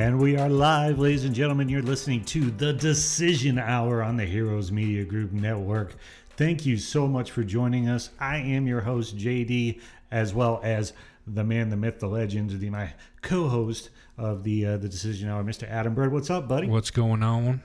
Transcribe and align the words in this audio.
And 0.00 0.18
we 0.18 0.34
are 0.38 0.48
live, 0.48 0.98
ladies 0.98 1.26
and 1.26 1.34
gentlemen. 1.34 1.68
You're 1.68 1.82
listening 1.82 2.24
to 2.24 2.50
the 2.52 2.72
Decision 2.72 3.58
Hour 3.58 4.02
on 4.02 4.16
the 4.16 4.24
Heroes 4.24 4.72
Media 4.72 5.04
Group 5.04 5.30
Network. 5.30 5.94
Thank 6.38 6.64
you 6.64 6.78
so 6.78 7.06
much 7.06 7.30
for 7.30 7.44
joining 7.44 7.86
us. 7.86 8.08
I 8.18 8.38
am 8.38 8.66
your 8.66 8.80
host, 8.80 9.18
JD, 9.18 9.78
as 10.10 10.32
well 10.32 10.58
as 10.64 10.94
the 11.26 11.44
man, 11.44 11.68
the 11.68 11.76
myth, 11.76 12.00
the 12.00 12.08
legend, 12.08 12.48
the 12.48 12.70
my 12.70 12.94
co-host 13.20 13.90
of 14.16 14.42
the 14.42 14.64
uh, 14.64 14.76
the 14.78 14.88
Decision 14.88 15.28
Hour, 15.28 15.44
Mr. 15.44 15.68
Adam 15.68 15.94
Bird. 15.94 16.14
What's 16.14 16.30
up, 16.30 16.48
buddy? 16.48 16.66
What's 16.66 16.90
going 16.90 17.22
on? 17.22 17.60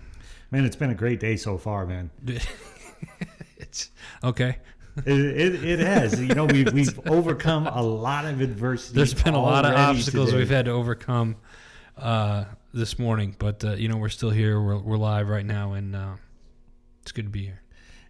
Man, 0.52 0.66
it's 0.66 0.76
been 0.76 0.90
a 0.90 0.96
great 0.96 1.22
day 1.22 1.38
so 1.38 1.58
far, 1.58 1.86
man. 1.86 2.10
it's 3.56 3.92
okay. 4.26 4.58
It, 5.06 5.20
it, 5.20 5.64
it 5.64 5.80
has. 5.80 6.22
You 6.22 6.36
know, 6.36 6.46
we've 6.46 6.72
we've 6.74 7.00
overcome 7.08 7.68
a 7.68 7.82
lot 7.82 8.26
of 8.26 8.42
adversity. 8.42 8.98
There's 8.98 9.14
been 9.14 9.36
a 9.36 9.42
lot 9.42 9.64
of 9.64 9.74
obstacles 9.74 10.32
today. 10.32 10.40
we've 10.40 10.50
had 10.50 10.66
to 10.66 10.72
overcome 10.72 11.38
uh, 11.98 12.46
this 12.74 13.00
morning, 13.00 13.36
but 13.38 13.64
uh, 13.64 13.72
you 13.74 13.88
know 13.88 13.98
we're 13.98 14.10
still 14.10 14.30
here. 14.30 14.62
We're, 14.62 14.78
we're 14.78 14.98
live 14.98 15.30
right 15.30 15.46
now, 15.46 15.74
and 15.74 15.96
uh, 15.96 16.14
it's 17.02 17.12
good 17.12 17.26
to 17.26 17.32
be 17.32 17.44
here. 17.44 17.62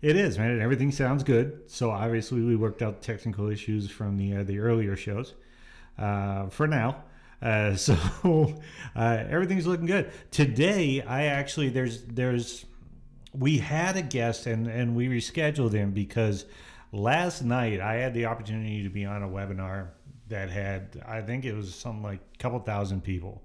It 0.02 0.16
is, 0.16 0.38
man. 0.38 0.62
Everything 0.62 0.92
sounds 0.92 1.24
good. 1.24 1.62
So 1.68 1.90
obviously, 1.92 2.42
we 2.42 2.56
worked 2.56 2.82
out 2.82 3.02
technical 3.02 3.50
issues 3.50 3.90
from 3.90 4.18
the 4.18 4.38
uh, 4.38 4.44
the 4.44 4.60
earlier 4.60 4.96
shows. 4.96 5.34
Uh, 5.98 6.48
for 6.50 6.68
now, 6.68 7.04
uh, 7.42 7.76
so 7.76 7.96
uh, 8.96 9.24
everything's 9.30 9.68
looking 9.68 9.86
good. 9.86 10.12
Today, 10.32 11.02
I 11.02 11.26
actually 11.26 11.70
there's 11.70 12.04
there's 12.04 12.66
we 13.34 13.58
had 13.58 13.98
a 13.98 14.02
guest 14.02 14.48
and 14.48 14.68
and 14.68 14.96
we 14.96 15.08
rescheduled 15.08 15.74
him 15.74 15.92
because 15.92 16.46
last 16.92 17.44
night 17.44 17.80
I 17.82 17.96
had 17.96 18.14
the 18.14 18.26
opportunity 18.26 18.84
to 18.84 18.90
be 18.90 19.06
on 19.06 19.24
a 19.24 19.28
webinar 19.28 19.90
that 20.30 20.50
had 20.50 21.02
I 21.08 21.22
think 21.22 21.46
it 21.46 21.54
was 21.54 21.74
something 21.74 22.04
like 22.04 22.20
a 22.34 22.38
couple 22.38 22.60
thousand 22.60 23.04
people, 23.04 23.42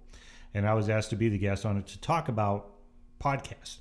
and 0.54 0.66
I 0.66 0.74
was 0.74 0.88
asked 0.88 1.10
to 1.10 1.16
be 1.16 1.28
the 1.28 1.38
guest 1.38 1.64
on 1.64 1.76
it 1.76 1.86
to 1.88 2.00
talk 2.00 2.28
about 2.28 2.74
podcasts 3.20 3.78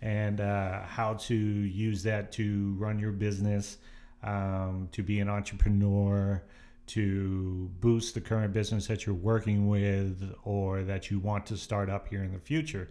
and 0.00 0.40
uh, 0.40 0.82
how 0.82 1.14
to 1.14 1.34
use 1.34 2.02
that 2.04 2.32
to 2.32 2.74
run 2.78 2.98
your 2.98 3.12
business, 3.12 3.78
um, 4.22 4.88
to 4.92 5.02
be 5.02 5.20
an 5.20 5.28
entrepreneur, 5.28 6.42
to 6.86 7.70
boost 7.80 8.14
the 8.14 8.20
current 8.20 8.52
business 8.52 8.86
that 8.86 9.04
you're 9.06 9.14
working 9.14 9.68
with 9.68 10.34
or 10.44 10.82
that 10.82 11.10
you 11.10 11.18
want 11.18 11.46
to 11.46 11.56
start 11.56 11.90
up 11.90 12.08
here 12.08 12.22
in 12.22 12.32
the 12.32 12.38
future. 12.38 12.88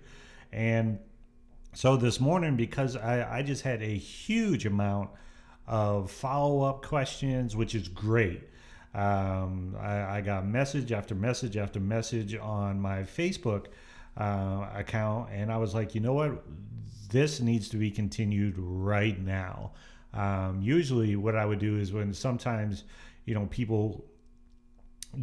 And 0.51 0.99
so 1.73 1.97
this 1.97 2.19
morning, 2.19 2.55
because 2.55 2.95
I, 2.95 3.39
I 3.39 3.41
just 3.41 3.63
had 3.63 3.81
a 3.81 3.97
huge 3.97 4.65
amount 4.65 5.09
of 5.65 6.11
follow 6.11 6.61
up 6.61 6.85
questions, 6.85 7.55
which 7.55 7.75
is 7.75 7.87
great. 7.87 8.46
Um, 8.93 9.75
I, 9.79 10.17
I 10.17 10.21
got 10.21 10.45
message 10.45 10.91
after 10.91 11.13
message 11.13 11.57
after 11.57 11.79
message 11.79 12.35
on 12.35 12.79
my 12.79 12.99
Facebook 12.99 13.67
uh, 14.17 14.67
account, 14.73 15.29
and 15.31 15.51
I 15.51 15.57
was 15.57 15.75
like, 15.75 15.93
you 15.93 16.01
know 16.01 16.13
what? 16.13 16.43
This 17.09 17.39
needs 17.39 17.69
to 17.69 17.77
be 17.77 17.91
continued 17.91 18.55
right 18.57 19.19
now. 19.19 19.71
Um, 20.13 20.61
usually, 20.61 21.15
what 21.15 21.35
I 21.35 21.45
would 21.45 21.59
do 21.59 21.77
is 21.77 21.93
when 21.93 22.13
sometimes, 22.13 22.83
you 23.25 23.33
know, 23.33 23.45
people 23.47 24.05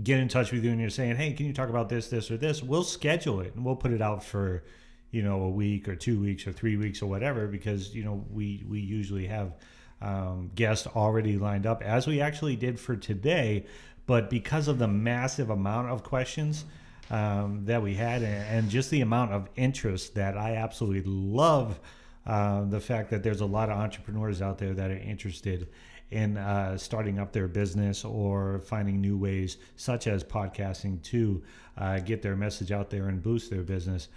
get 0.03 0.19
in 0.19 0.29
touch 0.29 0.53
with 0.53 0.65
you 0.65 0.71
and 0.71 0.81
you're 0.81 0.91
saying, 0.91 1.17
hey, 1.17 1.33
can 1.33 1.47
you 1.47 1.53
talk 1.53 1.69
about 1.69 1.89
this, 1.89 2.09
this, 2.09 2.31
or 2.31 2.37
this? 2.37 2.63
We'll 2.63 2.85
schedule 2.85 3.41
it 3.41 3.55
and 3.55 3.65
we'll 3.65 3.77
put 3.77 3.93
it 3.93 4.01
out 4.03 4.25
for, 4.25 4.65
you 5.11 5.23
know, 5.23 5.43
a 5.43 5.51
week 5.51 5.89
or 5.89 5.95
two 5.95 6.21
weeks 6.21 6.47
or 6.47 6.53
three 6.53 6.77
weeks 6.77 7.03
or 7.03 7.07
whatever 7.07 7.47
because, 7.47 7.95
you 7.95 8.05
know, 8.05 8.25
we, 8.31 8.65
we 8.69 8.81
usually 8.81 9.27
have 9.27 9.55
um, 10.01 10.51
guests 10.55 10.87
already 10.87 11.37
lined 11.39 11.67
up 11.67 11.83
as 11.83 12.07
we 12.07 12.21
actually 12.21 12.57
did 12.57 12.79
for 12.79 12.97
today. 12.97 13.67
But 14.07 14.29
because 14.29 14.69
of 14.69 14.79
the 14.79 14.89
massive 14.89 15.51
amount 15.51 15.89
of 15.89 16.03
questions 16.03 16.65
um, 17.11 17.65
that 17.65 17.83
we 17.83 17.95
had 17.95 18.23
and, 18.23 18.59
and 18.59 18.71
just 18.71 18.91
the 18.91 19.01
amount 19.01 19.33
of 19.33 19.49
interest 19.57 20.15
that 20.15 20.37
I 20.37 20.57
absolutely 20.57 21.11
love 21.11 21.81
uh, 22.27 22.65
the 22.65 22.81
fact 22.81 23.11
that 23.11 23.23
there's 23.23 23.41
a 23.41 23.47
lot 23.47 23.69
of 23.69 23.79
entrepreneurs 23.79 24.41
out 24.41 24.59
there 24.59 24.73
that 24.73 24.91
are 24.91 24.97
interested 24.97 25.69
in 26.11 26.37
uh, 26.37 26.77
starting 26.77 27.19
up 27.19 27.33
their 27.33 27.49
business 27.49 28.05
or 28.05 28.61
finding 28.61 29.01
new 29.01 29.17
ways, 29.17 29.57
such 29.77 30.07
as 30.07 30.23
podcasting, 30.23 31.03
to 31.03 31.43
uh, 31.77 31.99
get 31.99 32.23
their 32.23 32.37
message 32.37 32.73
out 32.73 32.89
there 32.89 33.09
and 33.09 33.23
boost 33.23 33.51
their 33.51 33.63
business. 33.63 34.09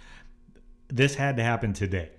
This 0.88 1.14
had 1.14 1.36
to 1.36 1.42
happen 1.42 1.72
today. 1.72 2.10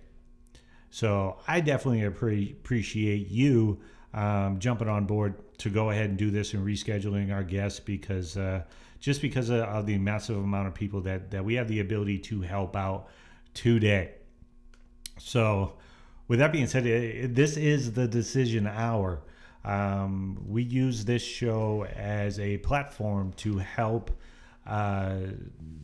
So 0.90 1.38
I 1.48 1.62
definitely 1.62 2.02
appre- 2.02 2.52
appreciate 2.52 3.30
you 3.30 3.80
um, 4.14 4.60
jumping 4.60 4.88
on 4.88 5.06
board 5.06 5.36
to 5.60 5.70
go 5.70 5.92
ahead 5.92 6.10
and 6.10 6.18
do 6.18 6.32
this 6.32 6.54
and 6.54 6.66
rescheduling 6.66 7.34
our 7.34 7.44
guests 7.44 7.80
because 7.80 8.38
uh, 8.38 8.64
just 9.00 9.22
because 9.22 9.50
of, 9.50 9.62
of 9.62 9.86
the 9.86 9.98
massive 9.98 10.38
amount 10.38 10.68
of 10.68 10.74
people 10.74 11.02
that, 11.02 11.32
that 11.32 11.44
we 11.46 11.56
have 11.56 11.68
the 11.68 11.80
ability 11.80 12.18
to 12.18 12.42
help 12.42 12.76
out 12.76 13.08
today. 13.54 14.12
So, 15.18 15.74
with 16.28 16.40
that 16.40 16.52
being 16.52 16.68
said, 16.68 16.86
it, 16.86 17.36
this 17.36 17.58
is 17.58 17.94
the 17.94 18.08
decision 18.08 18.68
hour. 18.68 19.22
Um, 19.66 20.42
we 20.48 20.64
use 20.64 21.06
this 21.06 21.22
show 21.22 21.86
as 21.96 22.40
a 22.40 22.58
platform 22.60 23.34
to 23.38 23.58
help 23.58 24.12
uh, 24.66 25.18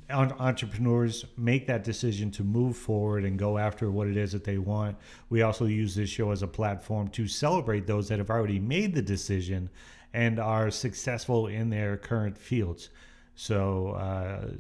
entrepreneurs 0.10 1.26
make 1.38 1.66
that 1.68 1.84
decision 1.84 2.30
to 2.32 2.44
move 2.44 2.78
forward 2.78 3.26
and 3.26 3.40
go 3.40 3.58
after 3.58 3.90
what 3.90 4.08
it 4.08 4.18
is 4.18 4.32
that 4.34 4.44
they 4.44 4.58
want. 4.58 4.96
We 5.30 5.42
also 5.42 5.66
use 5.66 5.96
this 5.96 6.10
show 6.10 6.32
as 6.32 6.44
a 6.44 6.48
platform 6.48 7.08
to 7.10 7.28
celebrate 7.28 7.88
those 7.88 8.08
that 8.10 8.20
have 8.20 8.30
already 8.30 8.60
made 8.60 8.94
the 8.94 9.02
decision 9.02 9.70
and 10.14 10.40
are 10.40 10.70
successful 10.70 11.48
in 11.48 11.70
their 11.70 11.98
current 11.98 12.38
fields. 12.38 12.90
So 13.36 13.90
uh, 13.90 14.52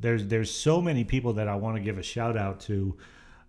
there's 0.00 0.26
there's 0.26 0.50
so 0.50 0.80
many 0.80 1.04
people 1.04 1.32
that 1.34 1.48
I 1.48 1.56
want 1.56 1.76
to 1.76 1.82
give 1.82 1.98
a 1.98 2.02
shout 2.02 2.36
out 2.36 2.60
to. 2.60 2.96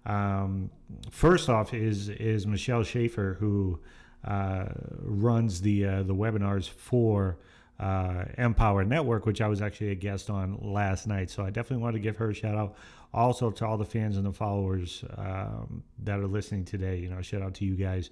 Um, 0.05 0.71
first 1.11 1.49
off 1.49 1.73
is 1.73 2.09
is 2.09 2.47
Michelle 2.47 2.83
Schaefer 2.83 3.37
who 3.39 3.79
uh, 4.25 4.65
runs 5.01 5.61
the 5.61 5.85
uh, 5.85 6.03
the 6.03 6.15
webinars 6.15 6.67
for 6.67 7.37
uh, 7.81 8.25
Empower 8.37 8.85
Network, 8.85 9.25
which 9.25 9.41
I 9.41 9.47
was 9.47 9.61
actually 9.61 9.89
a 9.89 9.95
guest 9.95 10.29
on 10.29 10.57
last 10.61 11.07
night. 11.07 11.31
So 11.31 11.43
I 11.43 11.49
definitely 11.49 11.83
want 11.83 11.95
to 11.95 11.99
give 11.99 12.15
her 12.17 12.29
a 12.29 12.33
shout 12.33 12.55
out. 12.55 12.75
Also 13.13 13.51
to 13.51 13.65
all 13.65 13.77
the 13.77 13.85
fans 13.85 14.15
and 14.15 14.25
the 14.25 14.31
followers 14.31 15.03
um, 15.17 15.83
that 16.03 16.19
are 16.19 16.27
listening 16.27 16.63
today. 16.63 16.97
You 16.97 17.09
know, 17.09 17.21
shout 17.21 17.41
out 17.41 17.55
to 17.55 17.65
you 17.65 17.75
guys. 17.75 18.11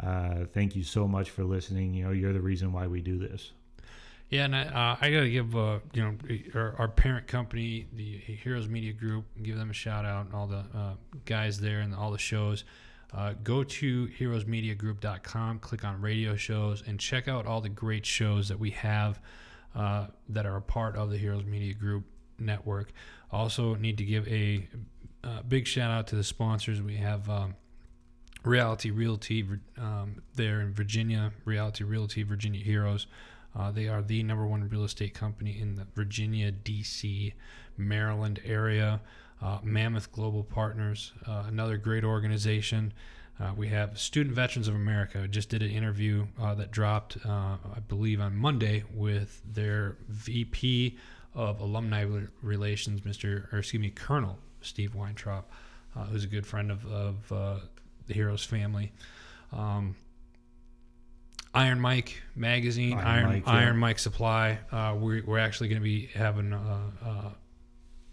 Uh, 0.00 0.44
thank 0.52 0.76
you 0.76 0.84
so 0.84 1.08
much 1.08 1.30
for 1.30 1.42
listening. 1.42 1.94
You 1.94 2.04
know, 2.04 2.10
you're 2.10 2.32
the 2.32 2.40
reason 2.40 2.72
why 2.72 2.86
we 2.86 3.00
do 3.00 3.18
this. 3.18 3.52
Yeah, 4.28 4.44
and 4.44 4.56
I, 4.56 4.62
uh, 4.64 4.96
I 5.00 5.10
got 5.10 5.20
to 5.20 5.30
give 5.30 5.56
uh, 5.56 5.78
you 5.94 6.02
know 6.02 6.14
our, 6.54 6.74
our, 6.78 6.88
parent 6.88 7.28
company, 7.28 7.86
the 7.92 8.18
Heroes 8.18 8.68
Media 8.68 8.92
Group, 8.92 9.24
give 9.40 9.56
them 9.56 9.70
a 9.70 9.72
shout 9.72 10.04
out 10.04 10.26
and 10.26 10.34
all 10.34 10.48
the 10.48 10.64
uh, 10.74 10.94
guys 11.24 11.60
there 11.60 11.78
and 11.80 11.94
all 11.94 12.10
the 12.10 12.18
shows. 12.18 12.64
Uh, 13.14 13.34
go 13.42 13.62
to 13.64 14.08
heroesmediagroup.com, 14.08 15.58
click 15.60 15.84
on 15.84 16.00
radio 16.00 16.36
shows, 16.36 16.82
and 16.86 16.98
check 16.98 17.28
out 17.28 17.46
all 17.46 17.60
the 17.60 17.68
great 17.68 18.04
shows 18.04 18.48
that 18.48 18.58
we 18.58 18.70
have 18.70 19.20
uh, 19.74 20.06
that 20.28 20.46
are 20.46 20.56
a 20.56 20.62
part 20.62 20.96
of 20.96 21.10
the 21.10 21.16
Heroes 21.16 21.44
Media 21.44 21.74
Group 21.74 22.04
network. 22.38 22.92
Also, 23.30 23.74
need 23.74 23.98
to 23.98 24.04
give 24.04 24.26
a, 24.28 24.66
a 25.22 25.42
big 25.42 25.66
shout 25.66 25.90
out 25.90 26.06
to 26.08 26.16
the 26.16 26.24
sponsors. 26.24 26.82
We 26.82 26.96
have 26.96 27.28
um, 27.28 27.54
Reality 28.44 28.90
Realty 28.90 29.46
um, 29.78 30.22
there 30.34 30.60
in 30.60 30.72
Virginia, 30.72 31.32
Reality 31.44 31.84
Realty 31.84 32.22
Virginia 32.22 32.62
Heroes. 32.62 33.06
Uh, 33.54 33.70
they 33.70 33.88
are 33.88 34.02
the 34.02 34.22
number 34.22 34.46
one 34.46 34.68
real 34.68 34.84
estate 34.84 35.14
company 35.14 35.58
in 35.58 35.76
the 35.76 35.86
Virginia, 35.94 36.50
D.C., 36.50 37.32
Maryland 37.76 38.40
area. 38.44 39.00
Uh, 39.42 39.58
Mammoth 39.62 40.10
Global 40.12 40.42
Partners, 40.42 41.12
uh, 41.26 41.44
another 41.46 41.76
great 41.76 42.04
organization. 42.04 42.92
Uh, 43.38 43.52
we 43.54 43.68
have 43.68 43.98
Student 43.98 44.34
Veterans 44.34 44.66
of 44.66 44.74
America. 44.74 45.28
Just 45.28 45.50
did 45.50 45.62
an 45.62 45.70
interview 45.70 46.26
uh, 46.40 46.54
that 46.54 46.70
dropped, 46.70 47.18
uh, 47.24 47.56
I 47.74 47.80
believe, 47.86 48.20
on 48.20 48.34
Monday 48.34 48.84
with 48.94 49.42
their 49.44 49.98
VP 50.08 50.96
of 51.34 51.60
Alumni 51.60 52.06
Relations, 52.40 53.02
Mr. 53.02 53.52
or 53.52 53.58
excuse 53.58 53.80
me, 53.80 53.90
Colonel 53.90 54.38
Steve 54.62 54.94
Weintraub, 54.94 55.44
uh, 55.94 56.04
who's 56.04 56.24
a 56.24 56.28
good 56.28 56.46
friend 56.46 56.70
of, 56.70 56.86
of 56.86 57.60
the 58.06 58.14
Heroes 58.14 58.42
family. 58.42 58.92
Um, 59.52 59.96
Iron 61.52 61.80
Mike 61.80 62.22
magazine, 62.34 62.94
Iron 62.94 63.06
Iron 63.06 63.26
Mike, 63.26 63.42
yeah. 63.46 63.52
Iron 63.52 63.76
Mike 63.76 63.98
Supply. 63.98 64.58
we're, 64.72 65.22
we're 65.26 65.38
actually 65.38 65.68
going 65.68 65.80
to 65.80 65.84
be 65.84 66.06
having 66.06 66.54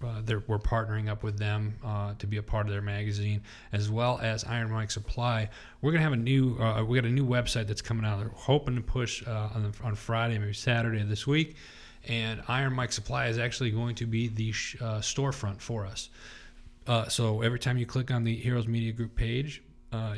uh, 0.03 0.39
we're 0.47 0.59
partnering 0.59 1.09
up 1.09 1.23
with 1.23 1.37
them 1.37 1.75
uh, 1.83 2.13
to 2.19 2.27
be 2.27 2.37
a 2.37 2.43
part 2.43 2.65
of 2.65 2.71
their 2.71 2.81
magazine, 2.81 3.41
as 3.71 3.89
well 3.89 4.19
as 4.21 4.43
Iron 4.43 4.71
Mike 4.71 4.91
Supply. 4.91 5.49
We're 5.81 5.91
gonna 5.91 6.03
have 6.03 6.13
a 6.13 6.17
new, 6.17 6.57
uh, 6.57 6.83
we 6.83 6.99
got 6.99 7.07
a 7.07 7.11
new 7.11 7.25
website 7.25 7.67
that's 7.67 7.81
coming 7.81 8.05
out. 8.05 8.19
They're 8.19 8.29
hoping 8.29 8.75
to 8.75 8.81
push 8.81 9.25
uh, 9.27 9.49
on, 9.53 9.63
the, 9.63 9.83
on 9.83 9.95
Friday, 9.95 10.37
maybe 10.37 10.53
Saturday 10.53 11.01
of 11.01 11.09
this 11.09 11.25
week, 11.25 11.55
and 12.07 12.41
Iron 12.47 12.73
Mike 12.73 12.91
Supply 12.91 13.27
is 13.27 13.37
actually 13.37 13.71
going 13.71 13.95
to 13.95 14.05
be 14.05 14.27
the 14.27 14.51
sh- 14.51 14.75
uh, 14.81 14.99
storefront 14.99 15.61
for 15.61 15.85
us. 15.85 16.09
Uh, 16.85 17.07
so 17.07 17.41
every 17.41 17.59
time 17.59 17.77
you 17.77 17.85
click 17.85 18.11
on 18.11 18.23
the 18.23 18.35
Heroes 18.35 18.67
Media 18.67 18.91
Group 18.91 19.15
page, 19.15 19.63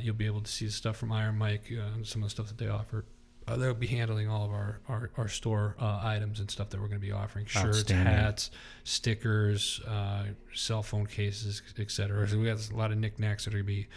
you'll 0.02 0.16
be 0.16 0.26
able 0.26 0.42
to 0.42 0.52
see 0.52 0.66
the 0.66 0.72
stuff 0.72 0.98
from 0.98 1.12
Iron 1.12 1.38
Mike 1.38 1.72
some 2.04 2.24
of 2.24 2.28
the 2.28 2.30
stuff 2.30 2.48
that 2.48 2.58
they 2.58 2.70
offer 2.70 3.06
uh, 3.47 3.56
they'll 3.57 3.74
be 3.74 3.88
handling 3.88 4.30
all 4.30 4.45
of 4.45 4.51
our 4.51 4.80
our, 4.89 5.09
our 5.18 5.27
store 5.27 5.75
uh, 5.80 6.00
items 6.03 6.39
and 6.39 6.50
stuff 6.50 6.69
that 6.69 6.80
we're 6.80 6.88
going 6.88 7.00
to 7.00 7.06
be 7.06 7.12
offering: 7.12 7.45
shirts, 7.45 7.92
hats, 7.92 8.50
stickers, 8.83 9.81
uh, 9.88 10.24
cell 10.53 10.81
phone 10.81 11.06
cases, 11.06 11.62
etc. 11.77 12.27
So 12.27 12.39
we 12.39 12.45
got 12.45 12.69
a 12.69 12.75
lot 12.75 12.92
of 12.92 12.97
knickknacks 12.97 13.45
that 13.45 13.53
are 13.53 13.57
going 13.57 13.68
to 13.68 13.74
be 13.74 13.88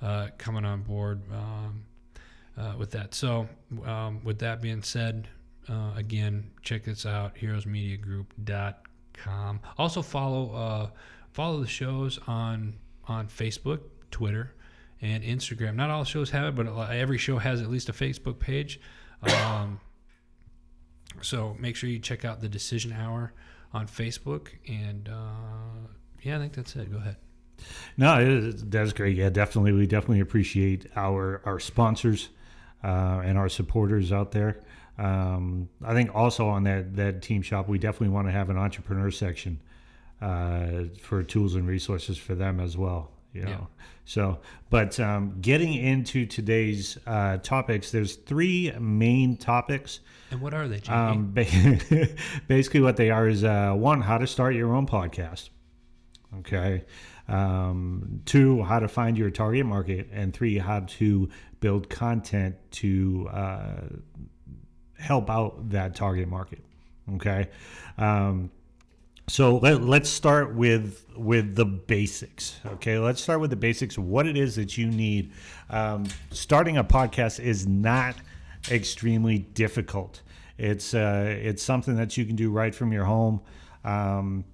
uh, 0.00 0.28
coming 0.38 0.64
on 0.64 0.82
board 0.82 1.20
um, 1.32 1.82
uh, 2.56 2.74
with 2.78 2.92
that. 2.92 3.12
So, 3.14 3.48
um, 3.84 4.22
with 4.24 4.38
that 4.40 4.60
being 4.62 4.82
said, 4.82 5.28
uh, 5.68 5.92
again, 5.96 6.50
check 6.62 6.84
this 6.84 7.04
out: 7.06 7.34
heroesmediagroup.com. 7.36 9.60
Also 9.78 10.02
follow 10.02 10.52
uh, 10.54 10.90
follow 11.32 11.60
the 11.60 11.66
shows 11.66 12.18
on 12.26 12.74
on 13.08 13.26
Facebook, 13.26 13.80
Twitter, 14.10 14.54
and 15.02 15.24
Instagram. 15.24 15.74
Not 15.74 15.90
all 15.90 16.04
shows 16.04 16.30
have 16.30 16.46
it, 16.46 16.54
but 16.54 16.90
every 16.90 17.18
show 17.18 17.38
has 17.38 17.60
at 17.60 17.68
least 17.68 17.88
a 17.88 17.92
Facebook 17.92 18.38
page. 18.38 18.80
Um, 19.22 19.80
so 21.20 21.56
make 21.58 21.76
sure 21.76 21.90
you 21.90 21.98
check 21.98 22.24
out 22.24 22.40
the 22.40 22.48
Decision 22.48 22.92
Hour 22.92 23.32
on 23.74 23.86
Facebook. 23.86 24.48
And 24.66 25.08
uh, 25.08 25.88
yeah, 26.22 26.36
I 26.36 26.38
think 26.38 26.54
that's 26.54 26.76
it. 26.76 26.90
Go 26.90 26.98
ahead. 26.98 27.16
No, 27.96 28.50
that's 28.52 28.92
great. 28.92 29.16
Yeah, 29.16 29.30
definitely. 29.30 29.72
We 29.72 29.86
definitely 29.86 30.20
appreciate 30.20 30.86
our 30.96 31.42
our 31.44 31.60
sponsors 31.60 32.30
uh, 32.82 33.20
and 33.24 33.38
our 33.38 33.48
supporters 33.48 34.12
out 34.12 34.32
there. 34.32 34.60
Um, 34.98 35.68
I 35.84 35.94
think 35.94 36.14
also 36.14 36.48
on 36.48 36.64
that 36.64 36.96
that 36.96 37.22
team 37.22 37.42
shop, 37.42 37.68
we 37.68 37.78
definitely 37.78 38.08
want 38.08 38.28
to 38.28 38.32
have 38.32 38.50
an 38.50 38.56
entrepreneur 38.56 39.10
section 39.10 39.60
uh, 40.20 40.84
for 41.00 41.22
tools 41.22 41.54
and 41.54 41.68
resources 41.68 42.18
for 42.18 42.34
them 42.34 42.58
as 42.58 42.76
well. 42.76 43.12
You 43.32 43.42
know, 43.44 43.48
Yeah. 43.50 43.84
so 44.04 44.38
but 44.68 44.98
um, 45.00 45.38
getting 45.40 45.74
into 45.74 46.26
today's 46.26 46.98
uh, 47.06 47.38
topics, 47.38 47.90
there's 47.90 48.16
three 48.16 48.72
main 48.78 49.36
topics. 49.36 50.00
And 50.30 50.40
what 50.40 50.52
are 50.54 50.68
they, 50.68 50.80
JD? 50.80 50.90
Um, 50.92 51.32
ba- 51.34 52.08
basically, 52.48 52.80
what 52.80 52.96
they 52.96 53.10
are 53.10 53.28
is 53.28 53.44
uh, 53.44 53.72
one, 53.74 54.00
how 54.02 54.18
to 54.18 54.26
start 54.26 54.54
your 54.54 54.74
own 54.74 54.86
podcast. 54.86 55.50
Okay. 56.38 56.84
Um, 57.28 58.20
two, 58.24 58.62
how 58.62 58.78
to 58.80 58.88
find 58.88 59.16
your 59.16 59.30
target 59.30 59.64
market. 59.66 60.08
And 60.12 60.32
three, 60.34 60.58
how 60.58 60.80
to 60.80 61.28
build 61.60 61.88
content 61.88 62.56
to 62.72 63.28
uh, 63.32 63.80
help 64.98 65.30
out 65.30 65.70
that 65.70 65.94
target 65.94 66.28
market. 66.28 66.64
Okay. 67.14 67.48
Um, 67.98 68.50
so 69.28 69.56
let, 69.58 69.82
let's 69.82 70.10
start 70.10 70.54
with 70.54 71.04
with 71.16 71.54
the 71.54 71.64
basics. 71.64 72.58
Okay, 72.66 72.98
let's 72.98 73.22
start 73.22 73.40
with 73.40 73.50
the 73.50 73.56
basics. 73.56 73.98
What 73.98 74.26
it 74.26 74.36
is 74.36 74.56
that 74.56 74.76
you 74.76 74.86
need. 74.86 75.32
Um, 75.70 76.04
starting 76.30 76.76
a 76.76 76.84
podcast 76.84 77.40
is 77.40 77.66
not 77.66 78.16
extremely 78.70 79.38
difficult. 79.38 80.22
It's 80.58 80.94
uh, 80.94 81.36
it's 81.40 81.62
something 81.62 81.96
that 81.96 82.16
you 82.16 82.24
can 82.24 82.36
do 82.36 82.50
right 82.50 82.74
from 82.74 82.92
your 82.92 83.04
home. 83.04 83.40
Um, 83.84 84.44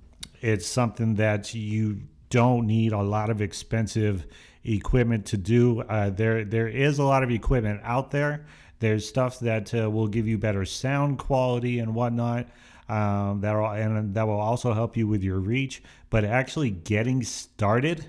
it's 0.41 0.67
something 0.67 1.15
that 1.17 1.55
you 1.55 2.03
don't 2.31 2.67
need 2.67 2.93
a 2.93 3.03
lot 3.03 3.31
of 3.31 3.41
expensive 3.41 4.27
equipment 4.65 5.27
to 5.27 5.37
do. 5.37 5.81
Uh, 5.83 6.11
there 6.11 6.45
there 6.45 6.69
is 6.69 6.99
a 6.99 7.05
lot 7.05 7.23
of 7.23 7.31
equipment 7.31 7.81
out 7.85 8.11
there. 8.11 8.47
There's 8.81 9.09
stuff 9.09 9.41
that 9.41 9.75
uh, 9.75 9.91
will 9.91 10.07
give 10.07 10.29
you 10.29 10.39
better 10.39 10.65
sound 10.65 11.19
quality 11.19 11.81
and 11.81 11.95
whatnot. 11.95 12.47
Um, 12.89 13.41
that 13.43 13.55
will 13.55 13.67
and 13.67 14.15
that 14.15 14.27
will 14.27 14.41
also 14.41 14.73
help 14.73 14.97
you 14.97 15.07
with 15.07 15.23
your 15.23 15.39
reach. 15.39 15.83
But 16.11 16.25
actually 16.25 16.71
getting 16.71 17.23
started, 17.23 18.07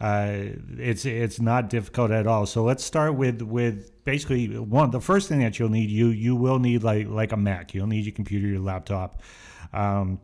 uh, 0.00 0.36
it's 0.78 1.04
it's 1.04 1.40
not 1.40 1.68
difficult 1.68 2.10
at 2.10 2.26
all. 2.26 2.46
So 2.46 2.64
let's 2.64 2.84
start 2.84 3.14
with 3.14 3.42
with 3.42 4.04
basically 4.04 4.58
one. 4.58 4.90
The 4.90 5.00
first 5.00 5.28
thing 5.28 5.40
that 5.40 5.58
you'll 5.58 5.68
need 5.68 5.90
you 5.90 6.08
you 6.08 6.34
will 6.34 6.58
need 6.58 6.82
like 6.82 7.08
like 7.08 7.32
a 7.32 7.36
Mac. 7.36 7.74
You'll 7.74 7.86
need 7.86 8.04
your 8.04 8.14
computer, 8.14 8.46
your 8.46 8.60
laptop. 8.60 9.22
Um, 9.72 10.20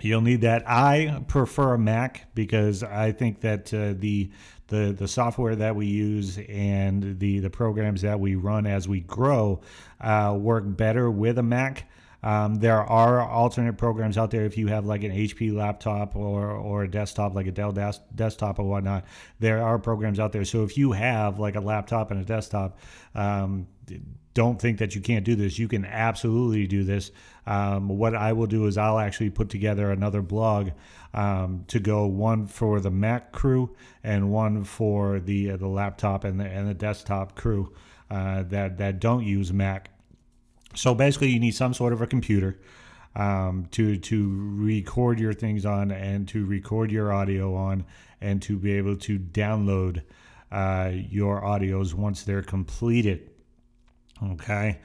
You'll 0.00 0.20
need 0.20 0.42
that. 0.42 0.62
I 0.68 1.24
prefer 1.26 1.74
a 1.74 1.78
Mac 1.78 2.28
because 2.34 2.84
I 2.84 3.10
think 3.10 3.40
that 3.40 3.74
uh, 3.74 3.94
the 3.98 4.30
the 4.68 4.94
the 4.96 5.08
software 5.08 5.56
that 5.56 5.74
we 5.74 5.86
use 5.86 6.38
and 6.48 7.18
the 7.18 7.40
the 7.40 7.50
programs 7.50 8.02
that 8.02 8.20
we 8.20 8.36
run 8.36 8.66
as 8.66 8.86
we 8.86 9.00
grow 9.00 9.60
uh, 10.00 10.36
work 10.38 10.64
better 10.66 11.10
with 11.10 11.38
a 11.38 11.42
Mac. 11.42 11.90
Um, 12.22 12.56
there 12.56 12.82
are 12.82 13.20
alternate 13.20 13.78
programs 13.78 14.18
out 14.18 14.30
there 14.30 14.44
if 14.44 14.58
you 14.58 14.66
have 14.68 14.86
like 14.86 15.04
an 15.04 15.12
HP 15.12 15.54
laptop 15.54 16.16
or 16.16 16.50
or 16.50 16.82
a 16.82 16.90
desktop 16.90 17.34
like 17.34 17.46
a 17.46 17.52
Dell 17.52 17.72
des- 17.72 18.00
desktop 18.14 18.58
or 18.58 18.64
whatnot. 18.64 19.04
There 19.38 19.62
are 19.62 19.78
programs 19.78 20.18
out 20.18 20.32
there. 20.32 20.44
So 20.44 20.64
if 20.64 20.76
you 20.76 20.92
have 20.92 21.38
like 21.38 21.54
a 21.54 21.60
laptop 21.60 22.10
and 22.10 22.20
a 22.20 22.24
desktop, 22.24 22.78
um, 23.14 23.68
don't 24.34 24.60
think 24.60 24.78
that 24.78 24.94
you 24.94 25.00
can't 25.00 25.24
do 25.24 25.34
this. 25.34 25.58
You 25.58 25.68
can 25.68 25.84
absolutely 25.84 26.66
do 26.66 26.84
this. 26.84 27.10
Um, 27.46 27.88
what 27.88 28.14
I 28.14 28.32
will 28.32 28.46
do 28.46 28.66
is 28.66 28.78
I'll 28.78 28.98
actually 28.98 29.30
put 29.30 29.48
together 29.48 29.90
another 29.90 30.22
blog 30.22 30.70
um, 31.14 31.64
to 31.68 31.80
go 31.80 32.06
one 32.06 32.46
for 32.46 32.80
the 32.80 32.90
Mac 32.90 33.32
crew 33.32 33.74
and 34.04 34.30
one 34.30 34.64
for 34.64 35.20
the 35.20 35.52
uh, 35.52 35.56
the 35.56 35.68
laptop 35.68 36.24
and 36.24 36.38
the 36.38 36.44
and 36.44 36.68
the 36.68 36.74
desktop 36.74 37.34
crew 37.36 37.72
uh, 38.10 38.42
that 38.44 38.78
that 38.78 39.00
don't 39.00 39.24
use 39.24 39.52
Mac. 39.52 39.90
So 40.74 40.94
basically, 40.94 41.30
you 41.30 41.40
need 41.40 41.54
some 41.54 41.74
sort 41.74 41.92
of 41.92 42.02
a 42.02 42.06
computer 42.06 42.58
um, 43.16 43.66
to 43.72 43.96
to 43.96 44.54
record 44.56 45.18
your 45.18 45.32
things 45.32 45.66
on 45.66 45.90
and 45.90 46.28
to 46.28 46.44
record 46.46 46.90
your 46.90 47.12
audio 47.12 47.54
on 47.54 47.84
and 48.20 48.42
to 48.42 48.58
be 48.58 48.72
able 48.72 48.96
to 48.96 49.18
download 49.18 50.02
uh, 50.50 50.90
your 50.92 51.42
audios 51.42 51.94
once 51.94 52.22
they're 52.22 52.42
completed. 52.42 53.30
Okay. 54.32 54.78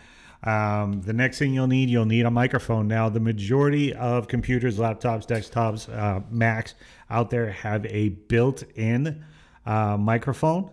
Um, 0.44 1.02
the 1.02 1.14
next 1.14 1.40
thing 1.40 1.54
you'll 1.54 1.68
need, 1.68 1.90
you'll 1.90 2.06
need 2.06 2.26
a 2.26 2.32
microphone. 2.32 2.88
Now, 2.88 3.08
the 3.08 3.22
majority 3.22 3.94
of 3.94 4.28
computers, 4.28 4.78
laptops, 4.78 5.26
desktops, 5.26 5.88
uh, 5.90 6.20
Macs 6.30 6.76
out 7.10 7.30
there 7.30 7.50
have 7.50 7.86
a 7.86 8.10
built-in 8.10 9.24
uh, 9.66 9.96
microphone 9.98 10.70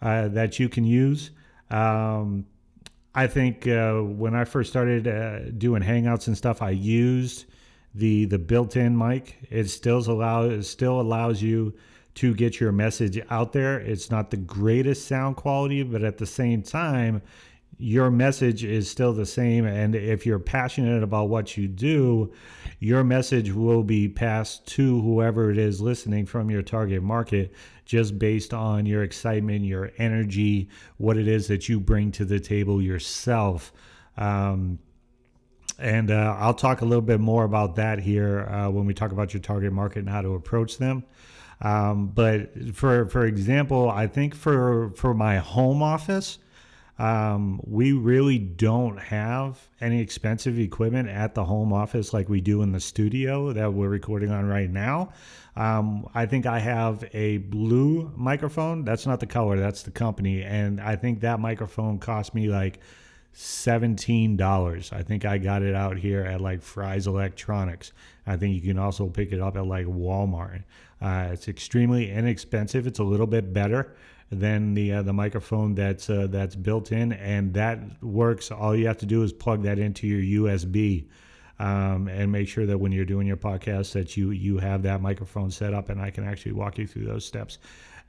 uh, 0.00 0.28
that 0.28 0.58
you 0.58 0.70
can 0.70 0.84
use. 0.84 1.30
Um, 1.70 2.46
I 3.14 3.26
think 3.26 3.66
uh, 3.66 4.00
when 4.00 4.34
I 4.34 4.44
first 4.44 4.70
started 4.70 5.06
uh, 5.06 5.50
doing 5.50 5.82
Hangouts 5.82 6.26
and 6.28 6.36
stuff, 6.36 6.62
I 6.62 6.70
used 6.70 7.46
the 7.94 8.24
the 8.24 8.38
built-in 8.38 8.96
mic. 8.96 9.36
It 9.50 9.68
still 9.68 9.98
allows 9.98 10.52
it 10.52 10.62
still 10.64 11.00
allows 11.00 11.42
you 11.42 11.74
to 12.14 12.34
get 12.34 12.60
your 12.60 12.72
message 12.72 13.20
out 13.30 13.52
there. 13.52 13.80
It's 13.80 14.10
not 14.10 14.30
the 14.30 14.36
greatest 14.36 15.08
sound 15.08 15.36
quality, 15.36 15.82
but 15.82 16.02
at 16.02 16.18
the 16.18 16.26
same 16.26 16.62
time, 16.62 17.22
your 17.78 18.10
message 18.10 18.64
is 18.64 18.90
still 18.90 19.12
the 19.12 19.26
same. 19.26 19.66
And 19.66 19.94
if 19.94 20.26
you're 20.26 20.38
passionate 20.38 21.02
about 21.02 21.28
what 21.28 21.56
you 21.56 21.68
do, 21.68 22.32
your 22.80 23.02
message 23.02 23.52
will 23.52 23.82
be 23.82 24.08
passed 24.08 24.66
to 24.68 25.00
whoever 25.00 25.50
it 25.50 25.58
is 25.58 25.80
listening 25.80 26.26
from 26.26 26.50
your 26.50 26.62
target 26.62 27.02
market 27.02 27.52
just 27.84 28.18
based 28.18 28.54
on 28.54 28.86
your 28.86 29.02
excitement, 29.02 29.64
your 29.64 29.92
energy, 29.98 30.68
what 30.96 31.16
it 31.16 31.28
is 31.28 31.48
that 31.48 31.68
you 31.68 31.80
bring 31.80 32.12
to 32.12 32.24
the 32.24 32.40
table 32.40 32.80
yourself. 32.80 33.72
Um, 34.16 34.78
and 35.78 36.10
uh, 36.10 36.36
I'll 36.38 36.54
talk 36.54 36.80
a 36.80 36.84
little 36.84 37.02
bit 37.02 37.20
more 37.20 37.44
about 37.44 37.76
that 37.76 37.98
here 37.98 38.42
uh, 38.42 38.70
when 38.70 38.86
we 38.86 38.94
talk 38.94 39.12
about 39.12 39.34
your 39.34 39.40
target 39.40 39.72
market 39.72 40.00
and 40.00 40.08
how 40.08 40.22
to 40.22 40.34
approach 40.34 40.78
them. 40.78 41.04
Um, 41.60 42.08
but 42.08 42.74
for 42.74 43.06
for 43.06 43.24
example, 43.24 43.88
I 43.88 44.06
think 44.06 44.34
for 44.34 44.90
for 44.96 45.14
my 45.14 45.38
home 45.38 45.82
office, 45.82 46.38
um, 46.98 47.60
we 47.64 47.92
really 47.92 48.38
don't 48.38 48.98
have 48.98 49.68
any 49.80 50.00
expensive 50.00 50.58
equipment 50.58 51.08
at 51.08 51.34
the 51.34 51.44
home 51.44 51.72
office 51.72 52.12
like 52.12 52.28
we 52.28 52.40
do 52.40 52.62
in 52.62 52.72
the 52.72 52.80
studio 52.80 53.52
that 53.52 53.72
we're 53.72 53.88
recording 53.88 54.30
on 54.30 54.46
right 54.46 54.70
now. 54.70 55.12
Um, 55.56 56.08
I 56.14 56.26
think 56.26 56.46
I 56.46 56.58
have 56.58 57.04
a 57.12 57.38
blue 57.38 58.12
microphone. 58.16 58.84
That's 58.84 59.06
not 59.06 59.20
the 59.20 59.26
color, 59.26 59.58
that's 59.58 59.82
the 59.82 59.90
company. 59.90 60.42
And 60.42 60.80
I 60.80 60.96
think 60.96 61.20
that 61.20 61.40
microphone 61.40 61.98
cost 61.98 62.34
me 62.34 62.48
like 62.48 62.80
$17. 63.34 64.92
I 64.92 65.02
think 65.02 65.24
I 65.24 65.38
got 65.38 65.62
it 65.62 65.74
out 65.74 65.96
here 65.96 66.22
at 66.22 66.40
like 66.40 66.62
Fry's 66.62 67.06
Electronics. 67.06 67.92
I 68.26 68.36
think 68.36 68.54
you 68.54 68.60
can 68.60 68.78
also 68.78 69.08
pick 69.08 69.32
it 69.32 69.40
up 69.40 69.56
at 69.56 69.66
like 69.66 69.86
Walmart. 69.86 70.64
Uh, 71.00 71.30
it's 71.32 71.48
extremely 71.48 72.10
inexpensive. 72.10 72.86
It's 72.86 72.98
a 72.98 73.04
little 73.04 73.26
bit 73.26 73.52
better 73.52 73.94
than 74.32 74.72
the 74.72 74.92
uh, 74.92 75.02
the 75.02 75.12
microphone 75.12 75.74
that's 75.74 76.08
uh, 76.08 76.26
that's 76.28 76.56
built 76.56 76.90
in, 76.90 77.12
and 77.12 77.52
that 77.54 78.02
works. 78.02 78.50
All 78.50 78.74
you 78.74 78.86
have 78.86 78.98
to 78.98 79.06
do 79.06 79.22
is 79.22 79.32
plug 79.32 79.62
that 79.64 79.78
into 79.78 80.06
your 80.06 80.42
USB, 80.42 81.06
um, 81.58 82.08
and 82.08 82.32
make 82.32 82.48
sure 82.48 82.64
that 82.64 82.78
when 82.78 82.92
you're 82.92 83.04
doing 83.04 83.26
your 83.26 83.36
podcast 83.36 83.92
that 83.92 84.16
you 84.16 84.30
you 84.30 84.58
have 84.58 84.82
that 84.84 85.02
microphone 85.02 85.50
set 85.50 85.74
up, 85.74 85.90
and 85.90 86.00
I 86.00 86.10
can 86.10 86.24
actually 86.24 86.52
walk 86.52 86.78
you 86.78 86.86
through 86.86 87.04
those 87.04 87.26
steps 87.26 87.58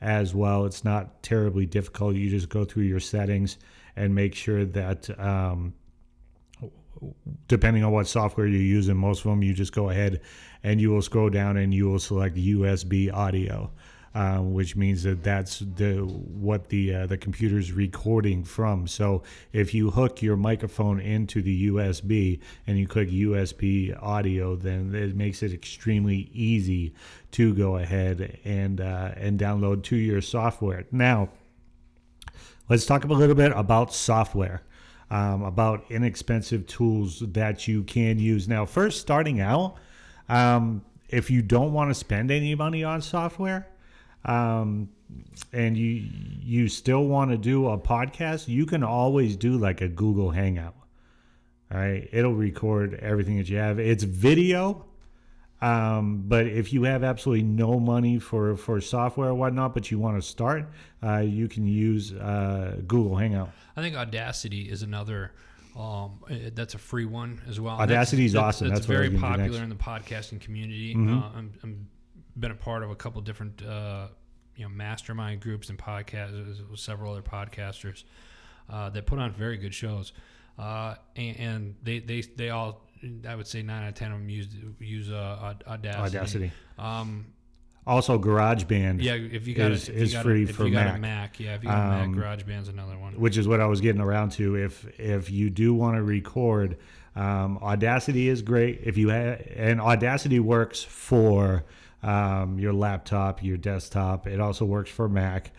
as 0.01 0.33
well. 0.33 0.65
It's 0.65 0.85
not 0.85 1.21
terribly 1.23 1.65
difficult. 1.65 2.15
You 2.15 2.29
just 2.29 2.49
go 2.49 2.63
through 2.63 2.83
your 2.83 3.01
settings 3.01 3.57
and 3.95 4.15
make 4.15 4.33
sure 4.33 4.65
that. 4.65 5.19
Um, 5.19 5.73
depending 7.49 7.83
on 7.83 7.91
what 7.91 8.07
software 8.07 8.47
you're 8.47 8.61
using, 8.61 8.95
most 8.95 9.25
of 9.25 9.31
them 9.31 9.43
you 9.43 9.53
just 9.53 9.73
go 9.73 9.89
ahead 9.89 10.21
and 10.63 10.79
you 10.79 10.89
will 10.89 11.01
scroll 11.01 11.29
down 11.29 11.57
and 11.57 11.73
you 11.73 11.89
will 11.89 11.99
select 11.99 12.37
USB 12.37 13.13
audio. 13.13 13.69
Uh, 14.15 14.37
which 14.37 14.75
means 14.75 15.01
that 15.03 15.23
that's 15.23 15.59
the 15.59 15.95
what 15.95 16.69
the 16.69 16.93
uh, 16.93 17.07
the 17.07 17.17
computer's 17.17 17.71
recording 17.71 18.43
from. 18.43 18.87
So 18.87 19.23
if 19.51 19.73
you 19.73 19.89
hook 19.89 20.21
your 20.21 20.37
microphone 20.37 20.99
into 20.99 21.41
the 21.41 21.67
USB 21.67 22.39
and 22.67 22.77
you 22.77 22.87
click 22.87 23.09
USB 23.09 23.97
audio, 24.01 24.55
then 24.55 24.93
it 24.93 25.15
makes 25.15 25.41
it 25.41 25.51
extremely 25.51 26.29
easy 26.31 26.93
to 27.31 27.55
go 27.55 27.77
ahead 27.77 28.39
and 28.45 28.79
uh, 28.79 29.13
and 29.15 29.39
download 29.39 29.81
to 29.83 29.95
your 29.95 30.21
software. 30.21 30.85
Now, 30.91 31.29
let's 32.69 32.85
talk 32.85 33.05
a 33.05 33.07
little 33.07 33.35
bit 33.35 33.51
about 33.55 33.93
software. 33.93 34.61
Um, 35.11 35.43
about 35.43 35.85
inexpensive 35.91 36.65
tools 36.65 37.19
that 37.19 37.67
you 37.67 37.83
can 37.83 38.17
use. 38.17 38.47
Now, 38.47 38.65
first, 38.65 38.99
starting 38.99 39.41
out, 39.41 39.75
um, 40.27 40.83
if 41.07 41.29
you 41.29 41.43
don't 41.43 41.71
want 41.71 41.91
to 41.91 41.93
spend 41.93 42.31
any 42.31 42.55
money 42.55 42.83
on 42.83 42.99
software, 42.99 43.67
um, 44.25 44.89
and 45.51 45.77
you 45.77 46.07
you 46.41 46.67
still 46.67 47.05
want 47.05 47.31
to 47.31 47.37
do 47.37 47.67
a 47.69 47.77
podcast, 47.77 48.47
you 48.47 48.65
can 48.65 48.83
always 48.83 49.35
do 49.35 49.57
like 49.57 49.81
a 49.81 49.87
Google 49.87 50.31
Hangout. 50.31 50.75
All 51.71 51.79
right, 51.79 52.07
it'll 52.11 52.33
record 52.35 52.95
everything 52.95 53.37
that 53.37 53.49
you 53.49 53.57
have. 53.57 53.79
It's 53.79 54.03
video, 54.03 54.85
um, 55.61 56.23
but 56.27 56.45
if 56.45 56.73
you 56.73 56.83
have 56.83 57.03
absolutely 57.03 57.43
no 57.43 57.79
money 57.79 58.19
for 58.19 58.55
for 58.57 58.79
software 58.81 59.29
or 59.29 59.33
whatnot, 59.33 59.73
but 59.73 59.89
you 59.89 59.97
want 59.97 60.21
to 60.21 60.27
start, 60.27 60.69
uh, 61.01 61.17
you 61.19 61.47
can 61.47 61.65
use 61.65 62.13
uh, 62.13 62.81
Google 62.85 63.15
Hangout. 63.15 63.49
I 63.75 63.81
think 63.81 63.95
Audacity 63.95 64.69
is 64.69 64.83
another. 64.83 65.31
Um, 65.75 66.19
eh, 66.29 66.51
that's 66.53 66.75
a 66.75 66.77
free 66.77 67.05
one 67.05 67.41
as 67.47 67.59
well. 67.59 67.79
Audacity 67.79 68.25
is 68.25 68.35
awesome. 68.35 68.67
That's, 68.67 68.81
That's 68.81 68.87
very 68.87 69.09
was 69.09 69.19
gonna 69.19 69.37
do 69.37 69.41
popular 69.43 69.63
in 69.63 69.69
the 69.69 69.75
podcasting 69.75 70.39
community. 70.39 70.93
Mhm. 70.93 71.19
Uh, 71.19 71.29
I'm, 71.35 71.53
I'm 71.63 71.87
been 72.37 72.51
a 72.51 72.55
part 72.55 72.83
of 72.83 72.89
a 72.91 72.95
couple 72.95 73.21
different 73.21 73.63
uh, 73.63 74.07
you 74.55 74.63
know 74.63 74.69
mastermind 74.69 75.41
groups 75.41 75.69
and 75.69 75.77
podcasts 75.77 76.69
with 76.69 76.79
several 76.79 77.11
other 77.13 77.21
podcasters 77.21 78.03
uh, 78.69 78.89
that 78.89 79.05
put 79.05 79.19
on 79.19 79.31
very 79.31 79.57
good 79.57 79.73
shows. 79.73 80.13
Uh, 80.57 80.95
and, 81.15 81.37
and 81.39 81.75
they, 81.83 81.99
they 81.99 82.21
they 82.21 82.49
all 82.49 82.81
I 83.27 83.35
would 83.35 83.47
say 83.47 83.61
nine 83.63 83.83
out 83.83 83.89
of 83.89 83.95
ten 83.95 84.11
of 84.11 84.19
them 84.19 84.29
use 84.29 84.47
use 84.79 85.11
uh, 85.11 85.53
Audacity. 85.67 86.17
Audacity. 86.17 86.51
Um, 86.77 87.25
Also, 87.85 88.17
GarageBand, 88.17 89.01
yeah, 89.03 89.15
if 89.15 89.45
you 89.45 89.55
got 89.55 89.71
Is- 89.71 89.89
a, 89.89 90.01
if 90.01 90.07
you 90.07 90.13
got 90.13 90.23
free 90.23 90.45
a, 90.45 90.49
if 90.49 90.55
for 90.55 90.65
you 90.67 90.71
got 90.71 90.85
Mac. 90.85 90.95
a 90.95 90.99
Mac, 91.01 91.39
yeah, 91.39 91.55
if 91.55 91.63
you 91.63 91.69
got 91.69 91.77
a 91.99 92.03
Um, 92.03 92.15
Mac, 92.15 92.23
GarageBand's 92.39 92.69
another 92.69 92.97
one. 92.97 93.19
which 93.19 93.35
is 93.35 93.45
what 93.47 93.59
I 93.59 93.65
was 93.65 93.81
getting 93.81 93.99
around 94.01 94.31
to. 94.33 94.55
If 94.55 94.87
if 94.99 95.29
you 95.29 95.49
do 95.49 95.73
want 95.73 95.97
to 95.97 96.03
record, 96.03 96.77
um, 97.15 97.57
Audacity 97.57 98.29
is 98.29 98.41
great. 98.41 98.79
If 98.83 98.95
you 98.97 99.09
have, 99.09 99.41
and 99.55 99.81
Audacity 99.81 100.39
works 100.39 100.81
for 100.83 101.65
um, 102.03 102.59
your 102.59 102.73
laptop, 102.73 103.41
your 103.43 103.57
desktop. 103.57 104.27
It 104.27 104.39
also 104.39 104.65
works 104.65 104.89
for 104.91 105.07
Mac. 105.09 105.51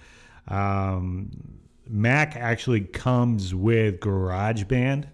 Um, 0.48 1.30
Mac 1.88 2.36
actually 2.36 2.80
comes 2.82 3.54
with 3.54 4.00
GarageBand, 4.00 5.06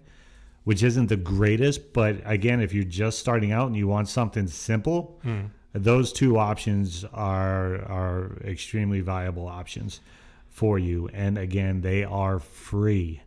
which 0.63 0.83
isn't 0.83 1.07
the 1.07 1.17
greatest, 1.17 1.93
but 1.93 2.21
again, 2.25 2.61
if 2.61 2.73
you're 2.73 2.83
just 2.83 3.19
starting 3.19 3.51
out 3.51 3.67
and 3.67 3.75
you 3.75 3.87
want 3.87 4.07
something 4.07 4.47
simple, 4.47 5.19
Hmm. 5.23 5.39
those 5.73 6.11
two 6.13 6.37
options 6.37 7.03
are 7.13 7.75
are 7.85 8.37
extremely 8.43 9.01
viable 9.01 9.47
options 9.47 10.01
for 10.49 10.77
you. 10.77 11.09
And 11.13 11.37
again, 11.37 11.81
they 11.81 12.03
are 12.03 12.39
free 12.39 13.21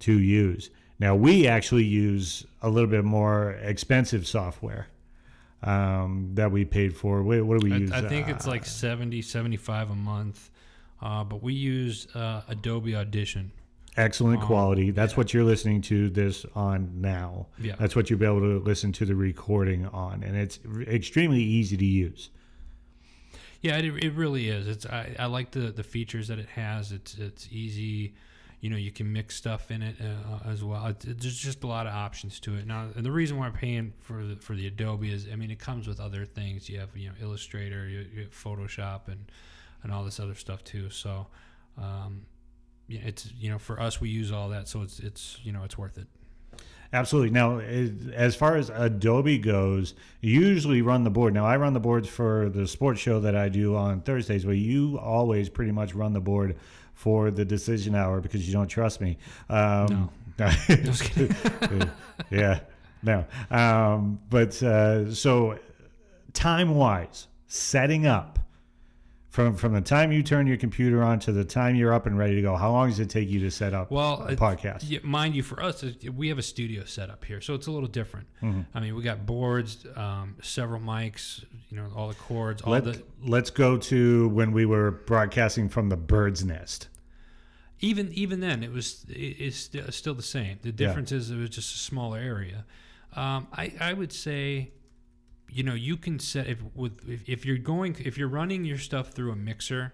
to 0.00 0.18
use. 0.18 0.70
Now 0.98 1.14
we 1.16 1.46
actually 1.46 1.84
use 1.84 2.44
a 2.62 2.68
little 2.68 2.90
bit 2.90 3.04
more 3.04 3.52
expensive 3.62 4.26
software 4.26 4.86
um, 5.64 6.30
that 6.34 6.50
we 6.52 6.64
paid 6.64 6.96
for. 6.96 7.22
What, 7.22 7.42
what 7.44 7.60
do 7.60 7.66
we 7.66 7.72
I, 7.74 7.78
use? 7.78 7.92
I 7.92 8.02
think 8.08 8.28
it's 8.28 8.46
Uh, 8.46 8.50
like 8.50 8.66
70, 8.66 9.22
75 9.22 9.90
a 9.90 9.94
month. 9.94 10.50
Uh, 11.02 11.24
but 11.24 11.42
we 11.42 11.52
use 11.52 12.06
uh, 12.14 12.42
Adobe 12.48 12.94
Audition. 12.94 13.50
excellent 13.96 14.40
um, 14.40 14.46
quality. 14.46 14.90
That's 14.90 15.12
yeah. 15.12 15.16
what 15.16 15.34
you're 15.34 15.44
listening 15.44 15.80
to 15.82 16.08
this 16.10 16.44
on 16.54 17.00
now. 17.00 17.46
Yeah. 17.60 17.76
That's 17.78 17.94
what 17.94 18.10
you'll 18.10 18.18
be 18.18 18.26
able 18.26 18.40
to 18.40 18.58
listen 18.60 18.92
to 18.92 19.04
the 19.04 19.14
recording 19.14 19.86
on, 19.86 20.22
and 20.22 20.36
it's 20.36 20.58
r- 20.68 20.82
extremely 20.82 21.42
easy 21.42 21.76
to 21.76 21.84
use. 21.84 22.30
Yeah, 23.60 23.76
it, 23.78 23.84
it 24.04 24.12
really 24.14 24.48
is. 24.48 24.66
It's 24.66 24.84
I, 24.86 25.14
I 25.18 25.26
like 25.26 25.52
the, 25.52 25.70
the 25.72 25.82
features 25.82 26.28
that 26.28 26.38
it 26.38 26.48
has. 26.50 26.92
It's 26.92 27.14
it's 27.18 27.48
easy. 27.52 28.14
You 28.64 28.70
know, 28.70 28.78
you 28.78 28.90
can 28.90 29.12
mix 29.12 29.36
stuff 29.36 29.70
in 29.70 29.82
it 29.82 29.96
uh, 30.00 30.48
as 30.48 30.64
well. 30.64 30.90
There's 30.98 31.36
just 31.36 31.62
a 31.64 31.66
lot 31.66 31.86
of 31.86 31.92
options 31.92 32.40
to 32.40 32.54
it. 32.54 32.66
Now, 32.66 32.86
and 32.96 33.04
the 33.04 33.12
reason 33.12 33.36
why 33.36 33.44
I'm 33.44 33.52
paying 33.52 33.92
for 34.00 34.24
the, 34.24 34.36
for 34.36 34.54
the 34.54 34.66
Adobe 34.66 35.12
is, 35.12 35.28
I 35.30 35.36
mean, 35.36 35.50
it 35.50 35.58
comes 35.58 35.86
with 35.86 36.00
other 36.00 36.24
things. 36.24 36.66
You 36.70 36.80
have 36.80 36.96
you 36.96 37.10
know 37.10 37.14
Illustrator, 37.20 37.86
you, 37.86 38.06
you 38.10 38.22
have 38.22 38.30
Photoshop, 38.30 39.08
and 39.08 39.30
and 39.82 39.92
all 39.92 40.02
this 40.02 40.18
other 40.18 40.34
stuff 40.34 40.64
too. 40.64 40.88
So, 40.88 41.26
um, 41.76 42.22
yeah, 42.88 43.00
it's 43.04 43.30
you 43.38 43.50
know 43.50 43.58
for 43.58 43.78
us 43.78 44.00
we 44.00 44.08
use 44.08 44.32
all 44.32 44.48
that, 44.48 44.66
so 44.66 44.80
it's 44.80 44.98
it's 44.98 45.38
you 45.42 45.52
know 45.52 45.64
it's 45.64 45.76
worth 45.76 45.98
it. 45.98 46.06
Absolutely. 46.90 47.32
Now, 47.32 47.58
as 47.58 48.34
far 48.34 48.56
as 48.56 48.70
Adobe 48.70 49.36
goes, 49.36 49.92
you 50.22 50.40
usually 50.40 50.80
run 50.80 51.04
the 51.04 51.10
board. 51.10 51.34
Now, 51.34 51.44
I 51.44 51.56
run 51.56 51.74
the 51.74 51.80
boards 51.80 52.08
for 52.08 52.48
the 52.48 52.66
sports 52.66 53.00
show 53.00 53.20
that 53.20 53.36
I 53.36 53.50
do 53.50 53.76
on 53.76 54.00
Thursdays, 54.00 54.46
but 54.46 54.52
you 54.52 54.98
always 54.98 55.50
pretty 55.50 55.72
much 55.72 55.92
run 55.94 56.14
the 56.14 56.20
board 56.20 56.56
for 56.94 57.30
the 57.30 57.44
decision 57.44 57.94
hour 57.94 58.20
because 58.20 58.46
you 58.46 58.52
don't 58.52 58.68
trust 58.68 59.00
me. 59.00 59.18
Um, 59.48 60.10
Just 60.38 61.04
kidding. 61.04 61.36
yeah, 62.30 62.60
no. 63.02 63.24
Um, 63.50 64.18
but 64.30 64.60
uh, 64.62 65.12
so, 65.14 65.58
time 66.32 66.74
wise, 66.74 67.28
setting 67.46 68.06
up 68.06 68.38
from 69.34 69.56
from 69.56 69.72
the 69.72 69.80
time 69.80 70.12
you 70.12 70.22
turn 70.22 70.46
your 70.46 70.56
computer 70.56 71.02
on 71.02 71.18
to 71.18 71.32
the 71.32 71.44
time 71.44 71.74
you're 71.74 71.92
up 71.92 72.06
and 72.06 72.16
ready 72.16 72.36
to 72.36 72.42
go, 72.42 72.54
how 72.54 72.70
long 72.70 72.88
does 72.88 73.00
it 73.00 73.10
take 73.10 73.28
you 73.28 73.40
to 73.40 73.50
set 73.50 73.74
up 73.74 73.90
Well, 73.90 74.24
a 74.28 74.36
podcast? 74.36 74.84
Yeah, 74.86 75.00
mind 75.02 75.34
you, 75.34 75.42
for 75.42 75.60
us, 75.60 75.84
we 76.14 76.28
have 76.28 76.38
a 76.38 76.42
studio 76.42 76.84
set 76.84 77.10
up 77.10 77.24
here, 77.24 77.40
so 77.40 77.54
it's 77.54 77.66
a 77.66 77.72
little 77.72 77.88
different. 77.88 78.28
Mm-hmm. 78.40 78.60
I 78.72 78.78
mean, 78.78 78.94
we 78.94 79.02
got 79.02 79.26
boards, 79.26 79.84
um, 79.96 80.36
several 80.40 80.80
mics, 80.80 81.44
you 81.68 81.76
know, 81.76 81.88
all 81.96 82.06
the 82.06 82.14
cords, 82.14 82.62
all 82.62 82.74
Let, 82.74 82.84
the. 82.84 83.02
let's 83.24 83.50
go 83.50 83.76
to 83.76 84.28
when 84.28 84.52
we 84.52 84.66
were 84.66 84.92
broadcasting 84.92 85.68
from 85.68 85.88
the 85.88 85.96
bird's 85.96 86.44
nest. 86.44 86.86
Even 87.80 88.12
even 88.12 88.38
then, 88.38 88.62
it 88.62 88.70
was 88.70 89.04
it, 89.08 89.14
it's 89.14 89.56
st- 89.56 89.92
still 89.92 90.14
the 90.14 90.22
same. 90.22 90.60
The 90.62 90.70
difference 90.70 91.10
is 91.10 91.32
it 91.32 91.36
was 91.36 91.50
just 91.50 91.74
a 91.74 91.78
smaller 91.78 92.18
area. 92.18 92.64
Um, 93.14 93.48
I 93.52 93.74
I 93.80 93.92
would 93.94 94.12
say, 94.12 94.70
you 95.48 95.62
know, 95.62 95.74
you 95.74 95.96
can 95.96 96.18
set 96.18 96.46
if 96.46 96.58
with 96.74 97.08
if, 97.08 97.28
if 97.28 97.46
you're 97.46 97.58
going 97.58 97.96
if 98.00 98.18
you're 98.18 98.28
running 98.28 98.64
your 98.64 98.78
stuff 98.78 99.10
through 99.10 99.32
a 99.32 99.36
mixer. 99.36 99.92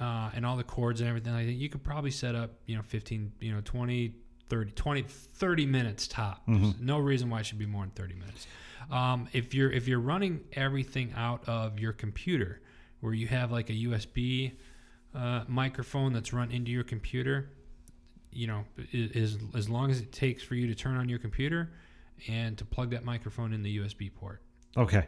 Uh, 0.00 0.30
and 0.36 0.46
all 0.46 0.56
the 0.56 0.62
cords 0.62 1.00
and 1.00 1.08
everything 1.08 1.32
like 1.32 1.46
that, 1.46 1.52
you 1.52 1.68
could 1.68 1.82
probably 1.82 2.12
set 2.12 2.36
up, 2.36 2.52
you 2.66 2.76
know, 2.76 2.82
15, 2.82 3.32
you 3.40 3.52
know, 3.52 3.60
20, 3.64 4.14
30, 4.48 4.70
20, 4.70 5.02
30 5.02 5.66
minutes 5.66 6.06
top. 6.06 6.42
There's 6.46 6.80
No 6.80 6.98
reason 7.00 7.28
why 7.28 7.40
it 7.40 7.46
should 7.46 7.58
be 7.58 7.66
more 7.66 7.82
than 7.82 7.90
30 7.90 8.14
minutes. 8.14 8.46
Um, 8.90 9.28
if 9.32 9.52
you're 9.52 9.72
if 9.72 9.88
you're 9.88 9.98
running 9.98 10.44
everything 10.52 11.12
out 11.16 11.48
of 11.48 11.80
your 11.80 11.92
computer, 11.92 12.60
where 13.00 13.14
you 13.14 13.26
have 13.26 13.50
like 13.50 13.68
a 13.68 13.72
USB 13.72 14.52
uh, 15.14 15.42
microphone 15.48 16.12
that's 16.12 16.32
run 16.32 16.52
into 16.52 16.70
your 16.70 16.84
computer, 16.84 17.50
you 18.30 18.46
know, 18.46 18.64
is 18.92 19.38
as 19.54 19.68
long 19.68 19.90
as 19.90 20.00
it 20.00 20.12
takes 20.12 20.42
for 20.42 20.54
you 20.54 20.66
to 20.68 20.74
turn 20.74 20.96
on 20.96 21.08
your 21.08 21.18
computer 21.18 21.70
and 22.28 22.56
to 22.58 22.64
plug 22.64 22.90
that 22.90 23.04
microphone 23.04 23.52
in 23.52 23.62
the 23.62 23.78
USB 23.78 24.12
port. 24.14 24.40
Okay. 24.76 25.06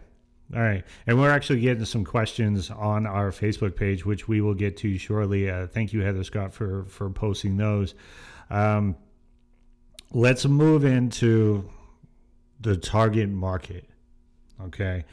All 0.54 0.61
right. 0.62 0.85
And 1.06 1.18
we're 1.18 1.30
actually 1.30 1.61
getting 1.61 1.85
some 1.85 2.04
questions 2.04 2.70
on 2.70 3.04
our 3.06 3.30
Facebook 3.30 3.75
page, 3.75 4.06
which 4.06 4.28
we 4.28 4.40
will 4.40 4.54
get 4.54 4.76
to 4.78 4.96
shortly. 4.99 5.50
Uh, 5.50 5.66
thank 5.66 5.92
you, 5.92 6.02
Heather 6.02 6.23
Scott, 6.23 6.52
for, 6.52 6.85
for 6.85 7.11
posting 7.11 7.56
those. 7.56 7.94
Um, 8.49 8.96
let's 10.12 10.46
move 10.46 10.85
into 10.85 11.68
the 12.61 12.76
target 12.76 13.28
market. 13.28 13.88
Okay. 14.62 15.04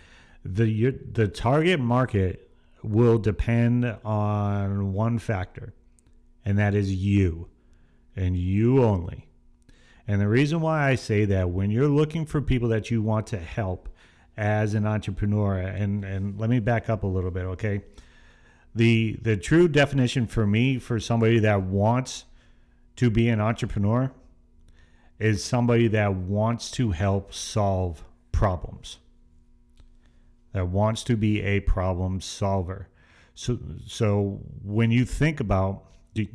The, 0.45 0.67
your- 0.67 0.93
the 1.11 1.27
target 1.27 1.79
market 1.79 2.51
will 2.83 3.17
depend 3.17 3.85
on 4.05 4.93
one 4.93 5.17
factor, 5.17 5.73
and 6.45 6.59
that 6.59 6.75
is 6.75 6.93
you 6.93 7.47
and 8.15 8.37
you 8.37 8.83
only. 8.83 9.27
And 10.07 10.19
the 10.19 10.27
reason 10.27 10.61
why 10.61 10.89
I 10.89 10.95
say 10.95 11.25
that 11.25 11.49
when 11.49 11.71
you're 11.71 11.87
looking 11.87 12.25
for 12.25 12.41
people 12.41 12.69
that 12.69 12.91
you 12.91 13.01
want 13.01 13.27
to 13.27 13.37
help 13.37 13.89
as 14.35 14.73
an 14.73 14.85
entrepreneur, 14.85 15.57
and, 15.57 16.03
and 16.03 16.39
let 16.39 16.49
me 16.49 16.59
back 16.59 16.89
up 16.89 17.03
a 17.03 17.07
little 17.07 17.31
bit, 17.31 17.45
okay? 17.45 17.81
The 18.75 19.19
the 19.21 19.37
true 19.37 19.67
definition 19.67 20.25
for 20.25 20.47
me 20.47 20.79
for 20.79 20.99
somebody 20.99 21.39
that 21.39 21.61
wants 21.61 22.25
to 22.95 23.09
be 23.09 23.29
an 23.29 23.39
entrepreneur 23.39 24.11
is 25.19 25.43
somebody 25.43 25.87
that 25.89 26.15
wants 26.15 26.71
to 26.71 26.91
help 26.91 27.33
solve 27.33 28.03
problems. 28.31 28.97
That 30.53 30.67
wants 30.67 31.03
to 31.05 31.15
be 31.15 31.41
a 31.41 31.59
problem 31.61 32.19
solver. 32.19 32.89
So 33.35 33.59
so 33.85 34.41
when 34.63 34.89
you 34.89 35.05
think 35.05 35.39
about 35.39 35.85
do, 36.15 36.27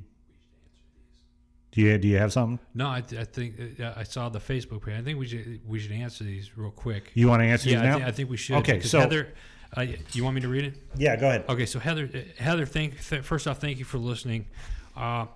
do 1.79 1.85
you 1.85 1.99
do 1.99 2.09
you 2.09 2.19
have 2.19 2.33
something 2.33 2.59
No, 2.75 2.87
I, 2.89 2.99
I 2.99 3.25
think 3.25 3.81
uh, 3.81 3.93
I 3.97 4.03
saw 4.03 4.29
the 4.29 4.41
Facebook 4.41 4.83
page. 4.85 4.99
I 4.99 5.03
think 5.03 5.19
we 5.19 5.27
should 5.27 5.61
we 5.67 5.79
should 5.79 5.93
answer 5.93 6.25
these 6.25 6.57
real 6.59 6.71
quick. 6.73 7.11
you 7.15 7.29
want 7.29 7.41
to 7.43 7.47
answer 7.47 7.69
yeah, 7.71 7.77
these 7.77 7.85
I, 7.85 7.91
now? 7.91 7.99
thi- 7.99 8.05
I 8.05 8.11
think 8.13 8.31
we 8.31 8.37
should. 8.37 8.57
Okay, 8.57 8.81
so- 8.81 9.01
Heather, 9.01 9.35
Uh, 9.77 9.85
you 10.13 10.25
want 10.25 10.35
me 10.35 10.41
to 10.41 10.49
read 10.49 10.65
it? 10.65 10.75
Yeah, 10.97 11.15
go 11.17 11.29
ahead. 11.29 11.45
Okay, 11.49 11.67
so 11.67 11.79
Heather, 11.79 12.09
Heather, 12.39 12.65
thank 12.67 12.91
th- 13.07 13.23
first 13.23 13.47
off, 13.47 13.59
thank 13.61 13.79
you 13.79 13.85
for 13.85 13.99
listening. 13.99 14.47
Uh, 14.97 15.27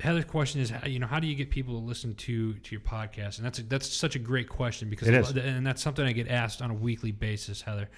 Heather's 0.00 0.24
question 0.24 0.60
is, 0.60 0.72
you 0.86 0.98
know, 0.98 1.06
how 1.06 1.20
do 1.20 1.26
you 1.26 1.34
get 1.36 1.50
people 1.50 1.78
to 1.78 1.86
listen 1.86 2.14
to 2.26 2.54
to 2.54 2.70
your 2.74 2.80
podcast? 2.80 3.36
And 3.38 3.44
that's 3.46 3.58
a, 3.60 3.62
that's 3.62 3.86
such 3.86 4.16
a 4.16 4.18
great 4.18 4.48
question 4.48 4.90
because, 4.90 5.06
It 5.08 5.14
is. 5.14 5.30
and 5.36 5.64
that's 5.66 5.82
something 5.82 6.04
I 6.04 6.12
get 6.12 6.28
asked 6.28 6.62
on 6.62 6.70
a 6.70 6.74
weekly 6.74 7.12
basis, 7.12 7.62
Heather. 7.62 7.88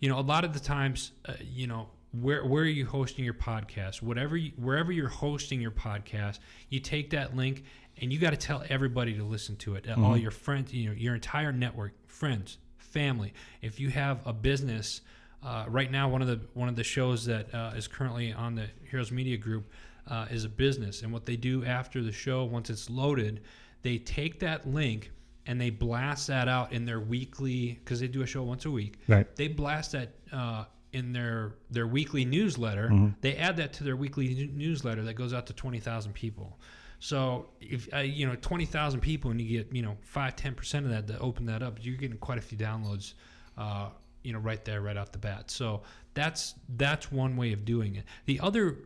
You 0.00 0.08
know, 0.10 0.18
a 0.18 0.26
lot 0.34 0.44
of 0.44 0.52
the 0.52 0.60
times, 0.60 1.12
uh, 1.26 1.32
you 1.40 1.66
know, 1.66 1.88
where 2.12 2.44
where 2.44 2.62
are 2.62 2.66
you 2.66 2.86
hosting 2.86 3.24
your 3.24 3.34
podcast? 3.34 4.02
Whatever, 4.02 4.36
you, 4.36 4.52
wherever 4.56 4.92
you're 4.92 5.08
hosting 5.08 5.60
your 5.60 5.70
podcast, 5.70 6.38
you 6.70 6.80
take 6.80 7.10
that 7.10 7.36
link 7.36 7.64
and 8.00 8.12
you 8.12 8.18
got 8.18 8.30
to 8.30 8.36
tell 8.36 8.64
everybody 8.68 9.14
to 9.14 9.24
listen 9.24 9.56
to 9.56 9.74
it. 9.74 9.86
Uh, 9.88 10.02
All 10.02 10.16
your 10.16 10.30
friends, 10.30 10.72
you 10.72 10.88
know, 10.88 10.94
your 10.94 11.14
entire 11.14 11.52
network, 11.52 11.92
friends, 12.06 12.58
family. 12.78 13.32
If 13.60 13.78
you 13.78 13.90
have 13.90 14.26
a 14.26 14.32
business, 14.32 15.02
uh, 15.42 15.66
right 15.68 15.90
now 15.90 16.08
one 16.08 16.22
of 16.22 16.28
the 16.28 16.40
one 16.54 16.68
of 16.68 16.76
the 16.76 16.84
shows 16.84 17.24
that 17.26 17.52
uh, 17.54 17.72
is 17.76 17.86
currently 17.86 18.32
on 18.32 18.54
the 18.54 18.68
Heroes 18.90 19.12
Media 19.12 19.36
Group 19.36 19.70
uh, 20.06 20.26
is 20.30 20.44
a 20.44 20.48
business, 20.48 21.02
and 21.02 21.12
what 21.12 21.26
they 21.26 21.36
do 21.36 21.64
after 21.64 22.02
the 22.02 22.12
show, 22.12 22.44
once 22.44 22.70
it's 22.70 22.88
loaded, 22.88 23.42
they 23.82 23.98
take 23.98 24.40
that 24.40 24.66
link 24.66 25.10
and 25.46 25.60
they 25.60 25.70
blast 25.70 26.26
that 26.26 26.46
out 26.46 26.72
in 26.72 26.84
their 26.84 27.00
weekly 27.00 27.78
because 27.82 28.00
they 28.00 28.08
do 28.08 28.22
a 28.22 28.26
show 28.26 28.42
once 28.42 28.66
a 28.66 28.70
week. 28.70 28.98
Right. 29.08 29.34
They 29.34 29.48
blast 29.48 29.92
that 29.92 30.12
uh, 30.30 30.64
in 30.92 31.12
their 31.12 31.54
their 31.70 31.86
weekly 31.86 32.24
newsletter. 32.24 33.12
They 33.20 33.36
add 33.36 33.56
that 33.58 33.72
to 33.74 33.84
their 33.84 33.96
weekly 33.96 34.30
n- 34.30 34.52
newsletter 34.56 35.02
that 35.02 35.14
goes 35.14 35.32
out 35.34 35.46
to 35.46 35.52
twenty 35.52 35.80
thousand 35.80 36.14
people. 36.14 36.58
So 37.00 37.46
if 37.60 37.92
uh, 37.94 37.98
you 37.98 38.26
know 38.26 38.36
twenty 38.36 38.64
thousand 38.64 39.00
people 39.00 39.30
and 39.30 39.40
you 39.40 39.58
get 39.58 39.74
you 39.74 39.82
know 39.82 39.96
five 40.00 40.36
ten 40.36 40.54
percent 40.54 40.86
of 40.86 40.92
that 40.92 41.06
to 41.08 41.18
open 41.20 41.46
that 41.46 41.62
up, 41.62 41.78
you're 41.80 41.96
getting 41.96 42.18
quite 42.18 42.38
a 42.38 42.42
few 42.42 42.58
downloads. 42.58 43.14
Uh, 43.56 43.88
you 44.22 44.32
know, 44.32 44.40
right 44.40 44.64
there, 44.64 44.80
right 44.80 44.96
off 44.96 45.12
the 45.12 45.18
bat. 45.18 45.50
So 45.50 45.82
that's 46.14 46.54
that's 46.76 47.10
one 47.10 47.36
way 47.36 47.52
of 47.52 47.64
doing 47.64 47.96
it. 47.96 48.04
The 48.26 48.40
other 48.40 48.78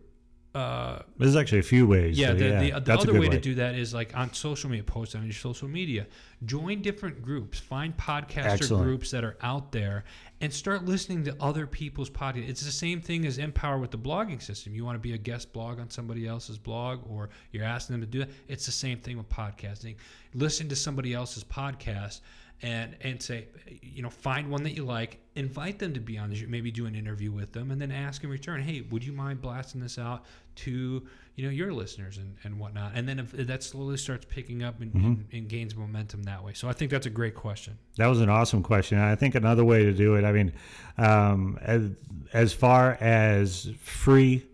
uh, 0.54 1.00
There's 1.16 1.36
actually 1.36 1.60
a 1.60 1.64
few 1.64 1.86
ways. 1.86 2.18
yeah, 2.18 2.32
the, 2.32 2.50
the, 2.50 2.70
the 2.74 2.80
that's 2.80 3.02
other 3.02 3.12
good 3.12 3.20
way, 3.22 3.28
to 3.30 3.40
do 3.40 3.54
that 3.54 3.74
is 3.74 3.94
like 3.94 4.14
on 4.14 4.32
social 4.34 4.68
media, 4.68 4.84
post 4.84 5.16
on 5.16 5.24
your 5.24 5.32
social 5.32 5.66
media. 5.66 6.06
Join 6.44 6.82
different 6.82 7.22
groups, 7.22 7.58
find 7.58 7.96
podcaster 7.96 8.44
Excellent. 8.44 8.84
groups 8.84 9.10
that 9.12 9.24
are 9.24 9.38
out 9.40 9.72
there, 9.72 10.04
and 10.42 10.52
start 10.52 10.84
listening 10.84 11.22
to 11.24 11.36
other 11.40 11.68
people's 11.68 12.10
podcasts. 12.10 12.48
It's 12.48 12.62
the 12.62 12.72
same 12.72 13.00
thing 13.00 13.24
as 13.26 13.38
Empower 13.38 13.78
with 13.78 13.92
the 13.92 13.98
blogging 13.98 14.42
system. 14.42 14.74
You 14.74 14.84
want 14.84 14.96
to 14.96 15.00
be 15.00 15.14
a 15.14 15.18
guest 15.18 15.52
blog 15.52 15.78
on 15.78 15.88
somebody 15.88 16.26
else's 16.26 16.58
blog, 16.58 17.08
or 17.08 17.30
you're 17.52 17.64
asking 17.64 17.94
them 17.94 18.00
to 18.00 18.08
do 18.08 18.18
that. 18.18 18.30
It's 18.48 18.66
the 18.66 18.72
same 18.72 18.98
thing 18.98 19.16
with 19.16 19.28
podcasting. 19.28 19.94
Listen 20.34 20.68
to 20.68 20.74
somebody 20.76 21.14
else's 21.14 21.44
podcast. 21.44 22.22
And, 22.60 22.94
and 23.00 23.20
say, 23.20 23.48
you 23.82 24.02
know, 24.02 24.10
find 24.10 24.48
one 24.48 24.62
that 24.62 24.76
you 24.76 24.84
like, 24.84 25.18
invite 25.34 25.80
them 25.80 25.94
to 25.94 26.00
be 26.00 26.16
on 26.16 26.30
the 26.30 26.36
show, 26.36 26.46
maybe 26.46 26.70
do 26.70 26.86
an 26.86 26.94
interview 26.94 27.32
with 27.32 27.52
them, 27.52 27.72
and 27.72 27.82
then 27.82 27.90
ask 27.90 28.22
in 28.22 28.30
return, 28.30 28.62
hey, 28.62 28.82
would 28.88 29.02
you 29.04 29.12
mind 29.12 29.40
blasting 29.40 29.80
this 29.80 29.98
out 29.98 30.24
to 30.54 31.04
you 31.34 31.44
know 31.44 31.50
your 31.50 31.72
listeners 31.72 32.18
and, 32.18 32.36
and 32.44 32.58
whatnot 32.58 32.92
and 32.94 33.08
then 33.08 33.18
if 33.18 33.32
that 33.32 33.62
slowly 33.62 33.96
starts 33.96 34.26
picking 34.28 34.62
up 34.62 34.82
and, 34.82 34.92
and, 34.92 35.24
and 35.32 35.48
gains 35.48 35.74
momentum 35.74 36.22
that 36.24 36.44
way 36.44 36.52
so 36.52 36.68
i 36.68 36.74
think 36.74 36.90
that's 36.90 37.06
a 37.06 37.10
great 37.10 37.34
question 37.34 37.78
That 37.96 38.06
was 38.06 38.20
an 38.20 38.28
awesome 38.30 38.62
question. 38.62 38.98
I 38.98 39.14
think 39.16 39.34
another 39.34 39.64
way 39.64 39.84
to 39.84 39.92
do 39.92 40.14
it. 40.14 40.24
I 40.24 40.32
mean, 40.32 40.52
um, 40.96 41.58
as, 41.60 41.90
as 42.32 42.52
far 42.54 42.96
as 43.00 43.68
free, 43.82 44.46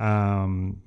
um, 0.00 0.78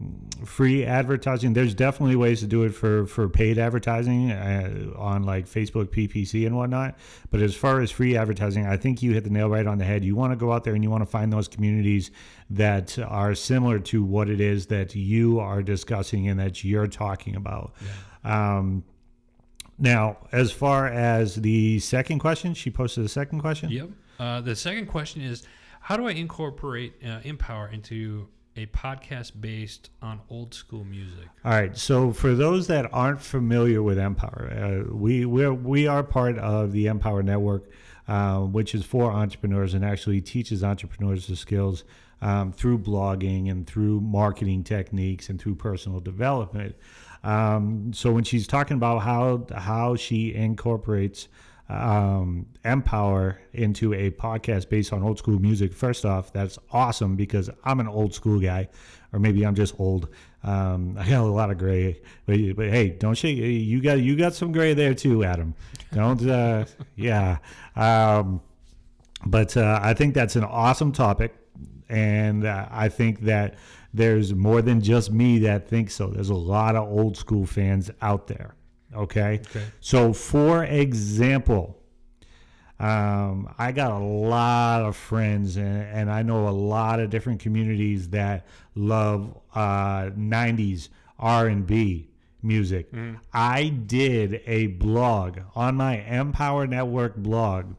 free 0.44 0.84
advertising, 0.84 1.54
there's 1.54 1.76
definitely 1.76 2.16
ways 2.16 2.40
to 2.40 2.48
do 2.48 2.64
it 2.64 2.72
for 2.72 3.06
for 3.06 3.30
paid 3.30 3.60
advertising 3.60 4.32
uh, 4.32 4.92
on 4.98 5.24
like 5.24 5.48
Facebook, 5.48 5.88
PPC, 5.88 6.48
and 6.48 6.58
whatnot. 6.58 6.98
But 7.30 7.42
as 7.42 7.56
far 7.56 7.80
as 7.80 7.92
free 7.92 8.18
advertising, 8.18 8.66
I 8.66 8.76
think 8.76 9.04
you 9.04 9.14
hit 9.14 9.24
the 9.24 9.30
nail 9.30 9.50
right 9.50 9.68
on 9.68 9.78
the 9.78 9.86
head. 9.86 10.04
You 10.04 10.16
want 10.16 10.34
to 10.34 10.36
go 10.36 10.52
out 10.52 10.64
there 10.64 10.74
and 10.74 10.84
you 10.84 10.90
want 10.90 11.04
to 11.04 11.10
find 11.10 11.32
those 11.32 11.48
communities 11.48 12.10
that 12.50 12.98
are 13.00 13.36
similar 13.36 13.80
to 13.80 14.04
what 14.04 14.30
it 14.30 14.42
is 14.42 14.66
that 14.68 14.96
you 14.96 15.40
are 15.40 15.62
discussing 15.62 16.28
and 16.28 16.40
that 16.40 16.64
you're 16.64 16.88
talking 16.88 17.36
about. 17.36 17.74
Um, 18.24 18.84
now, 19.78 20.18
as 20.32 20.52
far 20.52 20.88
as 20.88 21.36
the 21.36 21.80
second 21.80 22.20
question, 22.20 22.54
she 22.54 22.72
posted 22.72 23.06
a 23.06 23.10
second 23.10 23.42
question. 23.42 23.70
yep 23.70 23.90
uh, 24.20 24.42
the 24.42 24.56
second 24.56 24.86
question 24.88 25.22
is 25.22 25.44
how 25.82 25.98
do 25.98 26.08
i 26.08 26.12
incorporate 26.12 26.94
uh, 27.06 27.20
empower 27.24 27.68
into 27.68 28.28
a 28.56 28.66
podcast 28.68 29.32
based 29.40 29.90
on 30.02 30.22
old 30.30 30.54
school 30.54 30.84
music 30.84 31.28
All 31.44 31.52
right. 31.52 31.76
So 31.76 32.12
for 32.14 32.36
those 32.36 32.68
that 32.68 32.88
aren't 32.94 33.22
familiar 33.22 33.82
with 33.82 33.98
Empower, 33.98 34.52
uh, 34.52 34.94
we 34.94 35.26
we're, 35.26 35.54
we 35.54 35.88
are 35.88 36.04
part 36.04 36.38
of 36.38 36.72
the 36.72 36.88
Empower 36.88 37.24
Network, 37.24 37.70
uh, 38.08 38.40
which 38.40 38.76
is 38.76 38.86
for 38.86 39.12
entrepreneurs 39.12 39.74
and 39.74 39.84
actually 39.84 40.22
teaches 40.22 40.64
entrepreneurs 40.64 41.28
the 41.28 41.36
skills 41.36 41.84
um, 42.22 42.52
through 42.52 42.80
blogging 42.80 43.52
and 43.52 43.68
through 43.68 44.00
marketing 44.02 44.64
techniques 44.64 45.30
and 45.30 45.42
through 45.42 45.56
personal 45.56 46.00
development. 46.00 46.76
Um, 47.24 47.92
so 47.94 48.12
when 48.12 48.24
she's 48.24 48.48
talking 48.48 48.78
about 48.78 49.00
how 49.00 49.46
how 49.56 49.96
she 49.96 50.34
incorporates 50.34 51.28
um, 51.74 52.46
Empower 52.66 53.40
into 53.54 53.94
a 53.94 54.12
podcast 54.12 54.70
based 54.70 54.94
on 54.94 55.04
old 55.04 55.18
school 55.18 55.40
music. 55.40 55.74
First 55.74 56.06
off, 56.06 56.32
that's 56.32 56.58
awesome 56.72 57.16
because 57.16 57.50
I'm 57.64 57.80
an 57.80 57.88
old 57.88 58.14
school 58.14 58.40
guy, 58.40 58.70
or 59.12 59.20
maybe 59.20 59.46
I'm 59.46 59.56
just 59.56 59.80
old. 59.80 60.10
Um, 60.44 60.98
I 61.00 61.10
got 61.10 61.22
a 61.22 61.24
lot 61.24 61.52
of 61.52 61.58
gray, 61.58 62.02
but, 62.26 62.38
but 62.56 62.70
hey, 62.70 62.90
don't 62.90 63.22
you? 63.24 63.30
You 63.30 63.82
got 63.82 64.00
you 64.00 64.16
got 64.16 64.34
some 64.34 64.52
gray 64.52 64.74
there 64.74 64.94
too, 64.94 65.24
Adam. 65.24 65.56
Don't 65.94 66.26
uh, 66.28 66.66
yeah. 66.96 67.38
Um, 67.76 68.42
but 69.26 69.56
uh, 69.58 69.80
I 69.82 69.94
think 69.94 70.14
that's 70.14 70.36
an 70.36 70.44
awesome 70.44 70.92
topic, 70.92 71.34
and 71.90 72.46
uh, 72.46 72.68
I 72.72 72.90
think 72.90 73.22
that 73.22 73.56
there's 73.94 74.34
more 74.34 74.62
than 74.62 74.82
just 74.82 75.12
me 75.12 75.40
that 75.40 75.68
thinks 75.68 75.96
so. 75.96 76.08
There's 76.08 76.30
a 76.30 76.36
lot 76.36 76.76
of 76.76 76.88
old 76.88 77.16
school 77.18 77.46
fans 77.46 77.92
out 78.02 78.28
there. 78.28 78.56
Okay. 78.96 79.42
Okay. 79.50 79.66
So, 79.80 80.14
for 80.14 80.64
example, 80.64 81.80
um, 82.80 83.54
I 83.58 83.72
got 83.72 83.92
a 83.92 84.04
lot 84.04 84.82
of 84.82 84.96
friends, 84.96 85.58
and, 85.58 85.84
and 85.84 86.12
I 86.12 86.24
know 86.24 86.48
a 86.48 86.52
lot 86.52 87.00
of 87.00 87.10
different 87.10 87.40
communities 87.40 88.10
that 88.10 88.46
love 88.76 89.38
uh, 89.56 90.10
'90s 90.18 90.90
R&B 91.20 92.10
music. 92.42 92.92
I 93.34 93.70
did 93.70 94.42
a 94.46 94.68
blog 94.68 95.40
on 95.56 95.76
my 95.76 96.00
Empower 96.00 96.68
Network 96.68 97.16
blog 97.16 97.76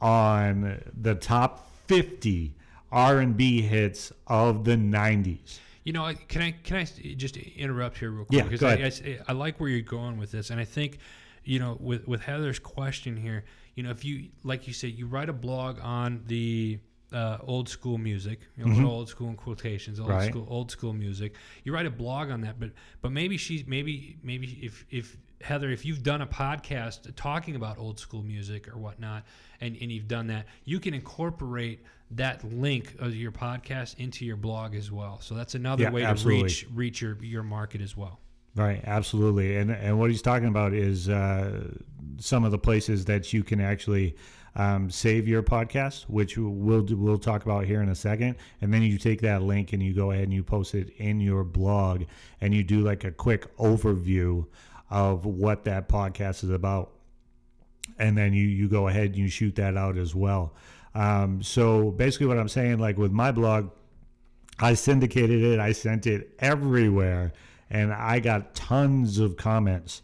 on 0.00 0.82
the 1.00 1.14
top 1.14 1.70
50 1.86 2.56
R&B 2.90 3.62
hits 3.62 4.12
of 4.26 4.64
the 4.64 4.76
90s. 4.76 5.58
You 5.84 5.92
know, 5.92 6.12
can 6.28 6.42
I 6.42 6.50
can 6.52 6.78
I 6.78 6.84
just 6.84 7.36
interrupt 7.36 7.98
here 7.98 8.10
real 8.10 8.24
quick? 8.24 8.38
Yeah, 8.38 8.44
because 8.44 8.60
go 8.60 8.68
I, 8.68 8.72
ahead. 8.72 9.20
I 9.28 9.32
I 9.32 9.34
like 9.34 9.60
where 9.60 9.68
you're 9.68 9.80
going 9.82 10.18
with 10.18 10.32
this, 10.32 10.50
and 10.50 10.58
I 10.58 10.64
think, 10.64 10.98
you 11.44 11.58
know, 11.58 11.76
with 11.78 12.08
with 12.08 12.22
Heather's 12.22 12.58
question 12.58 13.16
here, 13.16 13.44
you 13.74 13.82
know, 13.82 13.90
if 13.90 14.04
you 14.04 14.28
like 14.42 14.66
you 14.66 14.72
said, 14.72 14.92
you 14.92 15.06
write 15.06 15.28
a 15.28 15.34
blog 15.34 15.78
on 15.80 16.22
the 16.26 16.78
uh, 17.12 17.38
old 17.42 17.68
school 17.68 17.98
music, 17.98 18.40
you 18.56 18.64
know, 18.64 18.88
old 18.88 19.08
school 19.08 19.28
in 19.28 19.36
quotations, 19.36 20.00
old 20.00 20.08
Mm-hmm. 20.08 20.18
Right. 20.18 20.30
school 20.30 20.46
old 20.48 20.70
school 20.70 20.92
music. 20.92 21.34
You 21.64 21.74
write 21.74 21.86
a 21.86 21.90
blog 21.90 22.30
on 22.30 22.40
that, 22.40 22.58
but 22.58 22.70
but 23.02 23.12
maybe 23.12 23.36
she's 23.36 23.66
maybe 23.66 24.16
maybe 24.22 24.58
if 24.62 24.84
if 24.90 25.16
Heather, 25.42 25.70
if 25.70 25.84
you've 25.84 26.02
done 26.02 26.22
a 26.22 26.26
podcast 26.26 27.14
talking 27.16 27.54
about 27.54 27.78
old 27.78 28.00
school 28.00 28.22
music 28.22 28.66
or 28.68 28.78
whatnot, 28.78 29.24
and, 29.60 29.76
and 29.78 29.92
you've 29.92 30.08
done 30.08 30.28
that, 30.28 30.46
you 30.64 30.80
can 30.80 30.94
incorporate 30.94 31.84
that 32.16 32.44
link 32.52 32.94
of 32.98 33.14
your 33.14 33.32
podcast 33.32 33.98
into 33.98 34.24
your 34.24 34.36
blog 34.36 34.74
as 34.74 34.90
well. 34.90 35.20
So 35.20 35.34
that's 35.34 35.54
another 35.54 35.84
Yeah, 35.84 35.90
way 35.90 36.04
absolutely. 36.04 36.48
to 36.50 36.66
reach 36.66 36.66
reach 36.74 37.00
your, 37.02 37.18
your 37.22 37.42
market 37.42 37.80
as 37.80 37.96
well. 37.96 38.20
Right, 38.56 38.80
absolutely. 38.84 39.56
And 39.56 39.70
and 39.70 39.98
what 39.98 40.10
he's 40.10 40.22
talking 40.22 40.48
about 40.48 40.72
is 40.74 41.08
uh, 41.08 41.68
some 42.18 42.44
of 42.44 42.52
the 42.52 42.58
places 42.58 43.04
that 43.06 43.32
you 43.32 43.42
can 43.42 43.60
actually 43.60 44.14
um, 44.54 44.88
save 44.90 45.26
your 45.26 45.42
podcast, 45.42 46.02
which 46.04 46.38
we'll 46.38 46.82
do, 46.82 46.96
we'll 46.96 47.18
talk 47.18 47.42
about 47.44 47.64
here 47.64 47.82
in 47.82 47.88
a 47.88 47.94
second. 47.96 48.36
And 48.60 48.72
then 48.72 48.82
you 48.82 48.98
take 48.98 49.20
that 49.22 49.42
link 49.42 49.72
and 49.72 49.82
you 49.82 49.92
go 49.92 50.12
ahead 50.12 50.22
and 50.24 50.32
you 50.32 50.44
post 50.44 50.76
it 50.76 50.90
in 50.98 51.20
your 51.20 51.42
blog, 51.42 52.04
and 52.40 52.54
you 52.54 52.62
do 52.62 52.80
like 52.80 53.02
a 53.02 53.10
quick 53.10 53.56
overview 53.56 54.46
of 54.90 55.26
what 55.26 55.64
that 55.64 55.88
podcast 55.88 56.44
is 56.44 56.50
about. 56.50 56.92
And 57.98 58.16
then 58.16 58.32
you 58.32 58.46
you 58.46 58.68
go 58.68 58.86
ahead 58.86 59.06
and 59.06 59.16
you 59.16 59.28
shoot 59.28 59.56
that 59.56 59.76
out 59.76 59.96
as 59.98 60.14
well. 60.14 60.54
Um, 60.94 61.42
so 61.42 61.90
basically, 61.90 62.26
what 62.26 62.38
I'm 62.38 62.48
saying, 62.48 62.78
like 62.78 62.98
with 62.98 63.12
my 63.12 63.32
blog, 63.32 63.70
I 64.58 64.74
syndicated 64.74 65.42
it. 65.42 65.58
I 65.58 65.72
sent 65.72 66.06
it 66.06 66.30
everywhere, 66.38 67.32
and 67.70 67.92
I 67.92 68.20
got 68.20 68.54
tons 68.54 69.18
of 69.18 69.36
comments 69.36 70.02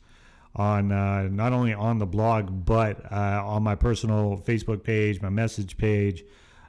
on 0.57 0.90
uh, 0.90 1.29
not 1.31 1.53
only 1.53 1.72
on 1.72 1.98
the 1.98 2.07
blog 2.07 2.64
but 2.64 3.11
uh, 3.12 3.42
on 3.44 3.62
my 3.62 3.74
personal 3.74 4.42
Facebook 4.44 4.83
page, 4.83 5.22
my 5.22 5.29
message 5.29 5.76
page. 5.76 6.24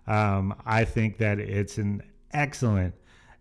Um, 0.08 0.56
I 0.66 0.86
think 0.86 1.18
that 1.18 1.40
it's 1.40 1.78
an 1.78 2.04
excellent, 2.32 2.94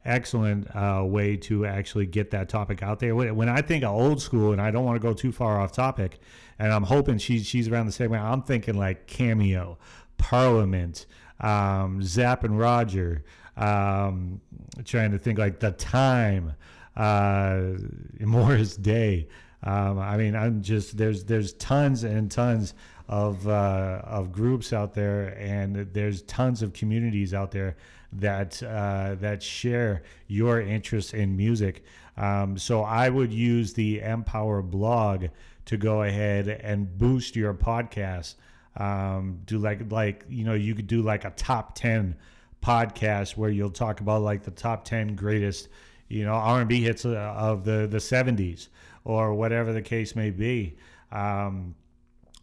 excellent 0.05 0.75
uh, 0.75 1.03
way 1.05 1.37
to 1.37 1.67
actually 1.67 2.07
get 2.07 2.31
that 2.31 2.49
topic 2.49 2.83
out 2.83 3.01
there. 3.01 3.15
When, 3.15 3.49
I 3.49 3.63
think 3.63 3.85
of 3.85 3.95
old 3.95 4.21
school, 4.21 4.53
and 4.53 4.61
I 4.61 4.71
don't 4.71 4.85
want 4.85 4.97
to 4.97 5.07
go 5.07 5.13
too 5.13 5.33
far 5.33 5.61
off 5.61 5.73
topic, 5.73 6.19
and 6.59 6.73
I'm 6.73 6.85
hoping 6.85 7.19
she's 7.19 7.47
she's 7.47 7.69
around 7.69 7.87
the 7.87 7.93
same 7.93 8.11
way. 8.11 8.19
I'm 8.19 8.43
thinking 8.43 8.77
like 8.77 9.07
Cameo, 9.07 9.79
Parliament, 10.21 11.07
um, 11.41 12.03
and 12.17 12.59
Roger. 12.59 13.25
Um, 13.57 14.41
trying 14.85 15.11
to 15.11 15.19
think 15.19 15.39
like 15.39 15.61
the 15.61 15.73
time, 15.73 16.55
uh, 16.97 17.63
Morris 18.21 18.77
Day. 18.77 19.29
Um, 19.63 19.99
I 19.99 20.17
mean, 20.17 20.35
I'm 20.37 20.63
just 20.63 20.97
there's 20.97 21.25
there's 21.25 21.53
tons 21.55 22.05
and 22.05 22.31
tons 22.31 22.75
of 23.09 23.47
uh, 23.49 24.03
of 24.05 24.33
groups 24.33 24.73
out 24.73 24.95
there, 24.95 25.37
and 25.39 25.77
there's 25.93 26.23
tons 26.23 26.63
of 26.63 26.73
communities 26.73 27.35
out 27.35 27.51
there 27.51 27.77
that 28.13 28.63
uh, 28.63 29.17
that 29.17 29.43
share 29.43 30.03
your 30.29 30.61
interest 30.61 31.13
in 31.15 31.37
music. 31.37 31.85
Um, 32.17 32.59
so 32.59 32.83
I 32.83 33.09
would 33.09 33.33
use 33.33 33.73
the 33.73 34.01
Empower 34.01 34.63
blog 34.63 35.27
to 35.67 35.77
go 35.77 36.03
ahead 36.03 36.49
and 36.49 36.99
boost 36.99 37.37
your 37.37 37.55
podcast. 37.55 38.35
Um, 38.77 39.41
do 39.47 39.59
like 39.59 39.91
like 39.91 40.25
you 40.29 40.45
know 40.45 40.55
you 40.55 40.75
could 40.75 40.87
do 40.87 41.03
like 41.03 41.25
a 41.25 41.31
top 41.31 41.75
ten 41.75 42.17
podcast 42.63 43.37
where 43.37 43.51
you'll 43.51 43.71
talk 43.71 44.01
about 44.01 44.23
like 44.23 44.43
the 44.43 44.51
top 44.51 44.85
ten 44.85 45.17
greatest 45.17 45.69
you 46.09 46.25
know 46.25 46.33
R&B 46.33 46.83
hits 46.83 47.05
uh, 47.05 47.35
of 47.37 47.65
the 47.65 47.87
the 47.87 47.99
70s 47.99 48.69
or 49.05 49.35
whatever 49.35 49.73
the 49.73 49.83
case 49.83 50.15
may 50.15 50.31
be. 50.31 50.77
Um, 51.11 51.75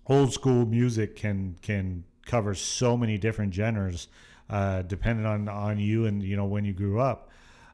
old 0.07 0.33
school 0.33 0.65
music 0.65 1.15
can 1.15 1.55
can 1.61 2.03
cover 2.25 2.53
so 2.55 2.97
many 2.97 3.17
different 3.17 3.53
genres, 3.53 4.07
uh, 4.49 4.81
depending 4.81 5.25
on 5.25 5.47
on 5.47 5.79
you 5.79 6.05
and 6.05 6.23
you 6.23 6.35
know 6.35 6.45
when 6.45 6.65
you 6.65 6.73
grew 6.73 6.99
up. 6.99 7.29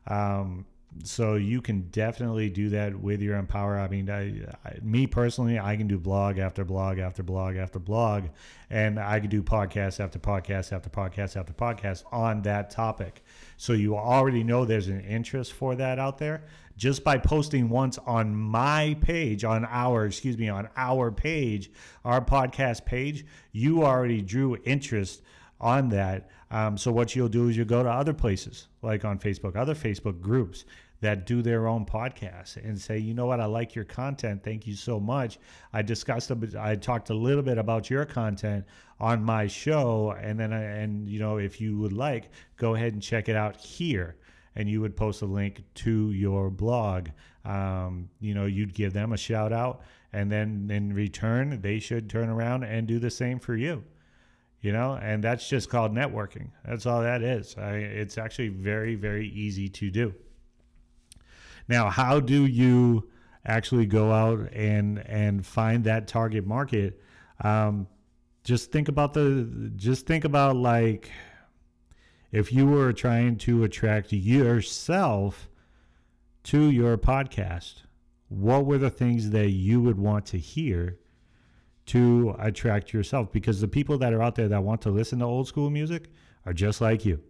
Um, 0.07 0.65
so 1.03 1.35
you 1.35 1.61
can 1.61 1.81
definitely 1.89 2.49
do 2.49 2.69
that 2.69 2.95
with 2.95 3.21
your 3.21 3.37
empower 3.37 3.79
i 3.79 3.87
mean 3.87 4.09
I, 4.09 4.45
I, 4.65 4.77
me 4.81 5.07
personally 5.07 5.59
i 5.59 5.75
can 5.75 5.87
do 5.87 5.97
blog 5.97 6.37
after 6.37 6.63
blog 6.63 6.99
after 6.99 7.23
blog 7.23 7.55
after 7.55 7.79
blog 7.79 8.25
and 8.69 8.99
i 8.99 9.19
can 9.19 9.29
do 9.29 9.41
podcast 9.41 9.99
after 9.99 10.19
podcast 10.19 10.71
after 10.71 10.89
podcast 10.89 11.35
after 11.37 11.53
podcast 11.53 12.03
on 12.11 12.41
that 12.43 12.69
topic. 12.69 13.23
So 13.57 13.73
you 13.73 13.95
already 13.95 14.43
know 14.43 14.65
there's 14.65 14.87
an 14.87 15.01
interest 15.01 15.53
for 15.53 15.75
that 15.75 15.99
out 15.99 16.17
there. 16.17 16.45
Just 16.75 17.03
by 17.03 17.17
posting 17.17 17.69
once 17.69 17.99
on 17.99 18.35
my 18.35 18.97
page 19.01 19.43
on 19.43 19.65
our 19.65 20.05
excuse 20.05 20.37
me 20.37 20.49
on 20.49 20.67
our 20.75 21.11
page 21.11 21.71
our 22.03 22.23
podcast 22.23 22.83
page 22.85 23.25
you 23.51 23.83
already 23.83 24.21
drew 24.21 24.57
interest 24.63 25.21
on 25.61 25.89
that. 25.89 26.29
Um, 26.49 26.77
so 26.77 26.91
what 26.91 27.15
you'll 27.15 27.29
do 27.29 27.47
is 27.47 27.55
you'll 27.57 27.65
go 27.65 27.83
to 27.83 27.89
other 27.89 28.13
places 28.13 28.67
like 28.81 29.05
on 29.05 29.17
facebook 29.17 29.55
other 29.55 29.75
facebook 29.75 30.21
groups 30.21 30.65
that 31.03 31.25
do 31.25 31.41
their 31.41 31.67
own 31.67 31.85
podcasts 31.85 32.57
and 32.57 32.79
say 32.79 32.97
you 32.97 33.13
know 33.13 33.25
what 33.25 33.39
i 33.39 33.45
like 33.45 33.75
your 33.75 33.85
content 33.85 34.43
thank 34.43 34.65
you 34.65 34.75
so 34.75 34.99
much 34.99 35.37
i 35.73 35.81
discussed 35.81 36.31
a 36.31 36.35
bit, 36.35 36.55
i 36.55 36.75
talked 36.75 37.09
a 37.09 37.13
little 37.13 37.43
bit 37.43 37.57
about 37.57 37.89
your 37.89 38.05
content 38.05 38.65
on 38.99 39.23
my 39.23 39.45
show 39.45 40.15
and 40.21 40.39
then 40.39 40.51
I, 40.51 40.63
and 40.63 41.07
you 41.07 41.19
know 41.19 41.37
if 41.37 41.61
you 41.61 41.77
would 41.77 41.93
like 41.93 42.31
go 42.57 42.75
ahead 42.75 42.93
and 42.93 43.01
check 43.01 43.29
it 43.29 43.35
out 43.35 43.57
here 43.57 44.17
and 44.55 44.69
you 44.69 44.81
would 44.81 44.95
post 44.95 45.21
a 45.21 45.25
link 45.25 45.63
to 45.75 46.11
your 46.11 46.49
blog. 46.49 47.09
Um, 47.45 48.09
you 48.19 48.33
know, 48.33 48.45
you'd 48.45 48.73
give 48.73 48.93
them 48.93 49.13
a 49.13 49.17
shout 49.17 49.51
out, 49.51 49.81
and 50.11 50.31
then 50.31 50.69
in 50.71 50.93
return, 50.93 51.61
they 51.61 51.79
should 51.79 52.09
turn 52.09 52.29
around 52.29 52.63
and 52.63 52.87
do 52.87 52.99
the 52.99 53.09
same 53.09 53.39
for 53.39 53.55
you. 53.55 53.83
You 54.61 54.71
know, 54.71 54.97
and 55.01 55.21
that's 55.21 55.49
just 55.49 55.69
called 55.69 55.93
networking. 55.93 56.51
That's 56.65 56.85
all 56.85 57.01
that 57.01 57.21
is. 57.21 57.55
I, 57.57 57.75
it's 57.75 58.17
actually 58.17 58.47
very, 58.47 58.95
very 58.95 59.27
easy 59.27 59.67
to 59.67 59.91
do. 59.91 60.13
Now, 61.67 61.89
how 61.89 62.19
do 62.19 62.45
you 62.45 63.09
actually 63.45 63.85
go 63.85 64.11
out 64.11 64.51
and 64.53 64.99
and 64.99 65.45
find 65.45 65.83
that 65.85 66.07
target 66.07 66.45
market? 66.45 66.99
Um, 67.41 67.87
just 68.43 68.71
think 68.71 68.89
about 68.89 69.13
the. 69.13 69.71
Just 69.75 70.05
think 70.05 70.25
about 70.25 70.55
like 70.55 71.09
if 72.31 72.51
you 72.51 72.65
were 72.65 72.91
trying 72.91 73.37
to 73.37 73.63
attract 73.63 74.11
yourself 74.11 75.49
to 76.43 76.69
your 76.71 76.97
podcast, 76.97 77.83
what 78.27 78.65
were 78.65 78.79
the 78.79 78.89
things 78.89 79.29
that 79.29 79.51
you 79.51 79.79
would 79.81 79.97
want 79.97 80.25
to 80.25 80.37
hear 80.37 80.97
to 81.85 82.35
attract 82.39 82.91
yourself? 82.91 83.31
Because 83.31 83.61
the 83.61 83.67
people 83.67 83.97
that 83.99 84.13
are 84.13 84.21
out 84.21 84.35
there 84.35 84.47
that 84.47 84.63
want 84.63 84.81
to 84.81 84.89
listen 84.89 85.19
to 85.19 85.25
old 85.25 85.47
school 85.47 85.69
music 85.69 86.09
are 86.45 86.53
just 86.53 86.81
like 86.81 87.05
you. 87.05 87.21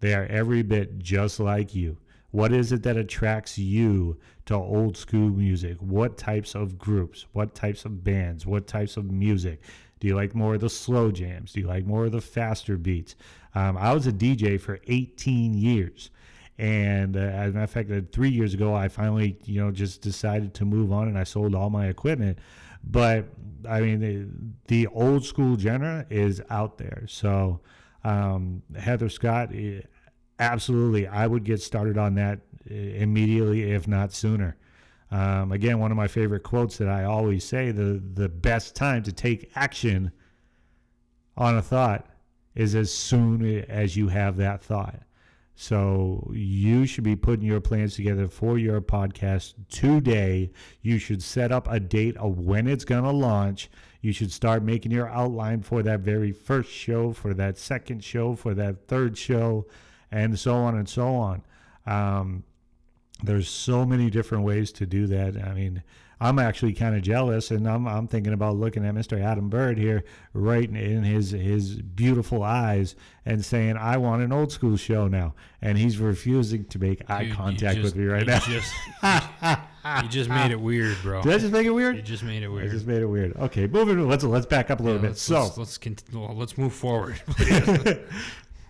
They 0.00 0.12
are 0.12 0.26
every 0.26 0.62
bit 0.62 0.98
just 0.98 1.40
like 1.40 1.74
you. 1.74 1.96
What 2.34 2.52
is 2.52 2.72
it 2.72 2.82
that 2.82 2.96
attracts 2.96 3.58
you 3.58 4.18
to 4.46 4.56
old 4.56 4.96
school 4.96 5.30
music? 5.30 5.76
What 5.78 6.18
types 6.18 6.56
of 6.56 6.76
groups? 6.76 7.26
What 7.30 7.54
types 7.54 7.84
of 7.84 8.02
bands? 8.02 8.44
What 8.44 8.66
types 8.66 8.96
of 8.96 9.08
music? 9.08 9.62
Do 10.00 10.08
you 10.08 10.16
like 10.16 10.34
more 10.34 10.56
of 10.56 10.60
the 10.60 10.68
slow 10.68 11.12
jams? 11.12 11.52
Do 11.52 11.60
you 11.60 11.68
like 11.68 11.86
more 11.86 12.06
of 12.06 12.10
the 12.10 12.20
faster 12.20 12.76
beats? 12.76 13.14
Um, 13.54 13.76
I 13.76 13.94
was 13.94 14.08
a 14.08 14.12
DJ 14.12 14.60
for 14.60 14.80
18 14.88 15.54
years. 15.54 16.10
And 16.58 17.16
uh, 17.16 17.20
as 17.20 17.50
a 17.50 17.52
matter 17.52 17.62
of 17.62 17.70
fact, 17.70 17.92
uh, 17.92 18.00
three 18.10 18.30
years 18.30 18.52
ago, 18.52 18.74
I 18.74 18.88
finally, 18.88 19.38
you 19.44 19.60
know, 19.60 19.70
just 19.70 20.02
decided 20.02 20.54
to 20.54 20.64
move 20.64 20.90
on 20.90 21.06
and 21.06 21.16
I 21.16 21.22
sold 21.22 21.54
all 21.54 21.70
my 21.70 21.86
equipment. 21.86 22.40
But 22.82 23.26
I 23.68 23.80
mean, 23.80 24.00
the, 24.00 24.26
the 24.66 24.88
old 24.88 25.24
school 25.24 25.56
genre 25.56 26.04
is 26.10 26.42
out 26.50 26.78
there. 26.78 27.04
So, 27.06 27.60
um, 28.02 28.64
Heather 28.76 29.08
Scott, 29.08 29.50
eh, 29.54 29.82
absolutely, 30.38 31.06
I 31.06 31.26
would 31.26 31.44
get 31.44 31.62
started 31.62 31.98
on 31.98 32.14
that 32.16 32.40
eh, 32.70 32.74
immediately, 32.74 33.72
if 33.72 33.86
not 33.88 34.12
sooner. 34.12 34.56
Um, 35.10 35.52
again, 35.52 35.78
one 35.78 35.90
of 35.90 35.96
my 35.96 36.08
favorite 36.08 36.42
quotes 36.42 36.78
that 36.78 36.88
I 36.88 37.04
always 37.04 37.44
say 37.44 37.70
the, 37.70 38.02
the 38.14 38.28
best 38.28 38.74
time 38.74 39.02
to 39.04 39.12
take 39.12 39.50
action 39.54 40.10
on 41.36 41.56
a 41.56 41.62
thought 41.62 42.06
is 42.54 42.74
as 42.74 42.92
soon 42.92 43.64
as 43.68 43.96
you 43.96 44.08
have 44.08 44.36
that 44.36 44.62
thought. 44.62 45.00
So 45.56 46.32
you 46.34 46.84
should 46.84 47.04
be 47.04 47.14
putting 47.14 47.46
your 47.46 47.60
plans 47.60 47.94
together 47.94 48.28
for 48.28 48.58
your 48.58 48.80
podcast 48.80 49.54
today. 49.68 50.50
You 50.82 50.98
should 50.98 51.22
set 51.22 51.52
up 51.52 51.70
a 51.70 51.78
date 51.78 52.16
of 52.16 52.40
when 52.40 52.66
it's 52.66 52.84
going 52.84 53.04
to 53.04 53.12
launch. 53.12 53.70
You 54.00 54.12
should 54.12 54.32
start 54.32 54.64
making 54.64 54.90
your 54.90 55.08
outline 55.08 55.62
for 55.62 55.82
that 55.84 56.00
very 56.00 56.32
first 56.32 56.70
show, 56.70 57.12
for 57.12 57.34
that 57.34 57.56
second 57.56 58.02
show, 58.02 58.34
for 58.34 58.52
that 58.54 58.88
third 58.88 59.16
show, 59.16 59.66
and 60.14 60.38
so 60.38 60.54
on 60.54 60.76
and 60.76 60.88
so 60.88 61.08
on. 61.08 61.42
Um, 61.86 62.44
there's 63.22 63.48
so 63.48 63.84
many 63.84 64.10
different 64.10 64.44
ways 64.44 64.70
to 64.72 64.86
do 64.86 65.06
that. 65.08 65.36
I 65.36 65.52
mean, 65.54 65.82
I'm 66.20 66.38
actually 66.38 66.72
kind 66.72 66.94
of 66.94 67.02
jealous, 67.02 67.50
and 67.50 67.68
I'm, 67.68 67.88
I'm 67.88 68.06
thinking 68.06 68.32
about 68.32 68.56
looking 68.56 68.86
at 68.86 68.94
Mr. 68.94 69.20
Adam 69.20 69.48
Bird 69.48 69.76
here, 69.76 70.04
right 70.32 70.68
in 70.68 71.02
his 71.02 71.32
his 71.32 71.82
beautiful 71.82 72.42
eyes, 72.44 72.94
and 73.26 73.44
saying, 73.44 73.76
"I 73.76 73.96
want 73.96 74.22
an 74.22 74.32
old 74.32 74.52
school 74.52 74.76
show 74.76 75.08
now," 75.08 75.34
and 75.60 75.76
he's 75.76 75.98
refusing 75.98 76.64
to 76.66 76.78
make 76.78 77.10
eye 77.10 77.30
contact 77.30 77.80
just, 77.80 77.84
with 77.84 77.96
me 77.96 78.04
right 78.06 78.26
now. 78.26 78.38
Just, 78.38 78.72
you 80.02 80.08
just 80.08 80.30
made 80.30 80.52
it 80.52 80.60
weird, 80.60 80.96
bro. 81.02 81.22
Did 81.22 81.32
I 81.32 81.38
just 81.38 81.52
make 81.52 81.66
it 81.66 81.70
weird? 81.72 81.96
You 81.96 82.02
just 82.02 82.22
made 82.22 82.42
it 82.44 82.48
weird. 82.48 82.68
I 82.68 82.70
just 82.70 82.86
made 82.86 83.02
it 83.02 83.06
weird. 83.06 83.36
Okay, 83.36 83.66
moving. 83.66 84.08
Let's 84.08 84.22
let's 84.22 84.46
back 84.46 84.70
up 84.70 84.78
a 84.78 84.82
little 84.82 84.98
Yeah, 84.98 85.02
bit. 85.02 85.08
let's, 85.08 85.22
So, 85.22 85.42
let's 85.42 85.58
let's, 85.58 85.78
continue, 85.78 86.26
let's 86.32 86.56
move 86.56 86.72
forward. 86.72 87.20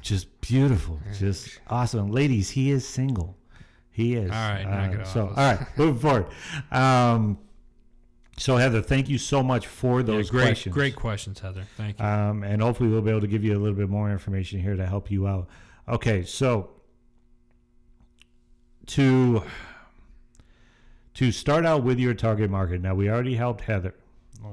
just 0.02 0.33
beautiful, 0.48 1.00
just 1.18 1.58
awesome, 1.68 2.10
ladies. 2.10 2.50
He 2.50 2.70
is 2.70 2.86
single. 2.86 3.36
He 3.90 4.14
is. 4.14 4.30
All 4.30 4.36
right, 4.36 4.64
knock 4.64 4.92
it 4.94 5.00
off. 5.02 5.12
So, 5.12 5.28
all 5.28 5.34
right, 5.34 5.60
moving 5.78 5.98
forward. 6.00 6.26
Um, 6.70 7.38
so 8.36 8.56
Heather, 8.56 8.82
thank 8.82 9.08
you 9.08 9.18
so 9.18 9.42
much 9.42 9.66
for 9.68 10.00
Yeah, 10.00 10.06
those 10.06 10.30
great, 10.30 10.46
questions. 10.46 10.74
great 10.74 10.96
questions, 10.96 11.38
Heather. 11.38 11.64
Thank 11.76 11.98
you. 12.00 12.04
Um, 12.04 12.42
and 12.42 12.60
hopefully 12.60 12.88
we'll 12.88 13.02
be 13.02 13.10
able 13.10 13.20
to 13.20 13.28
give 13.28 13.44
you 13.44 13.56
a 13.56 13.60
little 13.60 13.76
bit 13.76 13.88
more 13.88 14.10
information 14.10 14.60
here 14.60 14.74
to 14.76 14.84
help 14.86 15.10
you 15.10 15.26
out. 15.28 15.48
Okay, 15.88 16.24
so 16.24 16.70
to 18.86 19.42
to 21.14 21.30
start 21.30 21.64
out 21.64 21.84
with 21.84 21.98
your 22.00 22.12
target 22.14 22.50
market. 22.50 22.82
Now 22.82 22.94
we 22.94 23.08
already 23.08 23.36
helped 23.36 23.62
Heather. 23.62 23.94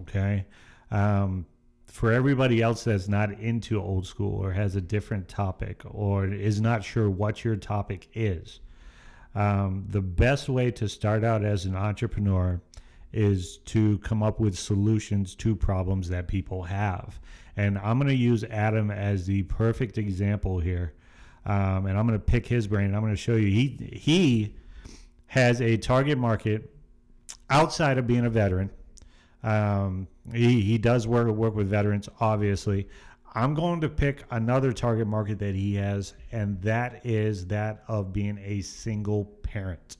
Okay, 0.01 0.45
um, 0.91 1.45
for 1.91 2.13
everybody 2.13 2.61
else 2.61 2.85
that's 2.85 3.09
not 3.09 3.31
into 3.33 3.79
old 3.79 4.07
school 4.07 4.41
or 4.41 4.53
has 4.53 4.77
a 4.77 4.81
different 4.81 5.27
topic 5.27 5.81
or 5.85 6.25
is 6.25 6.61
not 6.61 6.85
sure 6.85 7.09
what 7.09 7.43
your 7.43 7.57
topic 7.57 8.07
is, 8.13 8.61
um, 9.35 9.85
the 9.89 10.01
best 10.01 10.47
way 10.47 10.71
to 10.71 10.87
start 10.87 11.25
out 11.25 11.43
as 11.43 11.65
an 11.65 11.75
entrepreneur 11.75 12.61
is 13.11 13.57
to 13.57 13.97
come 13.99 14.23
up 14.23 14.39
with 14.39 14.57
solutions 14.57 15.35
to 15.35 15.53
problems 15.53 16.07
that 16.07 16.29
people 16.29 16.63
have. 16.63 17.19
And 17.57 17.77
I'm 17.77 17.97
going 17.97 18.07
to 18.07 18.15
use 18.15 18.45
Adam 18.45 18.89
as 18.89 19.25
the 19.25 19.43
perfect 19.43 19.97
example 19.97 20.59
here. 20.59 20.93
Um, 21.45 21.87
and 21.87 21.97
I'm 21.97 22.07
going 22.07 22.17
to 22.17 22.25
pick 22.25 22.47
his 22.47 22.67
brain. 22.67 22.95
I'm 22.95 23.01
going 23.01 23.11
to 23.11 23.17
show 23.17 23.35
you 23.35 23.47
he 23.47 23.89
he 23.91 24.55
has 25.27 25.61
a 25.61 25.75
target 25.75 26.17
market 26.17 26.73
outside 27.49 27.97
of 27.97 28.07
being 28.07 28.25
a 28.25 28.29
veteran. 28.29 28.69
Um, 29.43 30.07
he, 30.33 30.61
he 30.61 30.77
does 30.77 31.07
work 31.07 31.27
work 31.29 31.55
with 31.55 31.67
veterans, 31.67 32.07
obviously. 32.19 32.87
I'm 33.33 33.53
going 33.53 33.79
to 33.81 33.87
pick 33.89 34.23
another 34.31 34.73
target 34.73 35.07
market 35.07 35.39
that 35.39 35.55
he 35.55 35.75
has, 35.75 36.13
and 36.33 36.61
that 36.63 37.05
is 37.05 37.47
that 37.47 37.83
of 37.87 38.11
being 38.11 38.37
a 38.43 38.61
single 38.61 39.25
parent. 39.43 39.97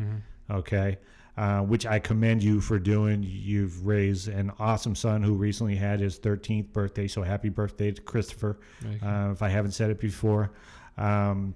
Mhm. 0.00 0.20
Okay. 0.50 0.98
uh, 1.36 1.60
which 1.62 1.86
I 1.86 2.00
commend 2.00 2.42
you 2.42 2.60
for 2.60 2.80
doing. 2.80 3.22
You've 3.22 3.86
raised 3.86 4.26
an 4.26 4.50
awesome 4.58 4.96
son 4.96 5.22
who 5.22 5.34
recently 5.34 5.76
had 5.76 6.00
his 6.00 6.18
13th 6.18 6.72
birthday. 6.72 7.06
So 7.06 7.22
happy 7.22 7.48
birthday 7.48 7.92
to 7.92 8.02
Christopher. 8.02 8.58
Uh, 9.00 9.28
if 9.30 9.40
I 9.40 9.48
haven't 9.48 9.70
said 9.70 9.90
it 9.90 10.00
before, 10.00 10.50
um, 10.96 11.54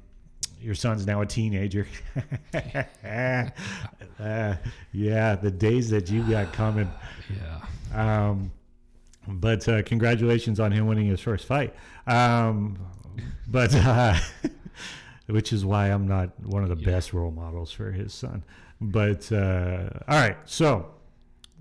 your 0.63 0.75
son's 0.75 1.07
now 1.07 1.21
a 1.21 1.27
teenager. 1.27 1.87
uh, 3.05 4.55
yeah, 4.93 5.35
the 5.37 5.51
days 5.51 5.91
that 5.91 6.11
you 6.11 6.23
got 6.23 6.53
coming. 6.53 6.91
yeah. 7.31 8.29
Um, 8.29 8.53
but 9.29 9.69
uh, 9.69 9.83
congratulations 9.83 10.59
on 10.61 10.73
him 10.73 10.87
winning 10.87 11.07
his 11.07 11.21
first 11.21 11.47
fight. 11.47 11.75
Um, 12.07 12.79
but 13.49 13.75
uh, 13.75 14.17
which 15.27 15.53
is 15.53 15.65
why 15.65 15.89
I'm 15.89 16.07
not 16.09 16.31
one 16.45 16.63
of 16.63 16.69
the 16.69 16.77
Yeah. 16.77 16.93
best 16.97 17.13
role 17.13 17.31
models 17.31 17.71
for 17.73 17.93
his 17.93 18.13
son. 18.13 18.45
But 18.81 19.31
uh, 19.31 19.91
all 20.09 20.21
right, 20.21 20.37
so 20.45 20.91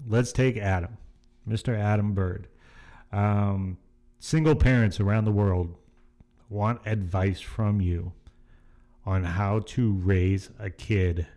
let's 0.08 0.32
take 0.32 0.58
Adam, 0.58 0.98
Mr. 1.48 1.78
Adam 1.78 2.14
Bird. 2.14 2.48
Um, 3.12 3.78
single 4.20 4.56
parents 4.56 5.00
around 5.00 5.26
the 5.26 5.32
world 5.32 5.76
want 6.50 6.82
advice 6.86 7.40
from 7.42 7.80
you 7.82 8.12
on 9.06 9.24
how 9.24 9.60
to 9.60 9.94
raise 9.94 10.50
a 10.60 10.70
kid 10.70 11.28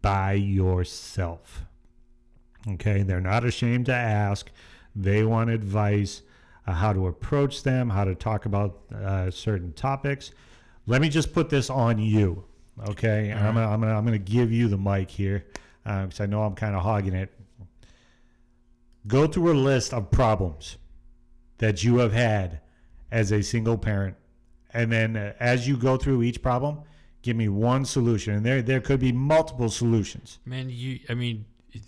by 0.00 0.32
yourself. 0.32 1.64
Okay, 2.68 3.02
they're 3.02 3.20
not 3.20 3.44
ashamed 3.44 3.86
to 3.86 3.94
ask. 3.94 4.50
They 4.94 5.24
want 5.24 5.50
advice 5.50 6.22
uh, 6.66 6.72
how 6.72 6.92
to 6.92 7.06
approach 7.08 7.62
them, 7.62 7.90
how 7.90 8.04
to 8.04 8.14
talk 8.14 8.46
about 8.46 8.80
uh, 8.94 9.30
certain 9.30 9.72
topics. 9.72 10.30
Let 10.86 11.00
me 11.00 11.08
just 11.08 11.32
put 11.32 11.50
this 11.50 11.70
on 11.70 11.98
you, 11.98 12.44
okay? 12.88 13.32
I'm 13.32 13.54
gonna, 13.54 13.68
I'm 13.68 13.80
gonna 13.80 13.96
I'm 13.96 14.04
gonna 14.04 14.18
give 14.18 14.52
you 14.52 14.68
the 14.68 14.78
mic 14.78 15.10
here 15.10 15.46
because 15.84 16.20
I 16.20 16.26
know 16.26 16.42
I'm 16.42 16.54
kind 16.54 16.74
of 16.74 16.82
hogging 16.82 17.14
it. 17.14 17.32
Go 19.06 19.26
through 19.26 19.52
a 19.52 19.58
list 19.58 19.92
of 19.92 20.10
problems 20.10 20.76
that 21.58 21.82
you 21.82 21.98
have 21.98 22.12
had 22.12 22.60
as 23.10 23.32
a 23.32 23.42
single 23.42 23.76
parent, 23.76 24.16
and 24.74 24.90
then 24.90 25.16
uh, 25.16 25.32
as 25.40 25.66
you 25.68 25.76
go 25.76 25.96
through 25.96 26.22
each 26.22 26.42
problem, 26.42 26.80
give 27.22 27.36
me 27.36 27.48
one 27.48 27.84
solution. 27.84 28.34
And 28.34 28.44
there 28.46 28.62
there 28.62 28.80
could 28.80 29.00
be 29.00 29.12
multiple 29.12 29.68
solutions. 29.68 30.38
Man, 30.44 30.68
you. 30.70 31.00
I 31.08 31.14
mean, 31.14 31.44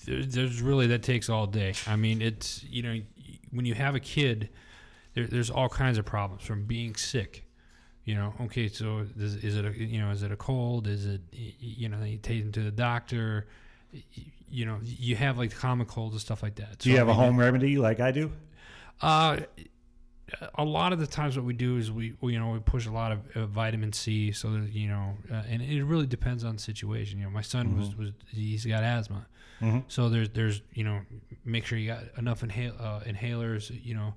there- 0.06 0.24
there's 0.24 0.60
really 0.62 0.86
that 0.88 1.02
takes 1.02 1.28
all 1.28 1.46
day. 1.46 1.74
I 1.86 1.96
mean, 1.96 2.22
it's 2.22 2.64
you 2.64 2.82
know 2.82 3.00
when 3.50 3.64
you 3.66 3.74
have 3.74 3.94
a 3.94 4.00
kid, 4.00 4.48
there, 5.14 5.26
there's 5.26 5.50
all 5.50 5.68
kinds 5.68 5.98
of 5.98 6.04
problems 6.04 6.42
from 6.42 6.64
being 6.64 6.94
sick. 6.96 7.44
You 8.04 8.14
know, 8.16 8.34
okay, 8.42 8.68
so 8.68 9.06
is, 9.18 9.36
is 9.42 9.56
it 9.56 9.64
a 9.64 9.72
you 9.72 9.98
know 9.98 10.10
is 10.10 10.22
it 10.22 10.30
a 10.30 10.36
cold? 10.36 10.86
Is 10.86 11.06
it 11.06 11.22
you 11.32 11.88
know 11.88 12.02
you 12.04 12.18
take 12.18 12.42
them 12.42 12.52
to 12.52 12.60
the 12.62 12.70
doctor? 12.70 13.46
You 14.50 14.66
know, 14.66 14.78
you 14.82 15.16
have 15.16 15.38
like 15.38 15.50
the 15.50 15.56
common 15.56 15.86
colds 15.86 16.14
and 16.14 16.20
stuff 16.20 16.42
like 16.42 16.56
that. 16.56 16.78
Do 16.78 16.90
you 16.90 16.98
have 16.98 17.08
I 17.08 17.12
a 17.12 17.14
mean, 17.14 17.24
home 17.24 17.40
remedy 17.40 17.78
like 17.78 18.00
I 18.00 18.10
do? 18.12 18.30
Uh, 19.00 19.38
a 20.56 20.64
lot 20.64 20.92
of 20.92 20.98
the 20.98 21.06
times, 21.06 21.36
what 21.36 21.44
we 21.44 21.52
do 21.54 21.76
is 21.76 21.90
we, 21.92 22.14
we 22.20 22.32
you 22.32 22.38
know 22.38 22.50
we 22.50 22.58
push 22.60 22.86
a 22.86 22.90
lot 22.92 23.12
of 23.12 23.18
uh, 23.36 23.46
vitamin 23.46 23.92
C, 23.92 24.32
so 24.32 24.50
that 24.52 24.72
you 24.72 24.88
know, 24.88 25.14
uh, 25.30 25.42
and 25.48 25.62
it 25.62 25.84
really 25.84 26.06
depends 26.06 26.44
on 26.44 26.56
the 26.56 26.62
situation. 26.62 27.18
You 27.18 27.24
know, 27.24 27.30
my 27.30 27.42
son 27.42 27.76
was 27.78 27.96
was 27.96 28.10
he's 28.30 28.64
got 28.66 28.82
asthma, 28.82 29.26
Mm-hmm. 29.62 29.78
so 29.88 30.08
there's 30.08 30.28
there's 30.30 30.62
you 30.72 30.84
know 30.84 31.00
make 31.44 31.64
sure 31.64 31.78
you 31.78 31.86
got 31.88 32.02
enough 32.18 32.42
inhale, 32.42 32.74
uh, 32.78 33.00
inhalers. 33.00 33.70
You 33.84 33.94
know, 33.94 34.14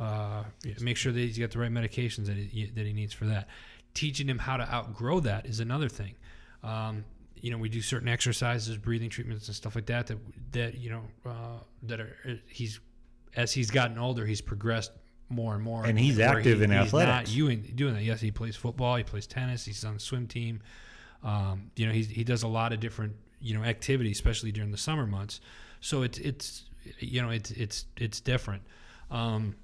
uh, 0.00 0.44
make 0.80 0.96
sure 0.96 1.12
that 1.12 1.18
he's 1.20 1.38
got 1.38 1.50
the 1.50 1.58
right 1.58 1.70
medications 1.70 2.26
that 2.26 2.36
he, 2.36 2.66
that 2.74 2.86
he 2.86 2.92
needs 2.92 3.12
for 3.12 3.26
that. 3.26 3.48
Teaching 3.94 4.28
him 4.28 4.38
how 4.38 4.56
to 4.56 4.64
outgrow 4.72 5.20
that 5.20 5.46
is 5.46 5.60
another 5.60 5.88
thing. 5.88 6.14
Um, 6.62 7.04
you 7.40 7.50
know, 7.50 7.58
we 7.58 7.68
do 7.68 7.80
certain 7.80 8.08
exercises, 8.08 8.76
breathing 8.78 9.10
treatments, 9.10 9.46
and 9.46 9.54
stuff 9.54 9.74
like 9.74 9.86
that. 9.86 10.06
That 10.06 10.18
that 10.52 10.78
you 10.78 10.90
know 10.90 11.02
uh, 11.26 11.58
that 11.84 12.00
are 12.00 12.16
he's 12.46 12.80
as 13.36 13.52
he's 13.52 13.70
gotten 13.70 13.98
older, 13.98 14.24
he's 14.26 14.40
progressed 14.40 14.92
more 15.28 15.54
and 15.54 15.62
more. 15.62 15.84
And 15.84 15.98
he's 15.98 16.18
active 16.18 16.62
in 16.62 16.70
he's 16.70 16.80
athletics. 16.80 17.30
Not 17.30 17.36
doing, 17.36 17.72
doing 17.74 17.94
that. 17.94 18.02
Yes, 18.02 18.20
he 18.20 18.30
plays 18.30 18.56
football. 18.56 18.96
He 18.96 19.04
plays 19.04 19.26
tennis. 19.26 19.64
He's 19.64 19.84
on 19.84 19.94
the 19.94 20.00
swim 20.00 20.26
team. 20.26 20.60
Um, 21.22 21.70
you 21.76 21.86
know, 21.86 21.92
he's, 21.92 22.08
he 22.08 22.24
does 22.24 22.42
a 22.42 22.48
lot 22.48 22.72
of 22.72 22.80
different 22.80 23.14
you 23.40 23.56
know 23.56 23.64
activities, 23.64 24.16
especially 24.16 24.52
during 24.52 24.70
the 24.70 24.78
summer 24.78 25.06
months. 25.06 25.40
So 25.80 26.02
it's 26.02 26.18
it's 26.18 26.64
you 26.98 27.22
know 27.22 27.30
it's 27.30 27.50
it's 27.52 27.84
it's 27.96 28.20
different. 28.20 28.62
Um, 29.10 29.56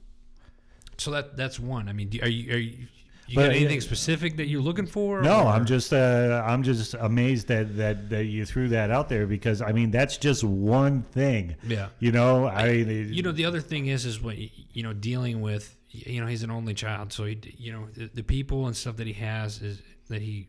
so 0.96 1.10
that 1.10 1.36
that's 1.36 1.58
one. 1.58 1.88
I 1.88 1.92
mean, 1.92 2.10
are 2.22 2.28
you 2.28 2.54
are 2.54 2.58
you, 2.58 2.86
you 3.26 3.36
But, 3.36 3.46
got 3.48 3.56
anything 3.56 3.80
specific 3.80 4.36
that 4.36 4.46
you're 4.48 4.60
looking 4.62 4.86
for? 4.86 5.22
No, 5.22 5.40
or- 5.44 5.46
I'm 5.48 5.64
just 5.64 5.92
uh, 5.92 6.42
I'm 6.46 6.62
just 6.62 6.94
amazed 6.94 7.48
that, 7.48 7.76
that 7.76 8.10
that 8.10 8.24
you 8.26 8.44
threw 8.44 8.68
that 8.68 8.90
out 8.90 9.08
there 9.08 9.26
because 9.26 9.62
I 9.62 9.72
mean 9.72 9.90
that's 9.90 10.16
just 10.18 10.44
one 10.44 11.02
thing. 11.02 11.56
yeah. 11.66 11.88
You 12.00 12.12
know, 12.12 12.46
I, 12.46 12.84
mean, 12.84 13.12
you 13.12 13.22
know 13.22 13.32
the 13.32 13.44
other 13.46 13.60
thing 13.60 13.86
is 13.86 14.04
is 14.04 14.20
what 14.20 14.36
you 14.38 14.82
know 14.82 14.92
dealing 14.92 15.40
with 15.40 15.76
you 15.90 16.20
know 16.20 16.26
he's 16.26 16.42
an 16.42 16.50
only 16.50 16.74
child 16.74 17.12
so 17.12 17.24
he 17.24 17.38
you 17.56 17.72
know 17.72 17.86
the, 17.94 18.10
the 18.12 18.22
people 18.24 18.66
and 18.66 18.76
stuff 18.76 18.96
that 18.96 19.06
he 19.06 19.12
has 19.12 19.62
is 19.62 19.80
that 20.08 20.20
he 20.20 20.48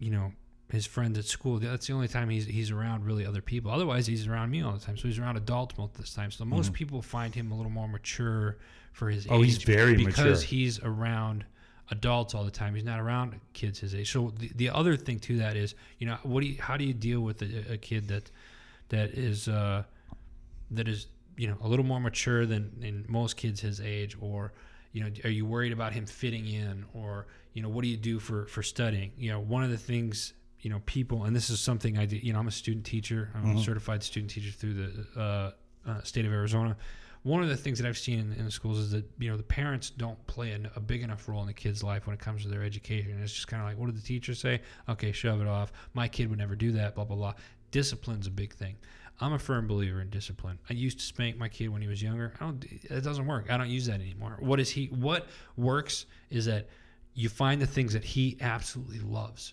you 0.00 0.10
know 0.10 0.32
his 0.68 0.84
friends 0.84 1.16
at 1.16 1.24
school 1.24 1.58
that's 1.60 1.86
the 1.86 1.92
only 1.92 2.08
time 2.08 2.28
he's 2.28 2.44
he's 2.46 2.72
around 2.72 3.04
really 3.04 3.24
other 3.24 3.40
people 3.40 3.70
otherwise 3.70 4.06
he's 4.08 4.26
around 4.26 4.50
me 4.50 4.62
all 4.62 4.72
the 4.72 4.80
time 4.80 4.96
so 4.96 5.06
he's 5.06 5.18
around 5.20 5.36
adults 5.36 5.78
most 5.78 5.96
of 5.96 6.04
the 6.04 6.10
time 6.10 6.30
so 6.32 6.44
most 6.44 6.72
people 6.72 7.00
find 7.02 7.34
him 7.36 7.52
a 7.52 7.56
little 7.56 7.70
more 7.70 7.86
mature 7.88 8.58
for 8.92 9.10
his 9.10 9.26
Mm-hmm. 9.26 9.34
Oh, 9.34 9.42
he's 9.42 9.58
very 9.58 9.94
because 9.96 10.40
mature. 10.42 10.46
he's 10.48 10.80
around 10.80 11.44
adults 11.90 12.34
all 12.34 12.44
the 12.44 12.50
time. 12.50 12.74
He's 12.74 12.84
not 12.84 13.00
around 13.00 13.38
kids 13.52 13.80
his 13.80 13.94
age. 13.94 14.10
So 14.10 14.32
the, 14.38 14.50
the 14.54 14.70
other 14.70 14.96
thing 14.96 15.18
to 15.20 15.38
that 15.38 15.56
is 15.56 15.74
you 15.98 16.06
know 16.06 16.18
what 16.22 16.42
do 16.42 16.46
you 16.46 16.60
how 16.60 16.76
do 16.76 16.84
you 16.84 16.94
deal 16.94 17.20
with 17.20 17.42
a, 17.42 17.74
a 17.74 17.76
kid 17.76 18.08
that 18.08 18.30
that 18.88 19.10
is 19.10 19.48
uh 19.48 19.84
that 20.70 20.88
is 20.88 21.06
you 21.36 21.46
know 21.46 21.56
a 21.62 21.68
little 21.68 21.84
more 21.84 22.00
mature 22.00 22.46
than 22.46 22.70
in 22.82 23.04
most 23.08 23.36
kids 23.36 23.60
his 23.60 23.80
age? 23.80 24.16
Or 24.20 24.52
you 24.92 25.02
know 25.02 25.10
are 25.24 25.30
you 25.30 25.46
worried 25.46 25.72
about 25.72 25.92
him 25.92 26.06
fitting 26.06 26.46
in? 26.46 26.84
Or 26.94 27.26
you 27.52 27.62
know 27.62 27.68
what 27.68 27.82
do 27.82 27.88
you 27.88 27.96
do 27.96 28.18
for 28.18 28.46
for 28.46 28.62
studying? 28.62 29.12
You 29.16 29.32
know 29.32 29.40
one 29.40 29.64
of 29.64 29.70
the 29.70 29.78
things 29.78 30.32
you 30.60 30.70
know 30.70 30.82
people 30.86 31.24
and 31.24 31.34
this 31.34 31.48
is 31.48 31.58
something 31.58 31.96
i 31.96 32.04
do 32.04 32.16
you 32.16 32.34
know 32.34 32.38
i'm 32.38 32.48
a 32.48 32.50
student 32.50 32.84
teacher. 32.84 33.30
I'm 33.34 33.56
a 33.56 33.62
certified 33.62 34.02
student 34.02 34.30
teacher 34.30 34.50
through 34.50 34.74
the 34.74 35.06
uh, 35.18 35.50
uh, 35.88 36.02
state 36.02 36.26
of 36.26 36.32
arizona 36.32 36.76
one 37.22 37.42
of 37.42 37.48
the 37.48 37.56
things 37.56 37.78
that 37.78 37.86
i've 37.86 37.98
seen 37.98 38.18
in, 38.18 38.32
in 38.32 38.44
the 38.44 38.50
schools 38.50 38.78
is 38.78 38.90
that 38.90 39.04
you 39.18 39.30
know 39.30 39.36
the 39.36 39.42
parents 39.42 39.90
don't 39.90 40.24
play 40.26 40.52
a, 40.52 40.60
a 40.76 40.80
big 40.80 41.02
enough 41.02 41.28
role 41.28 41.40
in 41.40 41.46
the 41.46 41.52
kid's 41.52 41.82
life 41.82 42.06
when 42.06 42.14
it 42.14 42.20
comes 42.20 42.42
to 42.42 42.48
their 42.48 42.62
education 42.62 43.20
it's 43.22 43.32
just 43.32 43.48
kind 43.48 43.62
of 43.62 43.68
like 43.68 43.78
what 43.78 43.86
did 43.86 43.96
the 43.96 44.06
teacher 44.06 44.34
say 44.34 44.60
okay 44.88 45.12
shove 45.12 45.40
it 45.40 45.46
off 45.46 45.72
my 45.94 46.08
kid 46.08 46.28
would 46.30 46.38
never 46.38 46.56
do 46.56 46.72
that 46.72 46.94
blah 46.94 47.04
blah 47.04 47.16
blah 47.16 47.34
discipline's 47.70 48.26
a 48.26 48.30
big 48.30 48.54
thing 48.54 48.76
I'm 49.22 49.34
a 49.34 49.38
firm 49.38 49.66
believer 49.66 50.00
in 50.00 50.08
discipline. 50.08 50.58
I 50.70 50.72
used 50.72 50.98
to 50.98 51.04
spank 51.04 51.36
my 51.36 51.48
kid 51.48 51.68
when 51.68 51.82
he 51.82 51.88
was 51.88 52.02
younger. 52.02 52.32
I 52.40 52.44
don't. 52.44 52.64
It 52.64 53.04
doesn't 53.04 53.26
work. 53.26 53.50
I 53.50 53.58
don't 53.58 53.68
use 53.68 53.84
that 53.84 54.00
anymore. 54.00 54.38
What 54.40 54.58
is 54.60 54.70
he? 54.70 54.86
What 54.86 55.26
works 55.58 56.06
is 56.30 56.46
that 56.46 56.68
you 57.12 57.28
find 57.28 57.60
the 57.60 57.66
things 57.66 57.92
that 57.92 58.02
he 58.02 58.38
absolutely 58.40 59.00
loves. 59.00 59.52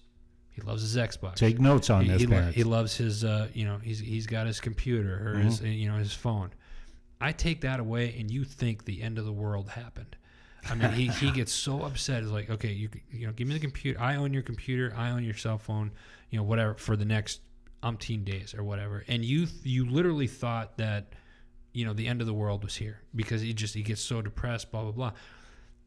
He 0.51 0.61
loves 0.61 0.83
his 0.83 0.95
Xbox. 0.95 1.35
take 1.35 1.59
notes 1.59 1.89
on 1.89 2.05
he, 2.05 2.11
this, 2.11 2.21
he, 2.21 2.27
parents. 2.27 2.55
he 2.55 2.63
loves 2.63 2.95
his. 2.95 3.25
Uh, 3.25 3.49
you 3.53 3.65
know, 3.65 3.77
he's 3.83 3.99
he's 3.99 4.25
got 4.25 4.47
his 4.47 4.61
computer 4.61 5.31
or 5.33 5.39
his 5.39 5.59
Mm-hmm. 5.59 5.67
you 5.73 5.89
know 5.91 5.97
his 5.97 6.13
phone. 6.13 6.51
I 7.19 7.31
take 7.31 7.61
that 7.61 7.79
away, 7.79 8.15
and 8.19 8.29
you 8.29 8.43
think 8.43 8.85
the 8.85 9.01
end 9.01 9.17
of 9.17 9.25
the 9.25 9.31
world 9.31 9.69
happened. 9.69 10.15
I 10.69 10.75
mean, 10.75 10.91
he, 10.91 11.07
he 11.07 11.31
gets 11.31 11.51
so 11.51 11.83
upset. 11.83 12.23
It's 12.23 12.31
like, 12.31 12.49
okay, 12.49 12.71
you 12.71 12.89
you 13.11 13.27
know, 13.27 13.33
give 13.33 13.47
me 13.47 13.53
the 13.53 13.59
computer. 13.59 13.99
I 13.99 14.15
own 14.15 14.33
your 14.33 14.43
computer. 14.43 14.93
I 14.97 15.11
own 15.11 15.23
your 15.23 15.33
cell 15.33 15.57
phone. 15.57 15.91
You 16.29 16.37
know, 16.37 16.43
whatever 16.43 16.73
for 16.75 16.95
the 16.95 17.05
next 17.05 17.41
umpteen 17.83 18.25
days 18.25 18.53
or 18.55 18.63
whatever. 18.63 19.03
And 19.07 19.23
you 19.23 19.47
you 19.63 19.89
literally 19.89 20.27
thought 20.27 20.77
that 20.77 21.13
you 21.73 21.85
know 21.85 21.93
the 21.93 22.07
end 22.07 22.21
of 22.21 22.27
the 22.27 22.33
world 22.33 22.63
was 22.63 22.75
here 22.75 23.01
because 23.15 23.41
he 23.41 23.53
just 23.53 23.73
he 23.73 23.83
gets 23.83 24.01
so 24.01 24.21
depressed. 24.21 24.71
Blah 24.71 24.83
blah 24.83 24.91
blah. 24.91 25.11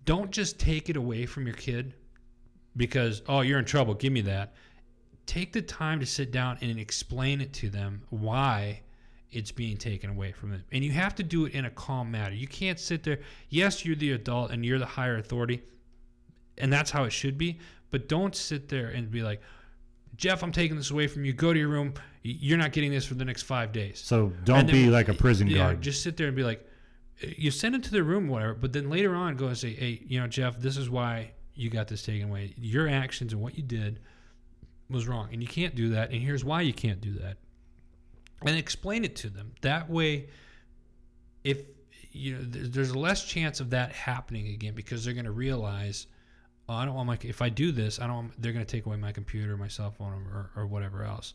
Don't 0.04 0.30
just 0.30 0.58
take 0.58 0.88
it 0.88 0.96
away 0.96 1.26
from 1.26 1.46
your 1.46 1.56
kid 1.56 1.94
because 2.76 3.22
oh 3.28 3.42
you're 3.42 3.58
in 3.58 3.64
trouble. 3.64 3.94
Give 3.94 4.12
me 4.12 4.22
that. 4.22 4.54
Take 5.26 5.52
the 5.52 5.62
time 5.62 6.00
to 6.00 6.06
sit 6.06 6.32
down 6.32 6.58
and 6.60 6.78
explain 6.78 7.40
it 7.40 7.52
to 7.54 7.68
them 7.68 8.02
why 8.08 8.80
it's 9.32 9.52
being 9.52 9.76
taken 9.76 10.10
away 10.10 10.32
from 10.32 10.50
them. 10.50 10.64
And 10.72 10.84
you 10.84 10.90
have 10.92 11.14
to 11.16 11.22
do 11.22 11.46
it 11.46 11.52
in 11.52 11.64
a 11.64 11.70
calm 11.70 12.10
manner. 12.10 12.34
You 12.34 12.48
can't 12.48 12.78
sit 12.78 13.02
there. 13.02 13.20
Yes, 13.48 13.84
you're 13.84 13.96
the 13.96 14.12
adult 14.12 14.50
and 14.50 14.64
you're 14.64 14.78
the 14.78 14.86
higher 14.86 15.18
authority, 15.18 15.62
and 16.58 16.72
that's 16.72 16.90
how 16.90 17.04
it 17.04 17.10
should 17.10 17.38
be. 17.38 17.58
But 17.90 18.08
don't 18.08 18.34
sit 18.34 18.68
there 18.68 18.88
and 18.88 19.10
be 19.10 19.22
like, 19.22 19.40
Jeff, 20.16 20.42
I'm 20.42 20.52
taking 20.52 20.76
this 20.76 20.90
away 20.90 21.06
from 21.06 21.24
you. 21.24 21.32
Go 21.32 21.52
to 21.52 21.58
your 21.58 21.68
room. 21.68 21.94
You're 22.22 22.58
not 22.58 22.72
getting 22.72 22.90
this 22.90 23.06
for 23.06 23.14
the 23.14 23.24
next 23.24 23.42
five 23.42 23.72
days. 23.72 24.00
so 24.00 24.32
don't 24.44 24.66
then- 24.66 24.74
be 24.74 24.90
like 24.90 25.08
a 25.08 25.14
prison 25.14 25.46
yeah, 25.46 25.58
guard. 25.58 25.82
Just 25.82 26.02
sit 26.02 26.16
there 26.16 26.26
and 26.26 26.36
be 26.36 26.44
like, 26.44 26.66
uh, 27.22 27.28
you 27.36 27.50
send 27.50 27.74
it 27.74 27.82
to 27.84 27.90
their 27.90 28.04
room, 28.04 28.28
whatever. 28.28 28.54
But 28.54 28.72
then 28.72 28.90
later 28.90 29.14
on, 29.14 29.36
go 29.36 29.46
and 29.46 29.56
say, 29.56 29.72
hey, 29.72 30.02
you 30.06 30.20
know, 30.20 30.26
Jeff, 30.26 30.58
this 30.58 30.76
is 30.76 30.90
why 30.90 31.32
you 31.54 31.70
got 31.70 31.88
this 31.88 32.02
taken 32.02 32.28
away. 32.28 32.54
Your 32.58 32.88
actions 32.88 33.32
and 33.32 33.40
what 33.40 33.56
you 33.56 33.62
did 33.62 34.00
was 34.88 35.06
wrong, 35.06 35.28
and 35.32 35.40
you 35.40 35.48
can't 35.48 35.74
do 35.74 35.90
that. 35.90 36.10
And 36.10 36.20
here's 36.20 36.44
why 36.44 36.62
you 36.62 36.72
can't 36.72 37.00
do 37.00 37.14
that. 37.14 37.38
And 38.42 38.56
explain 38.56 39.04
it 39.04 39.16
to 39.16 39.28
them. 39.28 39.52
That 39.60 39.90
way, 39.90 40.28
if 41.44 41.62
you 42.12 42.36
know, 42.36 42.40
there's 42.42 42.96
less 42.96 43.24
chance 43.24 43.60
of 43.60 43.70
that 43.70 43.92
happening 43.92 44.48
again 44.48 44.74
because 44.74 45.04
they're 45.04 45.14
going 45.14 45.26
to 45.26 45.30
realize, 45.30 46.06
oh, 46.68 46.74
I 46.74 46.84
don't 46.84 46.94
want 46.94 47.06
my. 47.06 47.18
If 47.22 47.42
I 47.42 47.48
do 47.48 47.70
this, 47.70 48.00
I 48.00 48.06
don't. 48.06 48.16
Want, 48.16 48.42
they're 48.42 48.52
going 48.52 48.64
to 48.64 48.70
take 48.70 48.86
away 48.86 48.96
my 48.96 49.12
computer, 49.12 49.56
my 49.56 49.68
cell 49.68 49.90
phone, 49.90 50.12
or, 50.12 50.50
or 50.56 50.66
whatever 50.66 51.04
else. 51.04 51.34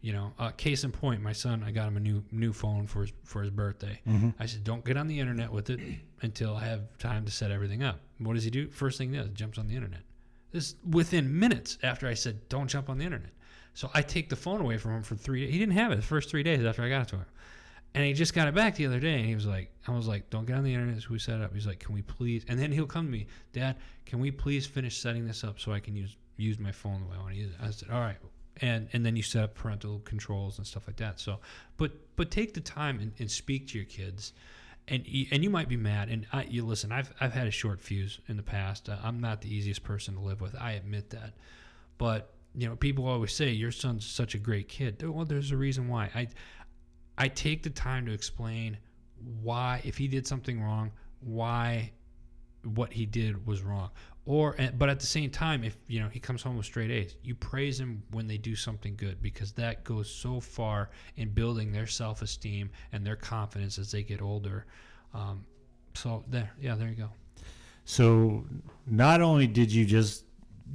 You 0.00 0.12
know, 0.12 0.32
uh, 0.38 0.50
case 0.50 0.84
in 0.84 0.92
point, 0.92 1.22
my 1.22 1.32
son, 1.32 1.64
I 1.64 1.70
got 1.70 1.88
him 1.88 1.96
a 1.96 2.00
new 2.00 2.22
new 2.30 2.52
phone 2.52 2.86
for 2.86 3.02
his 3.02 3.12
for 3.24 3.42
his 3.42 3.50
birthday. 3.50 4.00
I 4.38 4.46
said, 4.46 4.62
don't 4.62 4.84
get 4.84 4.96
on 4.96 5.08
the 5.08 5.18
internet 5.18 5.50
with 5.50 5.70
it 5.70 5.80
until 6.22 6.54
I 6.56 6.66
have 6.66 6.82
time 6.98 7.24
to 7.24 7.30
set 7.30 7.50
everything 7.50 7.82
up. 7.82 8.00
What 8.18 8.34
does 8.34 8.44
he 8.44 8.50
do? 8.50 8.68
First 8.68 8.98
thing 8.98 9.12
he 9.12 9.18
does, 9.18 9.30
jumps 9.30 9.58
on 9.58 9.66
the 9.66 9.74
internet. 9.74 10.02
This 10.52 10.74
within 10.88 11.38
minutes 11.38 11.78
after 11.82 12.06
I 12.06 12.14
said, 12.14 12.48
don't 12.48 12.68
jump 12.68 12.88
on 12.90 12.98
the 12.98 13.04
internet. 13.04 13.30
So 13.74 13.90
I 13.92 14.02
take 14.02 14.28
the 14.28 14.36
phone 14.36 14.60
away 14.60 14.78
from 14.78 14.92
him 14.92 15.02
for 15.02 15.16
three. 15.16 15.50
He 15.50 15.58
didn't 15.58 15.74
have 15.74 15.92
it 15.92 15.96
the 15.96 16.02
first 16.02 16.30
three 16.30 16.44
days 16.44 16.64
after 16.64 16.82
I 16.82 16.88
got 16.88 17.02
it 17.02 17.08
to 17.08 17.16
him, 17.16 17.26
and 17.94 18.04
he 18.04 18.12
just 18.12 18.32
got 18.32 18.46
it 18.46 18.54
back 18.54 18.76
the 18.76 18.86
other 18.86 19.00
day. 19.00 19.16
And 19.16 19.26
he 19.26 19.34
was 19.34 19.46
like, 19.46 19.70
I 19.86 19.92
was 19.92 20.06
like, 20.06 20.30
don't 20.30 20.46
get 20.46 20.56
on 20.56 20.64
the 20.64 20.72
internet. 20.72 21.08
We 21.10 21.18
set 21.18 21.40
it 21.40 21.44
up. 21.44 21.52
He's 21.52 21.66
like, 21.66 21.80
can 21.80 21.94
we 21.94 22.02
please? 22.02 22.44
And 22.48 22.58
then 22.58 22.70
he'll 22.70 22.86
come 22.86 23.06
to 23.06 23.12
me, 23.12 23.26
Dad, 23.52 23.76
can 24.06 24.20
we 24.20 24.30
please 24.30 24.64
finish 24.66 24.96
setting 24.96 25.26
this 25.26 25.42
up 25.44 25.58
so 25.58 25.72
I 25.72 25.80
can 25.80 25.96
use 25.96 26.16
use 26.36 26.58
my 26.58 26.72
phone 26.72 27.00
the 27.00 27.06
way 27.06 27.16
I 27.16 27.20
want 27.20 27.34
to 27.34 27.40
use 27.40 27.50
it? 27.50 27.56
I 27.60 27.70
said, 27.70 27.90
all 27.90 28.00
right. 28.00 28.16
And 28.60 28.88
and 28.92 29.04
then 29.04 29.16
you 29.16 29.22
set 29.24 29.42
up 29.42 29.54
parental 29.54 30.00
controls 30.04 30.58
and 30.58 30.66
stuff 30.66 30.86
like 30.86 30.96
that. 30.96 31.18
So, 31.18 31.40
but 31.76 31.90
but 32.14 32.30
take 32.30 32.54
the 32.54 32.60
time 32.60 33.00
and, 33.00 33.12
and 33.18 33.30
speak 33.30 33.68
to 33.68 33.78
your 33.78 33.86
kids. 33.86 34.32
And 34.86 35.04
and 35.32 35.42
you 35.42 35.50
might 35.50 35.68
be 35.68 35.76
mad. 35.76 36.10
And 36.10 36.26
I, 36.32 36.44
you 36.44 36.64
listen. 36.64 36.92
I've 36.92 37.12
I've 37.20 37.32
had 37.32 37.48
a 37.48 37.50
short 37.50 37.80
fuse 37.80 38.20
in 38.28 38.36
the 38.36 38.42
past. 38.44 38.88
Uh, 38.88 38.98
I'm 39.02 39.20
not 39.20 39.40
the 39.40 39.52
easiest 39.52 39.82
person 39.82 40.14
to 40.14 40.20
live 40.20 40.40
with. 40.40 40.54
I 40.60 40.72
admit 40.72 41.10
that. 41.10 41.32
But 41.98 42.30
you 42.56 42.68
know, 42.68 42.76
people 42.76 43.06
always 43.06 43.32
say 43.32 43.50
your 43.50 43.72
son's 43.72 44.06
such 44.06 44.34
a 44.34 44.38
great 44.38 44.68
kid. 44.68 45.02
Well, 45.02 45.24
there's 45.24 45.50
a 45.50 45.56
reason 45.56 45.88
why. 45.88 46.10
I 46.14 46.28
I 47.16 47.28
take 47.28 47.62
the 47.62 47.70
time 47.70 48.06
to 48.06 48.12
explain 48.12 48.78
why, 49.42 49.80
if 49.84 49.96
he 49.96 50.08
did 50.08 50.26
something 50.26 50.60
wrong, 50.62 50.92
why 51.20 51.92
what 52.74 52.92
he 52.92 53.06
did 53.06 53.46
was 53.46 53.62
wrong. 53.62 53.90
Or, 54.26 54.56
but 54.78 54.88
at 54.88 55.00
the 55.00 55.06
same 55.06 55.30
time, 55.30 55.64
if 55.64 55.76
you 55.86 56.00
know 56.00 56.08
he 56.08 56.18
comes 56.18 56.42
home 56.42 56.56
with 56.56 56.64
straight 56.64 56.90
A's, 56.90 57.16
you 57.22 57.34
praise 57.34 57.78
him 57.78 58.02
when 58.12 58.26
they 58.26 58.38
do 58.38 58.56
something 58.56 58.96
good 58.96 59.20
because 59.20 59.52
that 59.52 59.84
goes 59.84 60.10
so 60.10 60.40
far 60.40 60.90
in 61.16 61.28
building 61.28 61.72
their 61.72 61.86
self-esteem 61.86 62.70
and 62.92 63.06
their 63.06 63.16
confidence 63.16 63.78
as 63.78 63.90
they 63.90 64.02
get 64.02 64.22
older. 64.22 64.64
Um, 65.12 65.44
so 65.94 66.24
there, 66.28 66.50
yeah, 66.58 66.74
there 66.74 66.88
you 66.88 66.94
go. 66.94 67.10
So 67.84 68.46
not 68.86 69.20
only 69.20 69.46
did 69.46 69.70
you 69.70 69.84
just 69.84 70.24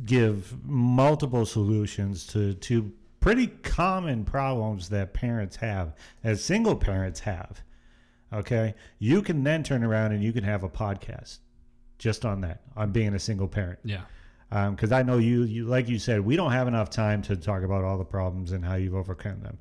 give 0.05 0.55
multiple 0.65 1.45
solutions 1.45 2.25
to 2.27 2.53
two 2.55 2.91
pretty 3.19 3.47
common 3.47 4.23
problems 4.23 4.89
that 4.89 5.13
parents 5.13 5.57
have, 5.57 5.93
as 6.23 6.43
single 6.43 6.75
parents 6.75 7.19
have, 7.21 7.61
okay, 8.31 8.75
you 8.99 9.21
can 9.21 9.43
then 9.43 9.63
turn 9.63 9.83
around 9.83 10.11
and 10.11 10.23
you 10.23 10.31
can 10.31 10.43
have 10.43 10.63
a 10.63 10.69
podcast 10.69 11.39
just 11.97 12.25
on 12.25 12.41
that, 12.41 12.61
on 12.77 12.91
being 12.91 13.13
a 13.13 13.19
single 13.19 13.47
parent. 13.47 13.79
Yeah, 13.83 14.03
um, 14.51 14.75
Because 14.75 14.91
I 14.91 15.03
know 15.03 15.17
you, 15.17 15.43
you, 15.43 15.65
like 15.65 15.89
you 15.89 15.99
said, 15.99 16.21
we 16.21 16.35
don't 16.35 16.51
have 16.51 16.67
enough 16.67 16.89
time 16.89 17.21
to 17.23 17.35
talk 17.35 17.63
about 17.63 17.83
all 17.83 17.97
the 17.97 18.05
problems 18.05 18.51
and 18.51 18.63
how 18.63 18.75
you've 18.75 18.95
overcome 18.95 19.41
them. 19.41 19.57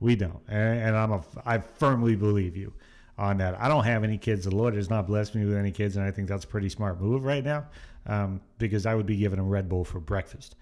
We 0.00 0.16
don't, 0.16 0.40
and, 0.48 0.80
and 0.80 0.96
I'm 0.96 1.12
a, 1.12 1.22
I 1.44 1.58
firmly 1.58 2.16
believe 2.16 2.56
you 2.56 2.72
on 3.18 3.38
that. 3.38 3.60
I 3.60 3.68
don't 3.68 3.84
have 3.84 4.04
any 4.04 4.18
kids. 4.18 4.44
The 4.44 4.54
Lord 4.54 4.74
has 4.74 4.90
not 4.90 5.06
blessed 5.06 5.34
me 5.34 5.44
with 5.44 5.56
any 5.56 5.70
kids, 5.70 5.96
and 5.96 6.04
I 6.04 6.10
think 6.10 6.28
that's 6.28 6.44
a 6.44 6.48
pretty 6.48 6.68
smart 6.68 7.00
move 7.00 7.24
right 7.24 7.44
now, 7.44 7.66
um, 8.06 8.40
because 8.58 8.86
I 8.86 8.94
would 8.94 9.06
be 9.06 9.16
giving 9.16 9.38
them 9.38 9.48
Red 9.48 9.68
Bull 9.68 9.84
for 9.84 10.00
breakfast, 10.00 10.56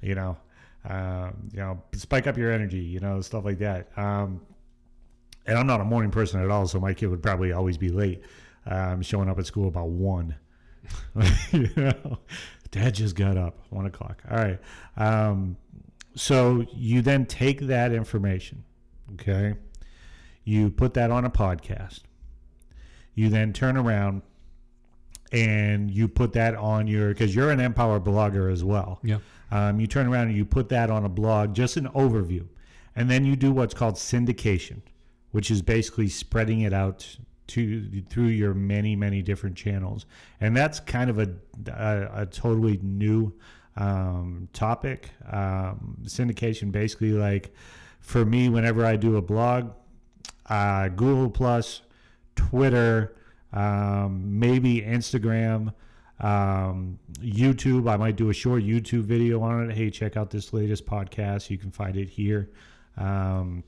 you 0.00 0.14
know, 0.14 0.36
um, 0.88 1.48
you 1.52 1.60
know, 1.60 1.82
spike 1.92 2.26
up 2.26 2.36
your 2.36 2.50
energy, 2.50 2.80
you 2.80 3.00
know, 3.00 3.20
stuff 3.20 3.44
like 3.44 3.58
that. 3.58 3.96
Um, 3.96 4.40
and 5.46 5.58
I'm 5.58 5.66
not 5.66 5.80
a 5.80 5.84
morning 5.84 6.10
person 6.10 6.40
at 6.42 6.50
all, 6.50 6.66
so 6.66 6.80
my 6.80 6.94
kid 6.94 7.06
would 7.06 7.22
probably 7.22 7.52
always 7.52 7.78
be 7.78 7.88
late, 7.88 8.22
um, 8.66 9.02
showing 9.02 9.28
up 9.28 9.38
at 9.38 9.46
school 9.46 9.68
about 9.68 9.88
one. 9.88 10.34
you 11.52 11.70
know, 11.76 12.18
Dad 12.70 12.94
just 12.94 13.14
got 13.14 13.36
up 13.36 13.58
one 13.70 13.86
o'clock. 13.86 14.22
All 14.30 14.36
right. 14.36 14.58
Um, 14.96 15.56
so 16.14 16.66
you 16.74 17.02
then 17.02 17.26
take 17.26 17.60
that 17.60 17.92
information, 17.92 18.64
okay? 19.14 19.54
You 20.44 20.70
put 20.70 20.94
that 20.94 21.10
on 21.10 21.24
a 21.24 21.30
podcast. 21.30 22.00
You 23.14 23.28
then 23.28 23.52
turn 23.52 23.76
around 23.76 24.22
and 25.30 25.90
you 25.90 26.08
put 26.08 26.32
that 26.34 26.54
on 26.54 26.86
your 26.86 27.08
because 27.08 27.34
you're 27.34 27.50
an 27.50 27.60
Empower 27.60 28.00
blogger 28.00 28.52
as 28.52 28.62
well. 28.64 28.98
yeah, 29.02 29.18
Um, 29.50 29.80
you 29.80 29.86
turn 29.86 30.06
around 30.06 30.28
and 30.28 30.36
you 30.36 30.44
put 30.44 30.68
that 30.70 30.90
on 30.90 31.04
a 31.04 31.08
blog, 31.08 31.54
just 31.54 31.76
an 31.76 31.88
overview, 31.88 32.46
and 32.96 33.10
then 33.10 33.24
you 33.24 33.36
do 33.36 33.52
what's 33.52 33.74
called 33.74 33.94
syndication, 33.94 34.80
which 35.30 35.50
is 35.50 35.62
basically 35.62 36.08
spreading 36.08 36.60
it 36.60 36.72
out 36.72 37.16
to 37.48 38.02
through 38.08 38.26
your 38.28 38.54
many 38.54 38.94
many 38.96 39.20
different 39.22 39.56
channels, 39.56 40.06
and 40.40 40.56
that's 40.56 40.80
kind 40.80 41.10
of 41.10 41.18
a 41.18 41.28
a, 41.68 42.22
a 42.22 42.26
totally 42.26 42.78
new 42.82 43.32
um, 43.76 44.48
topic. 44.52 45.10
Um, 45.30 45.98
syndication, 46.04 46.70
basically, 46.72 47.12
like 47.12 47.54
for 48.00 48.24
me, 48.24 48.48
whenever 48.48 48.84
I 48.86 48.96
do 48.96 49.16
a 49.16 49.22
blog, 49.22 49.70
uh, 50.46 50.88
Google 50.88 51.30
Plus, 51.30 51.82
Twitter, 52.36 53.16
um, 53.52 54.38
maybe 54.38 54.80
Instagram, 54.80 55.72
um, 56.20 56.98
YouTube. 57.20 57.88
I 57.90 57.96
might 57.96 58.16
do 58.16 58.30
a 58.30 58.34
short 58.34 58.62
YouTube 58.62 59.02
video 59.02 59.42
on 59.42 59.70
it. 59.70 59.76
Hey, 59.76 59.90
check 59.90 60.16
out 60.16 60.30
this 60.30 60.52
latest 60.52 60.86
podcast. 60.86 61.50
You 61.50 61.58
can 61.58 61.70
find 61.70 61.96
it 61.96 62.08
here. 62.08 62.50
Um, 62.96 63.64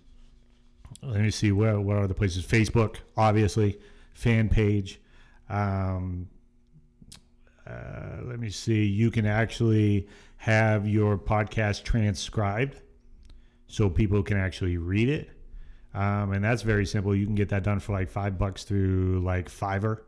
let 1.03 1.21
me 1.21 1.31
see 1.31 1.53
where 1.53 1.81
what 1.81 1.97
are 1.97 2.07
the 2.07 2.15
places? 2.15 2.45
Facebook, 2.45 2.97
obviously, 3.17 3.79
fan 4.13 4.49
page. 4.49 5.01
Um, 5.49 6.29
uh, 7.67 8.19
let 8.23 8.39
me 8.39 8.51
see. 8.51 8.85
You 8.85 9.11
can 9.11 9.27
actually 9.27 10.09
have 10.37 10.87
your 10.87 11.17
podcast 11.17 11.83
transcribed 11.83 12.81
so 13.67 13.89
people 13.89 14.23
can 14.23 14.37
actually 14.37 14.77
read 14.77 15.09
it. 15.09 15.31
Um, 15.95 16.33
and 16.33 16.45
that's 16.45 16.63
very 16.63 16.87
simple. 16.87 17.15
You 17.15 17.25
can 17.25 17.37
get 17.37 17.51
that 17.51 17.63
done 17.63 17.79
for 17.79 17.93
like 17.93 18.11
five 18.11 18.37
bucks 18.37 18.65
through 18.65 19.23
like 19.25 19.49
Fiverr, 19.49 20.01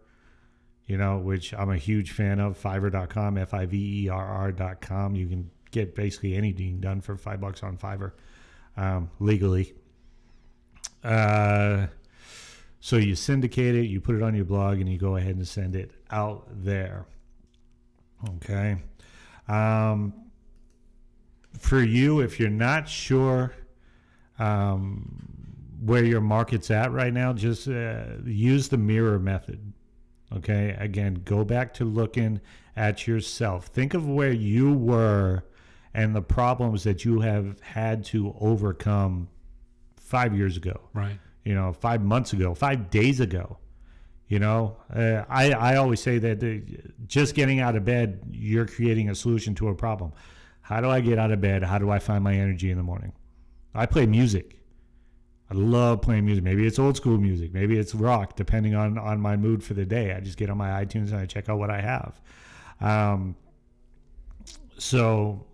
you 0.87 0.97
know, 0.97 1.19
which 1.19 1.55
I'm 1.55 1.71
a 1.71 1.77
huge 1.77 2.11
fan 2.11 2.41
of. 2.41 2.61
Fiverr.com, 2.61 3.39
F 3.39 3.55
I 3.55 3.67
V 3.67 4.05
E 4.05 4.09
R 4.09 4.25
R.com. 4.25 5.15
You 5.15 5.29
can 5.29 5.51
get 5.71 5.95
basically 5.95 6.35
anything 6.35 6.81
done 6.81 7.01
for 7.01 7.17
five 7.17 7.41
bucks 7.41 7.63
on 7.63 7.77
Fiverr 7.77 8.13
um, 8.77 9.11
legally. 9.21 9.75
Uh, 11.05 11.87
so 12.81 12.97
you 12.97 13.15
syndicate 13.15 13.77
it, 13.77 13.87
you 13.87 14.01
put 14.01 14.17
it 14.17 14.23
on 14.23 14.35
your 14.35 14.45
blog, 14.45 14.81
and 14.81 14.89
you 14.89 14.99
go 14.99 15.17
ahead 15.17 15.37
and 15.37 15.47
send 15.47 15.77
it 15.77 15.93
out 16.11 16.47
there. 16.51 17.07
Okay. 18.37 18.77
Um, 19.49 20.15
for 21.59 21.81
you, 21.81 22.21
if 22.21 22.41
you're 22.41 22.51
not 22.51 22.89
sure 22.89 23.55
um, 24.39 25.36
where 25.81 26.05
your 26.05 26.21
market's 26.21 26.71
at 26.71 26.93
right 26.93 27.13
now, 27.13 27.33
just 27.33 27.69
uh, 27.69 28.05
use 28.25 28.69
the 28.69 28.79
mirror 28.79 29.19
method. 29.19 29.73
Okay. 30.35 30.77
Again, 30.79 31.23
go 31.25 31.45
back 31.45 31.75
to 31.75 31.85
looking 31.85 32.41
at 32.77 33.07
yourself. 33.07 33.67
Think 33.67 33.95
of 33.95 34.09
where 34.09 34.33
you 34.33 34.73
were 34.73 35.45
and 35.95 36.15
the 36.15 36.23
problems 36.23 36.85
that 36.85 37.05
you 37.05 37.21
have 37.21 37.61
had 37.61 38.05
to 38.05 38.35
overcome 38.39 39.29
five 39.97 40.37
years 40.37 40.57
ago 40.57 40.79
right. 40.95 41.19
you 41.45 41.55
know, 41.55 41.73
five 41.73 42.03
months 42.03 42.33
ago, 42.33 42.55
five 42.55 42.91
days 42.91 43.21
ago. 43.21 43.59
You 44.29 44.41
know, 44.41 44.77
uh, 44.93 45.23
I, 45.29 45.53
I 45.53 45.77
always 45.77 46.01
say 46.01 46.19
that 46.19 46.43
uh, 46.43 46.79
just 47.07 47.37
getting 47.37 47.61
out 47.61 47.77
of 47.77 47.85
bed, 47.85 48.23
you're 48.33 48.67
creating 48.67 49.09
a 49.09 49.15
solution 49.15 49.55
to 49.57 49.69
a 49.69 49.75
problem. 49.75 50.13
How 50.63 50.81
do 50.81 50.91
I 50.91 51.01
get 51.01 51.17
out 51.17 51.31
of 51.31 51.41
bed? 51.41 51.63
How 51.63 51.79
do 51.79 51.91
I 51.91 52.01
find 52.01 52.25
my 52.25 52.35
energy 52.35 52.73
in 52.73 52.77
the 52.77 52.83
morning? 52.83 53.13
I 53.73 53.87
play 53.87 54.05
music. 54.05 54.56
I 55.51 55.55
love 55.55 56.03
playing 56.03 56.25
music. 56.25 56.43
Maybe 56.43 56.67
it's 56.67 56.79
old 56.79 56.97
school 56.97 57.19
music. 57.19 57.55
Maybe 57.55 57.79
it's 57.79 57.95
rock, 57.95 58.35
depending 58.35 58.75
on, 58.75 58.99
on 58.99 59.21
my 59.21 59.37
mood 59.37 59.63
for 59.63 59.75
the 59.75 59.87
day. 59.87 60.13
I 60.13 60.21
just 60.21 60.37
get 60.37 60.51
on 60.51 60.59
my 60.59 60.85
iTunes 60.85 61.11
and 61.11 61.17
I 61.17 61.27
check 61.27 61.49
out 61.49 61.59
what 61.59 61.71
I 61.71 61.81
have. 61.81 62.21
Um, 62.81 63.37
so 64.79 65.47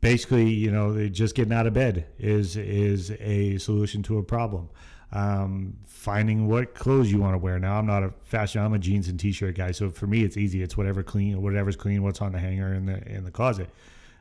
basically, 0.00 0.48
you 0.48 0.70
know, 0.70 1.08
just 1.08 1.34
getting 1.34 1.52
out 1.52 1.66
of 1.66 1.74
bed 1.74 2.06
is 2.18 2.56
is 2.56 3.10
a 3.20 3.58
solution 3.58 4.02
to 4.04 4.18
a 4.18 4.22
problem. 4.22 4.68
Um, 5.12 5.76
finding 5.86 6.48
what 6.48 6.74
clothes 6.74 7.10
you 7.10 7.20
want 7.20 7.34
to 7.34 7.38
wear. 7.38 7.58
Now, 7.58 7.78
I'm 7.78 7.86
not 7.86 8.02
a 8.02 8.12
fashion. 8.24 8.62
I'm 8.62 8.72
a 8.72 8.78
jeans 8.78 9.08
and 9.08 9.18
t-shirt 9.18 9.56
guy, 9.56 9.70
so 9.70 9.88
for 9.88 10.06
me, 10.06 10.24
it's 10.24 10.36
easy. 10.36 10.62
It's 10.62 10.76
whatever 10.76 11.02
clean, 11.02 11.40
whatever's 11.40 11.76
clean, 11.76 12.02
what's 12.02 12.20
on 12.20 12.32
the 12.32 12.38
hanger 12.38 12.74
in 12.74 12.86
the 12.86 13.06
in 13.08 13.24
the 13.24 13.30
closet. 13.30 13.70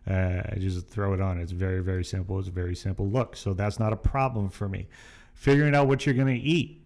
Uh, 0.08 0.56
just 0.58 0.88
throw 0.88 1.14
it 1.14 1.22
on. 1.22 1.40
It's 1.40 1.52
very 1.52 1.82
very 1.82 2.04
simple. 2.04 2.38
It's 2.40 2.48
a 2.48 2.52
very 2.52 2.76
simple 2.76 3.08
look. 3.08 3.36
So 3.36 3.54
that's 3.54 3.80
not 3.80 3.94
a 3.94 3.98
problem 3.98 4.50
for 4.50 4.70
me. 4.70 4.88
Figuring 5.34 5.76
out 5.76 5.88
what 5.88 6.06
you're 6.06 6.16
going 6.16 6.34
to 6.34 6.42
eat. 6.42 6.82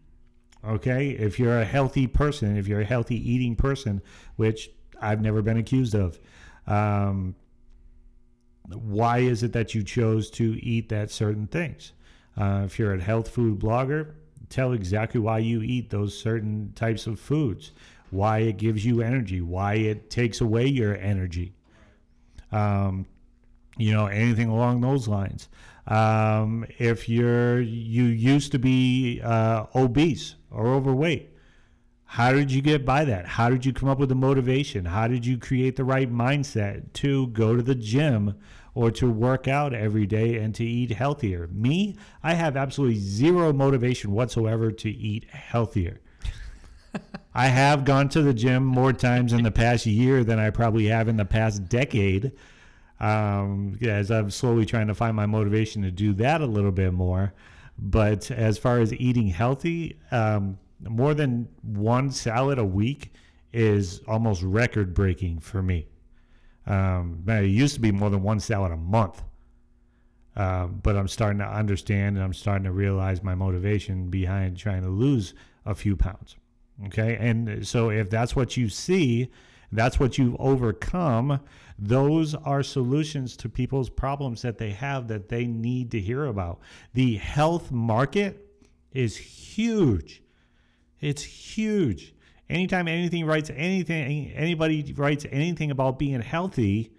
Okay, 0.65 1.11
if 1.11 1.39
you're 1.39 1.59
a 1.59 1.65
healthy 1.65 2.05
person, 2.07 2.57
if 2.57 2.67
you're 2.67 2.81
a 2.81 2.85
healthy 2.85 3.15
eating 3.15 3.55
person, 3.55 4.01
which 4.35 4.69
I've 5.01 5.21
never 5.21 5.41
been 5.41 5.57
accused 5.57 5.95
of. 5.95 6.19
Um, 6.67 7.35
why 8.67 9.19
is 9.19 9.41
it 9.43 9.53
that 9.53 9.73
you 9.73 9.83
chose 9.83 10.29
to 10.31 10.63
eat 10.63 10.89
that 10.89 11.11
certain 11.11 11.47
things? 11.47 11.93
Uh, 12.37 12.63
if 12.65 12.77
you're 12.77 12.93
a 12.93 13.01
health 13.01 13.29
food 13.29 13.59
blogger, 13.59 14.13
tell 14.49 14.73
exactly 14.73 15.19
why 15.19 15.39
you 15.39 15.61
eat 15.61 15.89
those 15.89 16.17
certain 16.17 16.71
types 16.75 17.07
of 17.07 17.19
foods, 17.19 17.71
why 18.11 18.39
it 18.39 18.57
gives 18.57 18.85
you 18.85 19.01
energy, 19.01 19.41
why 19.41 19.75
it 19.75 20.09
takes 20.09 20.41
away 20.41 20.67
your 20.67 20.95
energy. 20.97 21.53
Um, 22.51 23.05
you 23.77 23.93
know, 23.93 24.07
anything 24.07 24.49
along 24.49 24.81
those 24.81 25.07
lines. 25.07 25.47
Um, 25.87 26.65
if 26.77 27.09
you're 27.09 27.61
you 27.61 28.03
used 28.03 28.51
to 28.51 28.59
be 28.59 29.21
uh, 29.23 29.65
obese 29.73 30.35
or 30.51 30.67
overweight, 30.67 31.29
how 32.03 32.33
did 32.33 32.51
you 32.51 32.61
get 32.61 32.85
by 32.85 33.05
that? 33.05 33.25
How 33.25 33.49
did 33.49 33.65
you 33.65 33.73
come 33.73 33.87
up 33.87 33.99
with 33.99 34.09
the 34.09 34.15
motivation? 34.15 34.85
How 34.85 35.07
did 35.07 35.25
you 35.25 35.37
create 35.37 35.75
the 35.75 35.83
right 35.83 36.11
mindset 36.11 36.91
to 36.93 37.27
go 37.27 37.55
to 37.55 37.61
the 37.61 37.75
gym 37.75 38.35
or 38.73 38.91
to 38.91 39.09
work 39.09 39.47
out 39.47 39.73
every 39.73 40.05
day 40.05 40.37
and 40.37 40.53
to 40.55 40.65
eat 40.65 40.91
healthier? 40.91 41.47
Me, 41.51 41.95
I 42.23 42.33
have 42.33 42.57
absolutely 42.57 42.99
zero 42.99 43.53
motivation 43.53 44.11
whatsoever 44.11 44.71
to 44.71 44.89
eat 44.89 45.25
healthier. 45.29 46.01
I 47.33 47.47
have 47.47 47.85
gone 47.85 48.09
to 48.09 48.21
the 48.21 48.33
gym 48.33 48.65
more 48.65 48.93
times 48.93 49.33
in 49.33 49.43
the 49.43 49.51
past 49.51 49.85
year 49.85 50.23
than 50.23 50.39
I 50.39 50.49
probably 50.49 50.87
have 50.87 51.07
in 51.07 51.17
the 51.17 51.25
past 51.25 51.69
decade. 51.69 52.31
Um, 52.99 53.77
as 53.81 54.11
I'm 54.11 54.29
slowly 54.29 54.65
trying 54.65 54.87
to 54.87 54.95
find 54.95 55.15
my 55.15 55.25
motivation 55.25 55.83
to 55.83 55.91
do 55.91 56.13
that 56.13 56.41
a 56.41 56.45
little 56.45 56.71
bit 56.71 56.93
more. 56.93 57.33
But 57.77 58.29
as 58.29 58.57
far 58.57 58.79
as 58.79 58.93
eating 58.93 59.27
healthy, 59.27 59.97
um, 60.11 60.57
more 60.87 61.13
than 61.13 61.47
one 61.61 62.11
salad 62.11 62.59
a 62.59 62.65
week 62.65 63.13
is 63.53 64.01
almost 64.07 64.43
record 64.43 64.93
breaking 64.93 65.39
for 65.39 65.61
me. 65.61 65.87
Um, 66.67 67.23
it 67.27 67.45
used 67.45 67.75
to 67.75 67.81
be 67.81 67.91
more 67.91 68.09
than 68.09 68.21
one 68.21 68.39
salad 68.39 68.71
a 68.71 68.77
month. 68.77 69.23
Uh, 70.35 70.67
but 70.67 70.95
I'm 70.95 71.07
starting 71.07 71.39
to 71.39 71.47
understand 71.47 72.15
and 72.15 72.23
I'm 72.23 72.33
starting 72.33 72.63
to 72.63 72.71
realize 72.71 73.23
my 73.23 73.35
motivation 73.35 74.09
behind 74.09 74.57
trying 74.57 74.83
to 74.83 74.89
lose 74.89 75.33
a 75.65 75.75
few 75.75 75.95
pounds. 75.95 76.37
Okay. 76.85 77.17
And 77.19 77.67
so 77.67 77.89
if 77.89 78.09
that's 78.09 78.35
what 78.35 78.57
you 78.57 78.69
see, 78.69 79.29
that's 79.71 79.99
what 79.99 80.17
you've 80.17 80.35
overcome, 80.39 81.39
those 81.77 82.35
are 82.35 82.63
solutions 82.63 83.37
to 83.37 83.49
people's 83.49 83.89
problems 83.89 84.41
that 84.41 84.57
they 84.57 84.71
have 84.71 85.07
that 85.07 85.29
they 85.29 85.45
need 85.45 85.91
to 85.91 85.99
hear 85.99 86.25
about. 86.25 86.59
The 86.93 87.17
health 87.17 87.71
market 87.71 88.45
is 88.91 89.15
huge. 89.15 90.23
It's 90.99 91.21
huge. 91.23 92.13
Anytime 92.49 92.87
anything 92.87 93.25
writes 93.25 93.51
anything, 93.55 94.31
anybody 94.31 94.93
writes 94.93 95.25
anything 95.31 95.69
about 95.69 95.99
being 95.99 96.21
healthy, 96.21 96.91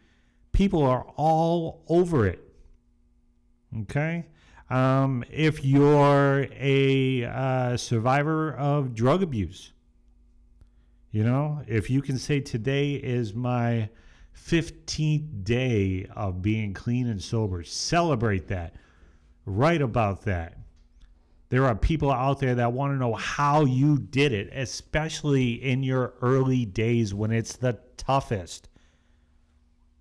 people 0.52 0.84
are 0.84 1.04
all 1.16 1.82
over 1.88 2.26
it. 2.26 2.40
Okay. 3.82 4.26
Um, 4.70 5.24
if 5.30 5.64
you're 5.64 6.46
a 6.52 7.24
uh, 7.24 7.76
survivor 7.76 8.54
of 8.54 8.94
drug 8.94 9.22
abuse, 9.22 9.72
you 11.10 11.24
know, 11.24 11.60
if 11.66 11.90
you 11.90 12.02
can 12.02 12.18
say 12.18 12.38
today 12.38 12.92
is 12.92 13.34
my 13.34 13.88
15th 14.46 15.44
day 15.44 16.06
of 16.14 16.40
being 16.40 16.72
clean 16.72 17.08
and 17.08 17.20
sober, 17.20 17.64
celebrate 17.64 18.46
that. 18.48 18.76
Write 19.44 19.82
about 19.82 20.22
that. 20.22 20.56
There 21.48 21.66
are 21.66 21.74
people 21.74 22.12
out 22.12 22.38
there 22.38 22.54
that 22.54 22.72
want 22.72 22.92
to 22.92 22.96
know 22.96 23.14
how 23.14 23.64
you 23.64 23.98
did 23.98 24.32
it, 24.32 24.50
especially 24.52 25.54
in 25.54 25.82
your 25.82 26.14
early 26.22 26.64
days 26.64 27.12
when 27.12 27.32
it's 27.32 27.56
the 27.56 27.80
toughest. 27.96 28.68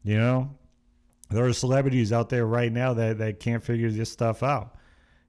You 0.03 0.17
know, 0.17 0.58
there 1.29 1.45
are 1.45 1.53
celebrities 1.53 2.11
out 2.11 2.29
there 2.29 2.45
right 2.45 2.71
now 2.71 2.93
that, 2.93 3.17
that 3.19 3.39
can't 3.39 3.63
figure 3.63 3.89
this 3.89 4.11
stuff 4.11 4.43
out, 4.43 4.75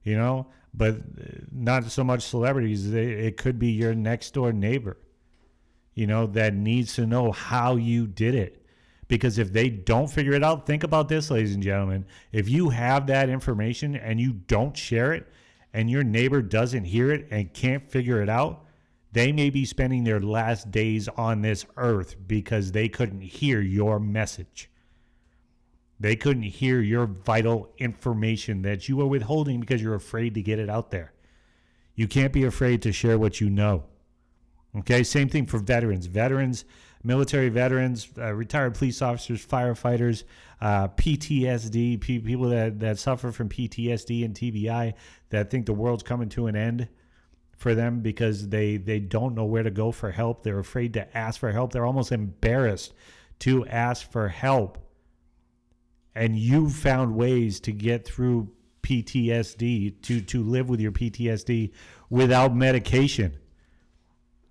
you 0.03 0.15
know, 0.15 0.47
but 0.73 0.95
uh, 0.95 1.23
not 1.51 1.85
so 1.85 2.03
much 2.03 2.23
celebrities. 2.23 2.91
It 2.93 3.37
could 3.37 3.59
be 3.59 3.71
your 3.71 3.93
next 3.93 4.33
door 4.33 4.51
neighbor, 4.51 4.97
you 5.93 6.07
know, 6.07 6.27
that 6.27 6.53
needs 6.53 6.95
to 6.95 7.05
know 7.05 7.31
how 7.31 7.75
you 7.75 8.07
did 8.07 8.35
it. 8.35 8.65
Because 9.07 9.37
if 9.37 9.51
they 9.51 9.69
don't 9.69 10.09
figure 10.09 10.33
it 10.33 10.43
out, 10.43 10.65
think 10.65 10.83
about 10.83 11.09
this, 11.09 11.29
ladies 11.29 11.53
and 11.53 11.61
gentlemen. 11.61 12.05
If 12.31 12.47
you 12.47 12.69
have 12.69 13.07
that 13.07 13.27
information 13.27 13.95
and 13.95 14.21
you 14.21 14.31
don't 14.31 14.75
share 14.75 15.13
it, 15.13 15.27
and 15.73 15.89
your 15.89 16.03
neighbor 16.03 16.41
doesn't 16.41 16.85
hear 16.85 17.11
it 17.11 17.27
and 17.31 17.53
can't 17.53 17.89
figure 17.89 18.21
it 18.21 18.29
out, 18.29 18.65
they 19.11 19.31
may 19.31 19.49
be 19.49 19.65
spending 19.65 20.03
their 20.03 20.21
last 20.21 20.71
days 20.71 21.07
on 21.09 21.41
this 21.41 21.65
earth 21.77 22.15
because 22.27 22.71
they 22.71 22.87
couldn't 22.87 23.21
hear 23.21 23.61
your 23.61 23.99
message. 23.99 24.69
They 26.01 26.15
couldn't 26.15 26.43
hear 26.43 26.81
your 26.81 27.05
vital 27.05 27.71
information 27.77 28.63
that 28.63 28.89
you 28.89 28.99
are 29.01 29.05
withholding 29.05 29.59
because 29.59 29.83
you're 29.83 29.93
afraid 29.93 30.33
to 30.33 30.41
get 30.41 30.57
it 30.57 30.67
out 30.67 30.89
there. 30.89 31.13
You 31.93 32.07
can't 32.07 32.33
be 32.33 32.43
afraid 32.43 32.81
to 32.81 32.91
share 32.91 33.19
what 33.19 33.39
you 33.39 33.51
know. 33.51 33.83
Okay, 34.79 35.03
same 35.03 35.29
thing 35.29 35.45
for 35.45 35.59
veterans. 35.59 36.07
Veterans, 36.07 36.65
military 37.03 37.49
veterans, 37.49 38.07
uh, 38.17 38.33
retired 38.33 38.73
police 38.73 38.99
officers, 39.03 39.45
firefighters, 39.45 40.23
uh, 40.59 40.87
PTSD, 40.87 42.01
pe- 42.01 42.17
people 42.17 42.49
that, 42.49 42.79
that 42.79 42.97
suffer 42.97 43.31
from 43.31 43.47
PTSD 43.47 44.25
and 44.25 44.33
TBI 44.33 44.95
that 45.29 45.51
think 45.51 45.67
the 45.67 45.73
world's 45.73 46.01
coming 46.01 46.29
to 46.29 46.47
an 46.47 46.55
end 46.55 46.87
for 47.57 47.75
them 47.75 47.99
because 47.99 48.49
they, 48.49 48.77
they 48.77 48.99
don't 48.99 49.35
know 49.35 49.45
where 49.45 49.61
to 49.61 49.69
go 49.69 49.91
for 49.91 50.09
help. 50.09 50.41
They're 50.41 50.57
afraid 50.57 50.93
to 50.95 51.15
ask 51.15 51.39
for 51.39 51.51
help. 51.51 51.73
They're 51.73 51.85
almost 51.85 52.11
embarrassed 52.11 52.95
to 53.41 53.67
ask 53.67 54.11
for 54.11 54.29
help. 54.29 54.79
And 56.13 56.37
you've 56.37 56.73
found 56.73 57.15
ways 57.15 57.59
to 57.61 57.71
get 57.71 58.05
through 58.05 58.49
PTSD, 58.83 60.01
to, 60.01 60.21
to 60.21 60.43
live 60.43 60.69
with 60.69 60.79
your 60.79 60.91
PTSD 60.91 61.71
without 62.09 62.55
medication. 62.55 63.37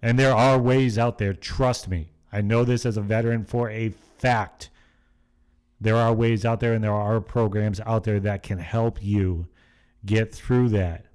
And 0.02 0.18
there 0.18 0.34
are 0.34 0.58
ways 0.58 0.98
out 0.98 1.18
there, 1.18 1.34
trust 1.34 1.88
me. 1.88 2.12
I 2.32 2.40
know 2.40 2.64
this 2.64 2.86
as 2.86 2.96
a 2.96 3.02
veteran 3.02 3.44
for 3.44 3.68
a 3.70 3.90
fact. 4.18 4.70
There 5.80 5.96
are 5.96 6.12
ways 6.12 6.44
out 6.44 6.60
there 6.60 6.74
and 6.74 6.84
there 6.84 6.92
are 6.92 7.20
programs 7.20 7.80
out 7.80 8.04
there 8.04 8.20
that 8.20 8.42
can 8.42 8.58
help 8.58 9.02
you 9.02 9.46
get 10.04 10.34
through 10.34 10.70
that. 10.70 11.06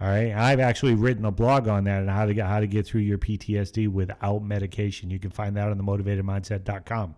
All 0.00 0.08
right. 0.08 0.32
I've 0.32 0.60
actually 0.60 0.94
written 0.94 1.24
a 1.24 1.30
blog 1.30 1.68
on 1.68 1.84
that 1.84 2.00
and 2.00 2.10
how 2.10 2.26
to 2.26 2.34
get 2.34 2.46
how 2.46 2.60
to 2.60 2.66
get 2.66 2.86
through 2.86 3.02
your 3.02 3.18
PTSD 3.18 3.88
without 3.88 4.42
medication. 4.42 5.10
You 5.10 5.18
can 5.18 5.30
find 5.30 5.56
that 5.56 5.68
on 5.68 5.78
the 5.78 5.84
motivatedmindset.com. 5.84 7.14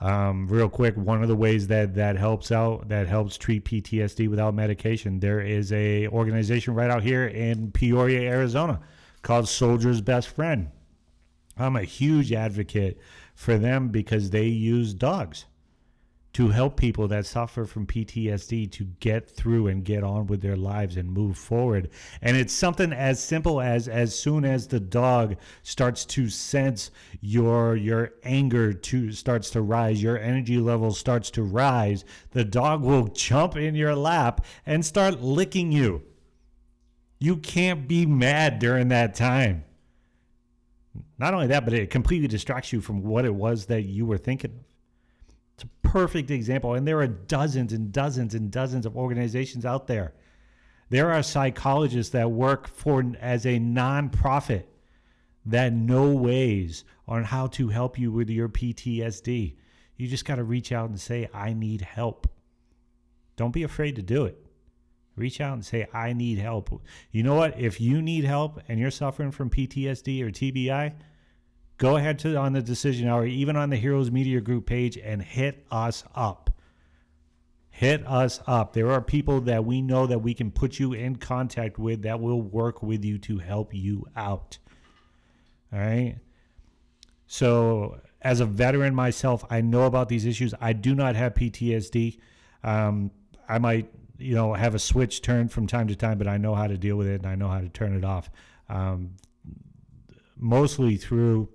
Um, 0.00 0.46
real 0.46 0.68
quick, 0.68 0.96
one 0.96 1.22
of 1.22 1.28
the 1.28 1.34
ways 1.36 1.66
that 1.68 1.94
that 1.94 2.16
helps 2.16 2.52
out 2.52 2.88
that 2.88 3.08
helps 3.08 3.36
treat 3.36 3.64
PTSD 3.64 4.28
without 4.28 4.54
medication, 4.54 5.18
there 5.18 5.40
is 5.40 5.72
a 5.72 6.06
organization 6.08 6.74
right 6.74 6.90
out 6.90 7.02
here 7.02 7.26
in 7.26 7.72
Peoria, 7.72 8.30
Arizona, 8.30 8.80
called 9.22 9.48
Soldier's 9.48 10.00
Best 10.00 10.28
Friend. 10.28 10.70
I'm 11.56 11.74
a 11.74 11.82
huge 11.82 12.32
advocate 12.32 13.00
for 13.34 13.58
them 13.58 13.88
because 13.88 14.30
they 14.30 14.46
use 14.46 14.94
dogs 14.94 15.46
to 16.34 16.48
help 16.48 16.76
people 16.76 17.08
that 17.08 17.26
suffer 17.26 17.64
from 17.64 17.86
PTSD 17.86 18.70
to 18.72 18.84
get 19.00 19.28
through 19.28 19.66
and 19.68 19.84
get 19.84 20.04
on 20.04 20.26
with 20.26 20.42
their 20.42 20.56
lives 20.56 20.96
and 20.96 21.10
move 21.10 21.36
forward. 21.36 21.90
And 22.22 22.36
it's 22.36 22.52
something 22.52 22.92
as 22.92 23.22
simple 23.22 23.60
as 23.60 23.88
as 23.88 24.18
soon 24.18 24.44
as 24.44 24.68
the 24.68 24.80
dog 24.80 25.36
starts 25.62 26.04
to 26.06 26.28
sense 26.28 26.90
your 27.20 27.76
your 27.76 28.12
anger 28.24 28.72
to 28.72 29.12
starts 29.12 29.50
to 29.50 29.62
rise, 29.62 30.02
your 30.02 30.18
energy 30.18 30.58
level 30.58 30.92
starts 30.92 31.30
to 31.32 31.42
rise, 31.42 32.04
the 32.32 32.44
dog 32.44 32.82
will 32.82 33.08
jump 33.08 33.56
in 33.56 33.74
your 33.74 33.96
lap 33.96 34.44
and 34.66 34.84
start 34.84 35.20
licking 35.20 35.72
you. 35.72 36.02
You 37.18 37.36
can't 37.36 37.88
be 37.88 38.06
mad 38.06 38.58
during 38.58 38.88
that 38.88 39.14
time. 39.14 39.64
Not 41.18 41.34
only 41.34 41.48
that, 41.48 41.64
but 41.64 41.74
it 41.74 41.90
completely 41.90 42.28
distracts 42.28 42.72
you 42.72 42.80
from 42.80 43.02
what 43.02 43.24
it 43.24 43.34
was 43.34 43.66
that 43.66 43.82
you 43.82 44.06
were 44.06 44.18
thinking 44.18 44.52
of. 44.52 44.68
It's 45.58 45.64
a 45.64 45.88
perfect 45.88 46.30
example. 46.30 46.74
And 46.74 46.86
there 46.86 47.00
are 47.00 47.08
dozens 47.08 47.72
and 47.72 47.90
dozens 47.90 48.32
and 48.32 48.48
dozens 48.48 48.86
of 48.86 48.96
organizations 48.96 49.66
out 49.66 49.88
there. 49.88 50.14
There 50.88 51.12
are 51.12 51.20
psychologists 51.20 52.12
that 52.12 52.30
work 52.30 52.68
for 52.68 53.04
as 53.20 53.44
a 53.44 53.58
nonprofit 53.58 54.66
that 55.46 55.72
know 55.72 56.12
ways 56.12 56.84
on 57.08 57.24
how 57.24 57.48
to 57.48 57.70
help 57.70 57.98
you 57.98 58.12
with 58.12 58.30
your 58.30 58.48
PTSD. 58.48 59.56
You 59.96 60.06
just 60.06 60.24
got 60.24 60.36
to 60.36 60.44
reach 60.44 60.70
out 60.70 60.90
and 60.90 61.00
say, 61.00 61.28
I 61.34 61.54
need 61.54 61.80
help. 61.80 62.28
Don't 63.34 63.52
be 63.52 63.64
afraid 63.64 63.96
to 63.96 64.02
do 64.02 64.26
it. 64.26 64.38
Reach 65.16 65.40
out 65.40 65.54
and 65.54 65.64
say, 65.64 65.88
I 65.92 66.12
need 66.12 66.38
help. 66.38 66.82
You 67.10 67.24
know 67.24 67.34
what? 67.34 67.58
If 67.58 67.80
you 67.80 68.00
need 68.00 68.22
help 68.22 68.60
and 68.68 68.78
you're 68.78 68.92
suffering 68.92 69.32
from 69.32 69.50
PTSD 69.50 70.22
or 70.22 70.30
TBI, 70.30 70.94
go 71.78 71.96
ahead 71.96 72.18
to 72.20 72.36
on 72.36 72.52
the 72.52 72.62
decision 72.62 73.08
hour, 73.08 73.26
even 73.26 73.56
on 73.56 73.70
the 73.70 73.76
Heroes 73.76 74.10
Media 74.10 74.40
Group 74.40 74.66
page, 74.66 74.98
and 74.98 75.22
hit 75.22 75.64
us 75.70 76.04
up. 76.14 76.50
Hit 77.70 78.06
us 78.06 78.40
up. 78.46 78.72
There 78.72 78.90
are 78.90 79.00
people 79.00 79.40
that 79.42 79.64
we 79.64 79.80
know 79.80 80.06
that 80.06 80.18
we 80.18 80.34
can 80.34 80.50
put 80.50 80.78
you 80.78 80.92
in 80.92 81.16
contact 81.16 81.78
with 81.78 82.02
that 82.02 82.20
will 82.20 82.42
work 82.42 82.82
with 82.82 83.04
you 83.04 83.18
to 83.18 83.38
help 83.38 83.72
you 83.72 84.04
out. 84.16 84.58
All 85.72 85.78
right. 85.78 86.16
So, 87.26 88.00
as 88.20 88.40
a 88.40 88.46
veteran 88.46 88.94
myself, 88.94 89.44
I 89.48 89.60
know 89.60 89.84
about 89.84 90.08
these 90.08 90.26
issues. 90.26 90.54
I 90.60 90.72
do 90.72 90.94
not 90.94 91.14
have 91.14 91.34
PTSD. 91.34 92.18
Um, 92.64 93.12
I 93.48 93.58
might 93.58 93.88
you 94.18 94.34
know, 94.34 94.52
have 94.52 94.74
a 94.74 94.78
switch 94.78 95.22
turned 95.22 95.52
from 95.52 95.66
time 95.66 95.88
to 95.88 95.96
time, 95.96 96.18
but 96.18 96.26
I 96.26 96.36
know 96.36 96.54
how 96.54 96.66
to 96.66 96.76
deal 96.76 96.96
with 96.96 97.06
it 97.06 97.22
and 97.22 97.26
I 97.26 97.36
know 97.36 97.48
how 97.48 97.60
to 97.60 97.68
turn 97.68 97.96
it 97.96 98.04
off. 98.04 98.30
Um, 98.68 99.12
mostly 100.36 100.96
through 100.96 101.48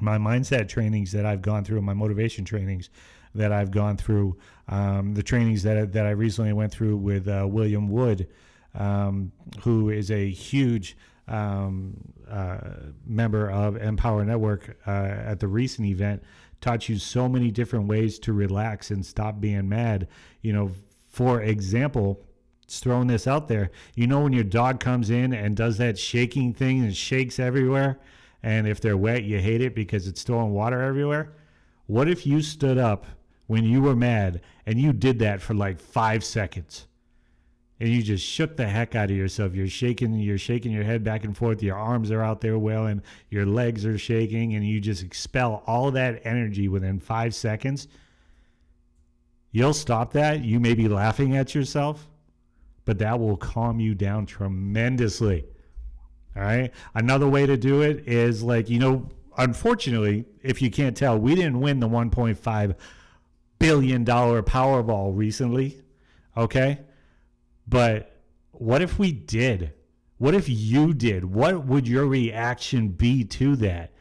my 0.00 0.18
mindset 0.18 0.68
trainings 0.68 1.12
that 1.12 1.26
I've 1.26 1.42
gone 1.42 1.64
through, 1.64 1.80
my 1.82 1.94
motivation 1.94 2.44
trainings. 2.44 2.90
that 3.34 3.52
I've 3.52 3.70
gone 3.70 3.96
through, 3.96 4.36
um, 4.68 5.14
the 5.14 5.22
trainings 5.22 5.62
that 5.64 5.92
that 5.92 6.06
I 6.06 6.10
recently 6.10 6.52
went 6.52 6.72
through 6.72 6.96
with 6.96 7.28
uh, 7.28 7.46
William 7.48 7.88
Wood, 7.88 8.28
um, 8.74 9.32
who 9.62 9.90
is 9.90 10.10
a 10.10 10.30
huge 10.30 10.96
um, 11.28 11.96
uh, 12.30 12.58
member 13.06 13.50
of 13.50 13.76
Empower 13.76 14.24
Network 14.24 14.76
uh, 14.86 14.90
at 14.90 15.40
the 15.40 15.48
recent 15.48 15.88
event, 15.88 16.22
taught 16.60 16.88
you 16.88 16.98
so 16.98 17.28
many 17.28 17.50
different 17.50 17.86
ways 17.86 18.18
to 18.20 18.32
relax 18.32 18.90
and 18.90 19.04
stop 19.04 19.40
being 19.40 19.68
mad. 19.68 20.08
You 20.42 20.52
know, 20.52 20.70
for 21.08 21.42
example, 21.42 22.24
throwing 22.68 23.08
this 23.08 23.26
out 23.26 23.48
there. 23.48 23.70
You 23.94 24.06
know, 24.06 24.22
when 24.22 24.32
your 24.32 24.44
dog 24.44 24.80
comes 24.80 25.10
in 25.10 25.32
and 25.32 25.56
does 25.56 25.78
that 25.78 25.98
shaking 25.98 26.54
thing 26.54 26.80
and 26.80 26.96
shakes 26.96 27.38
everywhere, 27.38 27.98
and 28.44 28.68
if 28.68 28.78
they're 28.78 28.96
wet, 28.96 29.24
you 29.24 29.38
hate 29.38 29.62
it 29.62 29.74
because 29.74 30.06
it's 30.06 30.22
throwing 30.22 30.52
water 30.52 30.82
everywhere. 30.82 31.32
What 31.86 32.10
if 32.10 32.26
you 32.26 32.42
stood 32.42 32.76
up 32.76 33.06
when 33.46 33.64
you 33.64 33.80
were 33.80 33.96
mad 33.96 34.42
and 34.66 34.78
you 34.78 34.92
did 34.92 35.18
that 35.20 35.40
for 35.40 35.54
like 35.54 35.80
five 35.80 36.22
seconds? 36.22 36.86
And 37.80 37.88
you 37.88 38.02
just 38.02 38.24
shook 38.24 38.58
the 38.58 38.66
heck 38.66 38.94
out 38.94 39.10
of 39.10 39.16
yourself. 39.16 39.54
You're 39.54 39.66
shaking, 39.66 40.12
you're 40.18 40.36
shaking 40.36 40.72
your 40.72 40.84
head 40.84 41.02
back 41.02 41.24
and 41.24 41.34
forth. 41.34 41.62
Your 41.62 41.76
arms 41.76 42.10
are 42.10 42.20
out 42.20 42.42
there 42.42 42.58
wailing, 42.58 43.00
your 43.30 43.46
legs 43.46 43.86
are 43.86 43.96
shaking, 43.96 44.54
and 44.54 44.66
you 44.66 44.78
just 44.78 45.02
expel 45.02 45.62
all 45.66 45.90
that 45.92 46.20
energy 46.26 46.68
within 46.68 47.00
five 47.00 47.34
seconds. 47.34 47.88
You'll 49.52 49.72
stop 49.72 50.12
that. 50.12 50.44
You 50.44 50.60
may 50.60 50.74
be 50.74 50.86
laughing 50.86 51.34
at 51.34 51.54
yourself, 51.54 52.10
but 52.84 52.98
that 52.98 53.18
will 53.18 53.38
calm 53.38 53.80
you 53.80 53.94
down 53.94 54.26
tremendously. 54.26 55.46
All 56.36 56.42
right. 56.42 56.72
Another 56.94 57.28
way 57.28 57.46
to 57.46 57.56
do 57.56 57.82
it 57.82 58.08
is 58.08 58.42
like, 58.42 58.68
you 58.68 58.78
know, 58.78 59.08
unfortunately, 59.36 60.24
if 60.42 60.60
you 60.60 60.70
can't 60.70 60.96
tell, 60.96 61.18
we 61.18 61.34
didn't 61.34 61.60
win 61.60 61.80
the 61.80 61.88
$1.5 61.88 62.74
billion 63.58 64.04
Powerball 64.04 65.16
recently. 65.16 65.80
Okay. 66.36 66.80
But 67.66 68.20
what 68.50 68.82
if 68.82 68.98
we 68.98 69.12
did? 69.12 69.72
What 70.18 70.34
if 70.34 70.48
you 70.48 70.94
did? 70.94 71.24
What 71.24 71.66
would 71.66 71.88
your 71.88 72.06
reaction 72.06 72.88
be 72.88 73.24
to 73.24 73.56
that? 73.56 73.92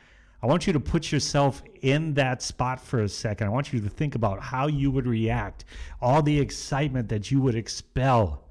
I 0.42 0.46
want 0.46 0.68
you 0.68 0.74
to 0.74 0.80
put 0.80 1.12
yourself 1.12 1.64
in 1.82 2.16
that 2.16 2.42
spot 2.42 2.82
for 2.82 3.02
a 3.02 3.10
second. 3.10 3.48
I 3.48 3.50
want 3.50 3.72
you 3.72 3.80
to 3.80 3.90
think 3.90 4.16
about 4.16 4.42
how 4.42 4.68
you 4.68 4.92
would 4.92 5.08
react, 5.08 5.64
all 6.02 6.22
the 6.22 6.38
excitement 6.40 7.08
that 7.10 7.32
you 7.32 7.40
would 7.42 7.56
expel 7.56 8.44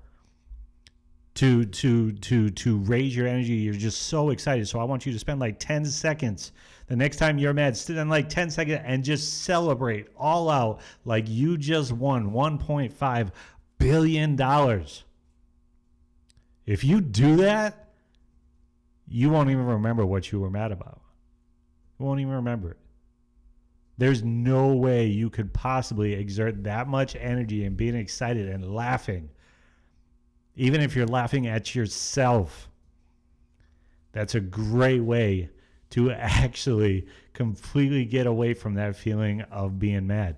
to 1.34 1.64
to 1.64 2.12
to 2.12 2.50
to 2.50 2.78
raise 2.78 3.16
your 3.16 3.26
energy. 3.26 3.54
You're 3.54 3.74
just 3.74 4.02
so 4.02 4.30
excited. 4.30 4.68
So 4.68 4.78
I 4.78 4.84
want 4.84 5.06
you 5.06 5.12
to 5.12 5.18
spend 5.18 5.40
like 5.40 5.58
10 5.58 5.84
seconds 5.86 6.52
the 6.88 6.96
next 6.96 7.16
time 7.16 7.38
you're 7.38 7.54
mad, 7.54 7.76
spend 7.76 8.10
like 8.10 8.28
10 8.28 8.50
seconds 8.50 8.82
and 8.84 9.02
just 9.02 9.44
celebrate 9.44 10.08
all 10.16 10.50
out 10.50 10.80
like 11.04 11.24
you 11.26 11.56
just 11.56 11.92
won 11.92 12.32
1.5 12.32 13.30
billion 13.78 14.36
dollars. 14.36 15.04
If 16.66 16.84
you 16.84 17.00
do 17.00 17.36
that, 17.36 17.88
you 19.08 19.30
won't 19.30 19.50
even 19.50 19.66
remember 19.66 20.04
what 20.04 20.30
you 20.30 20.40
were 20.40 20.50
mad 20.50 20.70
about. 20.70 21.00
You 21.98 22.06
won't 22.06 22.20
even 22.20 22.34
remember 22.34 22.72
it. 22.72 22.78
There's 23.98 24.22
no 24.22 24.74
way 24.74 25.06
you 25.06 25.30
could 25.30 25.52
possibly 25.52 26.12
exert 26.12 26.64
that 26.64 26.88
much 26.88 27.16
energy 27.16 27.64
and 27.64 27.76
being 27.76 27.94
excited 27.94 28.48
and 28.48 28.74
laughing 28.74 29.28
even 30.57 30.80
if 30.80 30.94
you're 30.94 31.07
laughing 31.07 31.46
at 31.46 31.74
yourself. 31.74 32.68
That's 34.12 34.34
a 34.34 34.40
great 34.40 35.00
way 35.00 35.50
to 35.90 36.11
actually 36.12 37.07
completely 37.32 38.05
get 38.05 38.26
away 38.26 38.55
from 38.55 38.74
that 38.74 38.96
feeling 38.96 39.42
of 39.42 39.78
being 39.78 40.07
mad. 40.07 40.36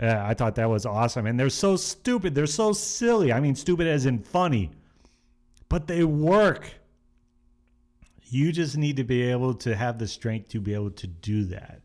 Yeah, 0.00 0.26
I 0.26 0.34
thought 0.34 0.56
that 0.56 0.68
was 0.68 0.86
awesome. 0.86 1.26
And 1.26 1.38
they're 1.38 1.50
so 1.50 1.76
stupid. 1.76 2.34
They're 2.34 2.46
so 2.46 2.72
silly. 2.72 3.32
I 3.32 3.40
mean, 3.40 3.54
stupid 3.54 3.86
as 3.86 4.06
in 4.06 4.18
funny, 4.18 4.70
but 5.68 5.86
they 5.86 6.02
work. 6.04 6.72
You 8.24 8.50
just 8.50 8.76
need 8.76 8.96
to 8.96 9.04
be 9.04 9.22
able 9.22 9.54
to 9.54 9.76
have 9.76 9.98
the 9.98 10.08
strength 10.08 10.48
to 10.48 10.60
be 10.60 10.74
able 10.74 10.90
to 10.92 11.06
do 11.06 11.44
that. 11.44 11.82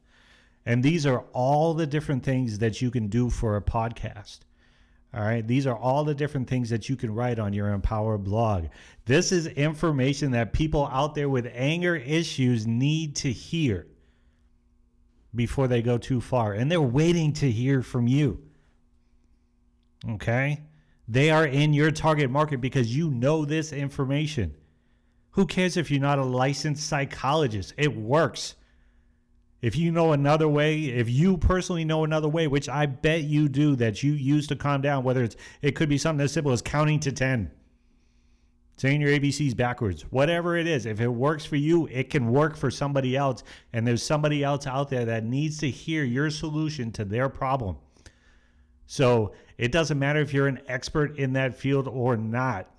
And 0.66 0.84
these 0.84 1.06
are 1.06 1.20
all 1.34 1.74
the 1.74 1.86
different 1.86 2.24
things 2.24 2.60
that 2.60 2.82
you 2.82 2.90
can 2.90 3.08
do 3.08 3.30
for 3.30 3.56
a 3.56 3.62
podcast. 3.62 4.40
All 5.14 5.24
right. 5.24 5.46
These 5.48 5.66
are 5.66 5.76
all 5.76 6.04
the 6.04 6.14
different 6.14 6.48
things 6.48 6.70
that 6.70 6.88
you 6.88 6.96
can 6.96 7.14
write 7.14 7.40
on 7.40 7.54
your 7.54 7.70
Empower 7.70 8.18
blog. 8.18 8.68
This 9.06 9.32
is 9.32 9.48
information 9.48 10.32
that 10.32 10.54
people 10.54 10.88
out 10.92 11.16
there 11.16 11.30
with 11.30 11.50
anger 11.54 11.96
issues 11.96 12.68
need 12.68 13.16
to 13.18 13.32
hear 13.32 13.88
before 15.34 15.68
they 15.68 15.82
go 15.82 15.98
too 15.98 16.22
far. 16.22 16.54
And 16.54 16.72
they're 16.72 16.82
waiting 16.82 17.34
to 17.34 17.50
hear 17.50 17.82
from 17.82 18.08
you. 18.08 18.44
Okay. 20.08 20.62
They 21.08 21.32
are 21.32 21.46
in 21.48 21.74
your 21.74 21.90
target 21.90 22.30
market 22.30 22.62
because 22.62 22.96
you 22.96 23.10
know 23.10 23.46
this 23.46 23.74
information. 23.74 24.56
Who 25.32 25.48
cares 25.48 25.76
if 25.76 25.90
you're 25.90 26.00
not 26.00 26.20
a 26.20 26.24
licensed 26.24 26.88
psychologist? 26.88 27.74
It 27.78 27.96
works. 27.96 28.56
If 29.62 29.76
you 29.76 29.92
know 29.92 30.14
another 30.14 30.48
way, 30.48 30.86
if 30.86 31.10
you 31.10 31.38
personally 31.38 31.84
know 31.84 32.06
another 32.06 32.30
way, 32.30 32.48
which 32.48 32.70
I 32.70 32.86
bet 32.86 33.24
you 33.24 33.50
do, 33.50 33.76
that 33.76 34.02
you 34.02 34.14
use 34.14 34.48
to 34.48 34.56
calm 34.56 34.82
down, 34.82 35.04
whether 35.04 35.24
it's 35.24 35.36
it 35.62 35.76
could 35.76 35.90
be 35.90 35.98
something 35.98 36.24
as 36.24 36.32
simple 36.32 36.54
as 36.54 36.62
counting 36.62 37.00
to 37.02 37.12
ten, 37.12 37.52
saying 38.78 39.02
your 39.02 39.10
ABCs 39.10 39.58
backwards, 39.58 40.04
whatever 40.04 40.56
it 40.56 40.66
is, 40.66 40.86
if 40.86 41.02
it 41.02 41.10
works 41.10 41.46
for 41.46 41.58
you, 41.58 41.88
it 41.88 42.10
can 42.10 42.32
work 42.32 42.56
for 42.56 42.72
somebody 42.72 43.18
else. 43.18 43.44
And 43.74 43.86
there's 43.86 44.02
somebody 44.02 44.46
else 44.46 44.66
out 44.66 44.90
there 44.90 45.04
that 45.06 45.26
needs 45.26 45.58
to 45.58 45.70
hear 45.70 46.06
your 46.06 46.30
solution 46.30 46.92
to 46.94 47.04
their 47.04 47.28
problem. 47.28 47.76
So 48.86 49.34
it 49.58 49.74
doesn't 49.74 50.00
matter 50.00 50.22
if 50.22 50.34
you're 50.34 50.48
an 50.48 50.62
expert 50.68 51.18
in 51.18 51.34
that 51.34 51.58
field 51.58 51.90
or 51.90 52.16
not. 52.16 52.72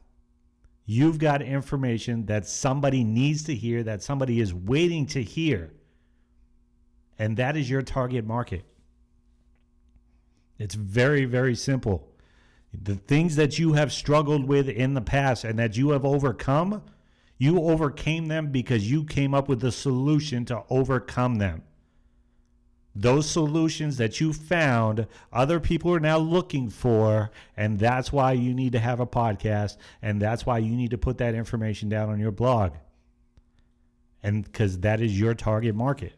You've 0.86 1.18
got 1.18 1.42
information 1.42 2.24
that 2.26 2.48
somebody 2.48 3.04
needs 3.04 3.44
to 3.44 3.54
hear, 3.54 3.82
that 3.82 4.02
somebody 4.02 4.40
is 4.40 4.54
waiting 4.54 5.04
to 5.08 5.22
hear 5.22 5.72
and 7.20 7.36
that 7.36 7.54
is 7.54 7.68
your 7.68 7.82
target 7.82 8.24
market. 8.24 8.64
It's 10.58 10.74
very, 10.74 11.26
very 11.26 11.54
simple. 11.54 12.08
The 12.72 12.94
things 12.94 13.36
that 13.36 13.58
you 13.58 13.74
have 13.74 13.92
struggled 13.92 14.46
with 14.46 14.70
in 14.70 14.94
the 14.94 15.02
past 15.02 15.44
and 15.44 15.58
that 15.58 15.76
you 15.76 15.90
have 15.90 16.06
overcome, 16.06 16.82
you 17.36 17.60
overcame 17.60 18.28
them 18.28 18.50
because 18.50 18.90
you 18.90 19.04
came 19.04 19.34
up 19.34 19.50
with 19.50 19.62
a 19.64 19.70
solution 19.70 20.46
to 20.46 20.64
overcome 20.70 21.34
them. 21.36 21.62
Those 22.94 23.28
solutions 23.28 23.98
that 23.98 24.18
you 24.18 24.32
found, 24.32 25.06
other 25.30 25.60
people 25.60 25.92
are 25.92 26.00
now 26.00 26.16
looking 26.16 26.70
for, 26.70 27.30
and 27.54 27.78
that's 27.78 28.10
why 28.10 28.32
you 28.32 28.54
need 28.54 28.72
to 28.72 28.78
have 28.78 29.00
a 29.00 29.06
podcast, 29.06 29.76
and 30.00 30.22
that's 30.22 30.46
why 30.46 30.56
you 30.56 30.74
need 30.74 30.92
to 30.92 30.98
put 30.98 31.18
that 31.18 31.34
information 31.34 31.90
down 31.90 32.08
on 32.08 32.18
your 32.18 32.32
blog. 32.32 32.72
And 34.22 34.42
because 34.42 34.78
that 34.78 35.02
is 35.02 35.20
your 35.20 35.34
target 35.34 35.74
market 35.74 36.14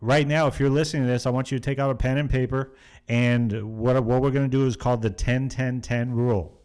right 0.00 0.26
now, 0.26 0.46
if 0.46 0.58
you're 0.58 0.70
listening 0.70 1.04
to 1.04 1.08
this, 1.08 1.26
I 1.26 1.30
want 1.30 1.50
you 1.50 1.58
to 1.58 1.62
take 1.62 1.78
out 1.78 1.90
a 1.90 1.94
pen 1.94 2.18
and 2.18 2.30
paper. 2.30 2.72
And 3.08 3.78
what, 3.78 4.02
what 4.04 4.22
we're 4.22 4.30
going 4.30 4.48
to 4.48 4.56
do 4.56 4.66
is 4.66 4.76
called 4.76 5.02
the 5.02 5.10
10 5.10 5.48
10 5.48 5.80
10 5.80 6.12
rule. 6.12 6.60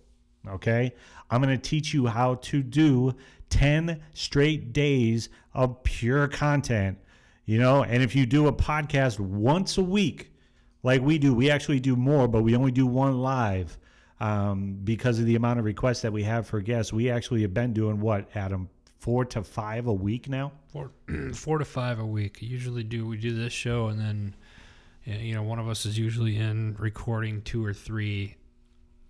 Okay. 0.47 0.93
I'm 1.29 1.41
going 1.41 1.57
to 1.57 1.69
teach 1.69 1.93
you 1.93 2.07
how 2.07 2.35
to 2.35 2.61
do 2.61 3.13
10 3.49 4.01
straight 4.13 4.73
days 4.73 5.29
of 5.53 5.83
pure 5.83 6.27
content. 6.27 6.97
You 7.45 7.59
know, 7.59 7.83
and 7.83 8.01
if 8.01 8.15
you 8.15 8.25
do 8.25 8.47
a 8.47 8.53
podcast 8.53 9.19
once 9.19 9.77
a 9.77 9.83
week, 9.83 10.31
like 10.81 11.01
we 11.01 11.17
do, 11.17 11.33
we 11.33 11.49
actually 11.49 11.79
do 11.79 11.95
more, 11.95 12.27
but 12.27 12.41
we 12.41 12.55
only 12.55 12.71
do 12.71 12.87
one 12.87 13.19
live 13.19 13.77
um, 14.19 14.79
because 14.83 15.19
of 15.19 15.25
the 15.25 15.35
amount 15.35 15.59
of 15.59 15.65
requests 15.65 16.01
that 16.01 16.13
we 16.13 16.23
have 16.23 16.47
for 16.47 16.59
guests. 16.59 16.91
We 16.91 17.09
actually 17.09 17.41
have 17.41 17.53
been 17.53 17.73
doing 17.73 17.99
what, 17.99 18.29
Adam? 18.35 18.69
Four 19.05 19.23
to 19.23 19.43
five 19.43 19.85
a 19.85 19.93
week 19.93 20.27
now. 20.27 20.51
Four, 20.69 20.89
four 21.33 21.59
to 21.59 21.65
five 21.65 21.99
a 21.99 22.05
week. 22.05 22.39
Usually 22.41 22.83
do 22.83 23.05
we 23.05 23.17
do 23.17 23.35
this 23.35 23.53
show 23.53 23.89
and 23.89 23.99
then, 23.99 24.33
you 25.05 25.35
know, 25.35 25.43
one 25.43 25.59
of 25.59 25.69
us 25.69 25.85
is 25.85 25.95
usually 25.95 26.37
in 26.37 26.75
recording 26.79 27.43
two 27.43 27.63
or 27.63 27.71
three. 27.71 28.35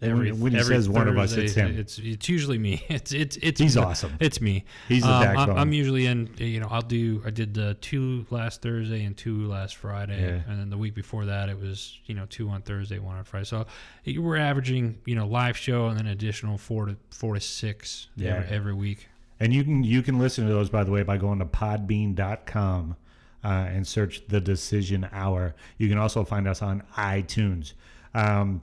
Every, 0.01 0.33
when 0.33 0.51
he 0.51 0.57
every 0.59 0.75
says 0.75 0.87
Thursday, 0.87 0.99
one 0.99 1.07
of 1.07 1.17
us, 1.17 1.31
it's 1.31 1.53
him. 1.53 1.79
It's 1.79 1.97
it's 1.99 2.27
usually 2.27 2.57
me. 2.57 2.83
It's 2.89 3.13
it's 3.13 3.37
it's. 3.37 3.61
He's 3.61 3.77
awesome. 3.77 4.17
It's 4.19 4.41
me. 4.41 4.65
He's 4.89 5.03
the 5.03 5.09
um, 5.09 5.23
backbone. 5.23 5.51
I'm, 5.51 5.57
I'm, 5.57 5.73
usually 5.73 6.05
in. 6.05 6.29
You 6.37 6.59
know, 6.59 6.67
I'll 6.69 6.81
do. 6.81 7.23
I 7.25 7.29
did 7.29 7.53
the 7.53 7.75
two 7.75 8.25
last 8.29 8.61
Thursday 8.61 9.05
and 9.05 9.15
two 9.15 9.47
last 9.47 9.77
Friday, 9.77 10.21
yeah. 10.21 10.51
and 10.51 10.59
then 10.59 10.69
the 10.69 10.77
week 10.77 10.93
before 10.93 11.23
that 11.25 11.47
it 11.47 11.57
was 11.57 11.97
you 12.05 12.13
know 12.13 12.25
two 12.25 12.49
on 12.49 12.61
Thursday, 12.61 12.99
one 12.99 13.15
on 13.15 13.23
Friday. 13.23 13.45
So 13.45 13.65
we're 14.05 14.35
averaging 14.35 14.99
you 15.05 15.15
know 15.15 15.25
live 15.25 15.55
show 15.55 15.87
and 15.87 15.97
then 15.97 16.07
additional 16.07 16.57
four 16.57 16.87
to 16.87 16.97
four 17.11 17.35
to 17.35 17.39
six 17.39 18.09
yeah. 18.17 18.35
every, 18.35 18.49
every 18.49 18.73
week. 18.73 19.07
And 19.39 19.53
you 19.53 19.63
can 19.63 19.83
you 19.83 20.01
can 20.01 20.17
listen 20.17 20.47
to 20.47 20.53
those 20.53 20.69
by 20.69 20.83
the 20.83 20.91
way 20.91 21.03
by 21.03 21.17
going 21.17 21.39
to 21.39 21.45
podbean.com 21.45 22.95
uh, 23.43 23.47
and 23.47 23.85
search 23.85 24.27
the 24.27 24.41
Decision 24.41 25.07
Hour. 25.11 25.55
You 25.77 25.89
can 25.89 25.97
also 25.97 26.23
find 26.23 26.47
us 26.47 26.61
on 26.61 26.83
iTunes, 26.95 27.73
um, 28.13 28.61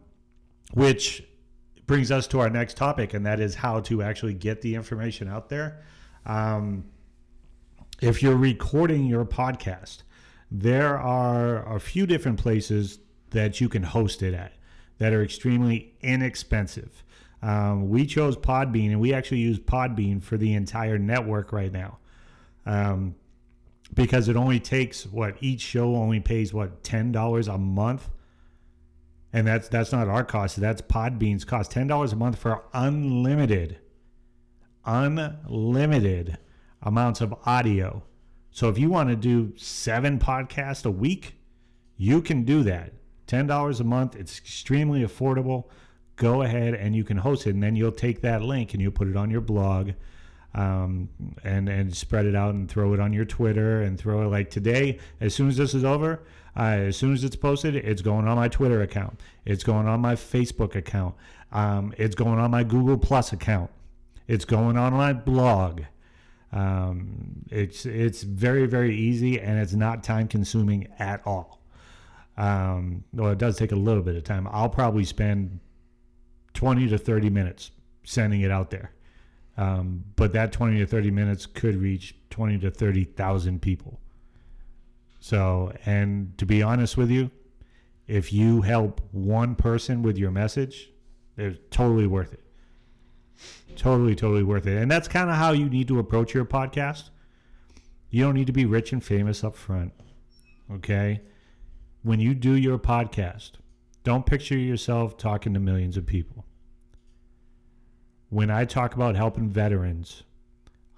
which 0.72 1.24
brings 1.86 2.10
us 2.10 2.26
to 2.28 2.40
our 2.40 2.50
next 2.50 2.76
topic, 2.76 3.14
and 3.14 3.26
that 3.26 3.38
is 3.38 3.54
how 3.54 3.80
to 3.80 4.02
actually 4.02 4.34
get 4.34 4.62
the 4.62 4.74
information 4.74 5.28
out 5.28 5.48
there. 5.48 5.82
Um, 6.24 6.84
if 8.00 8.22
you're 8.22 8.36
recording 8.36 9.06
your 9.06 9.24
podcast, 9.24 10.02
there 10.50 10.98
are 10.98 11.74
a 11.74 11.78
few 11.78 12.06
different 12.06 12.38
places 12.40 12.98
that 13.30 13.60
you 13.60 13.68
can 13.68 13.82
host 13.82 14.22
it 14.22 14.34
at 14.34 14.52
that 14.98 15.12
are 15.12 15.22
extremely 15.22 15.94
inexpensive. 16.00 17.04
Um, 17.42 17.88
we 17.88 18.06
chose 18.06 18.36
Podbean, 18.36 18.92
and 18.92 19.00
we 19.00 19.12
actually 19.12 19.40
use 19.40 19.58
Podbean 19.58 20.22
for 20.22 20.36
the 20.36 20.54
entire 20.54 20.98
network 20.98 21.52
right 21.52 21.72
now. 21.72 21.98
Um, 22.64 23.16
because 23.94 24.28
it 24.28 24.36
only 24.36 24.60
takes 24.60 25.04
what 25.06 25.36
each 25.40 25.60
show 25.60 25.96
only 25.96 26.20
pays 26.20 26.54
what 26.54 26.82
ten 26.82 27.12
dollars 27.12 27.48
a 27.48 27.58
month, 27.58 28.08
and 29.32 29.46
that's 29.46 29.68
that's 29.68 29.92
not 29.92 30.08
our 30.08 30.24
cost. 30.24 30.56
That's 30.56 30.80
Podbean's 30.80 31.44
cost. 31.44 31.70
Ten 31.70 31.88
dollars 31.88 32.12
a 32.12 32.16
month 32.16 32.38
for 32.38 32.62
unlimited, 32.72 33.78
unlimited 34.84 36.38
amounts 36.80 37.20
of 37.20 37.34
audio. 37.44 38.02
So 38.50 38.68
if 38.68 38.78
you 38.78 38.90
want 38.90 39.08
to 39.08 39.16
do 39.16 39.52
seven 39.56 40.18
podcasts 40.18 40.84
a 40.84 40.90
week, 40.90 41.34
you 41.96 42.22
can 42.22 42.44
do 42.44 42.62
that. 42.62 42.92
Ten 43.26 43.46
dollars 43.46 43.80
a 43.80 43.84
month. 43.84 44.14
It's 44.16 44.38
extremely 44.38 45.02
affordable. 45.02 45.64
Go 46.22 46.42
ahead 46.42 46.74
and 46.74 46.94
you 46.94 47.02
can 47.02 47.16
host 47.16 47.48
it, 47.48 47.50
and 47.50 47.60
then 47.60 47.74
you'll 47.74 47.90
take 47.90 48.20
that 48.20 48.42
link 48.42 48.74
and 48.74 48.80
you'll 48.80 48.92
put 48.92 49.08
it 49.08 49.16
on 49.16 49.28
your 49.28 49.40
blog 49.40 49.90
um, 50.54 51.08
and 51.42 51.68
and 51.68 51.92
spread 51.96 52.26
it 52.26 52.36
out 52.36 52.54
and 52.54 52.70
throw 52.70 52.94
it 52.94 53.00
on 53.00 53.12
your 53.12 53.24
Twitter 53.24 53.82
and 53.82 53.98
throw 53.98 54.22
it 54.22 54.28
like 54.28 54.48
today. 54.48 55.00
As 55.20 55.34
soon 55.34 55.48
as 55.48 55.56
this 55.56 55.74
is 55.74 55.84
over, 55.84 56.22
uh, 56.56 56.86
as 56.90 56.96
soon 56.96 57.12
as 57.12 57.24
it's 57.24 57.34
posted, 57.34 57.74
it's 57.74 58.02
going 58.02 58.28
on 58.28 58.36
my 58.36 58.46
Twitter 58.46 58.82
account. 58.82 59.18
It's 59.44 59.64
going 59.64 59.88
on 59.88 60.00
my 60.00 60.14
Facebook 60.14 60.76
account. 60.76 61.16
Um, 61.50 61.92
it's 61.98 62.14
going 62.14 62.38
on 62.38 62.52
my 62.52 62.62
Google 62.62 62.98
Plus 62.98 63.32
account. 63.32 63.72
It's 64.28 64.44
going 64.44 64.76
on 64.76 64.92
my 64.92 65.12
blog. 65.12 65.82
Um, 66.52 67.44
it's 67.50 67.84
it's 67.84 68.22
very 68.22 68.66
very 68.66 68.96
easy 68.96 69.40
and 69.40 69.58
it's 69.58 69.72
not 69.72 70.04
time 70.04 70.28
consuming 70.28 70.86
at 71.00 71.20
all. 71.26 71.58
Um, 72.36 73.02
well, 73.12 73.32
it 73.32 73.38
does 73.38 73.56
take 73.56 73.72
a 73.72 73.76
little 73.76 74.04
bit 74.04 74.14
of 74.14 74.22
time. 74.22 74.46
I'll 74.52 74.68
probably 74.68 75.04
spend 75.04 75.58
twenty 76.54 76.88
to 76.88 76.98
thirty 76.98 77.30
minutes 77.30 77.70
sending 78.04 78.40
it 78.40 78.50
out 78.50 78.70
there. 78.70 78.92
Um, 79.56 80.04
but 80.16 80.32
that 80.32 80.52
20 80.52 80.78
to 80.78 80.86
30 80.86 81.10
minutes 81.10 81.46
could 81.46 81.76
reach 81.76 82.16
20 82.30 82.58
to 82.60 82.70
30,000 82.70 83.60
people. 83.60 84.00
So, 85.20 85.72
and 85.84 86.36
to 86.38 86.46
be 86.46 86.62
honest 86.62 86.96
with 86.96 87.10
you, 87.10 87.30
if 88.06 88.32
you 88.32 88.62
help 88.62 89.00
one 89.12 89.54
person 89.54 90.02
with 90.02 90.18
your 90.18 90.30
message, 90.30 90.90
it's 91.36 91.58
totally 91.70 92.06
worth 92.06 92.32
it. 92.32 92.40
Totally, 93.76 94.14
totally 94.14 94.42
worth 94.42 94.66
it. 94.66 94.78
And 94.78 94.90
that's 94.90 95.08
kind 95.08 95.30
of 95.30 95.36
how 95.36 95.52
you 95.52 95.68
need 95.68 95.88
to 95.88 95.98
approach 95.98 96.34
your 96.34 96.44
podcast. 96.44 97.10
You 98.10 98.24
don't 98.24 98.34
need 98.34 98.48
to 98.48 98.52
be 98.52 98.66
rich 98.66 98.92
and 98.92 99.02
famous 99.02 99.44
up 99.44 99.56
front. 99.56 99.92
Okay? 100.70 101.20
When 102.02 102.20
you 102.20 102.34
do 102.34 102.54
your 102.54 102.78
podcast, 102.78 103.52
don't 104.04 104.26
picture 104.26 104.56
yourself 104.56 105.16
talking 105.16 105.54
to 105.54 105.60
millions 105.60 105.96
of 105.96 106.06
people 106.06 106.44
when 108.32 108.50
I 108.50 108.64
talk 108.64 108.94
about 108.94 109.14
helping 109.14 109.50
veterans, 109.50 110.22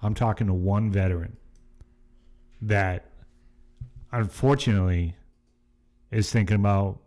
I'm 0.01 0.13
talking 0.13 0.47
to 0.47 0.53
one 0.53 0.89
veteran 0.89 1.35
that 2.61 3.11
unfortunately 4.13 5.17
is 6.11 6.31
thinking 6.31 6.55
about 6.55 7.01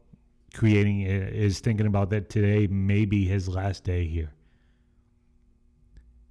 creating 0.52 1.00
is 1.00 1.60
thinking 1.60 1.86
about 1.86 2.10
that 2.10 2.28
today 2.28 2.66
may 2.66 3.06
be 3.06 3.24
his 3.24 3.48
last 3.48 3.84
day 3.84 4.06
here. 4.06 4.30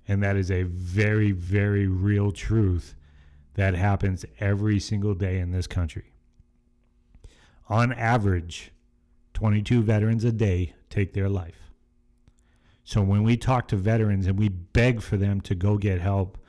And 0.08 0.22
that 0.22 0.36
is 0.36 0.52
a 0.52 0.62
very, 0.62 1.32
very 1.32 1.88
real 1.88 2.32
truth 2.32 2.94
that 3.56 3.74
happens 3.74 4.26
every 4.40 4.80
single 4.80 5.16
day 5.16 5.40
in 5.40 5.50
this 5.50 5.66
country. 5.66 6.14
On 7.68 7.92
average, 7.94 8.72
22 9.38 9.84
veterans 9.84 10.24
a 10.24 10.32
day 10.32 10.74
take 10.90 11.14
their 11.14 11.30
life. 11.30 11.70
So 12.84 13.04
when 13.04 13.22
we 13.22 13.38
talk 13.38 13.68
to 13.68 13.76
veterans 13.76 14.26
and 14.26 14.36
we 14.36 14.50
beg 14.50 15.00
for 15.00 15.16
them 15.16 15.42
to 15.42 15.54
go 15.54 15.78
get 15.78 16.02
help, 16.02 16.40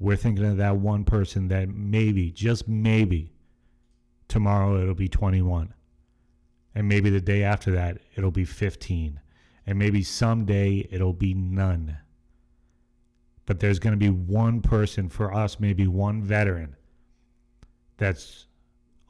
we're 0.00 0.16
thinking 0.16 0.44
of 0.44 0.56
that 0.56 0.78
one 0.78 1.04
person 1.04 1.46
that 1.48 1.68
maybe, 1.68 2.32
just 2.32 2.66
maybe, 2.66 3.32
tomorrow 4.26 4.82
it'll 4.82 4.96
be 4.96 5.06
21. 5.06 5.72
And 6.74 6.88
maybe 6.88 7.10
the 7.10 7.20
day 7.20 7.44
after 7.44 7.70
that, 7.70 7.98
it'll 8.16 8.32
be 8.32 8.44
15. 8.44 9.20
And 9.64 9.78
maybe 9.78 10.02
someday 10.02 10.88
it'll 10.90 11.12
be 11.12 11.32
none. 11.32 11.98
But 13.46 13.60
there's 13.60 13.78
going 13.78 13.92
to 13.92 13.96
be 13.96 14.10
one 14.10 14.62
person 14.62 15.08
for 15.08 15.32
us, 15.32 15.60
maybe 15.60 15.86
one 15.86 16.24
veteran 16.24 16.74
that's 17.98 18.48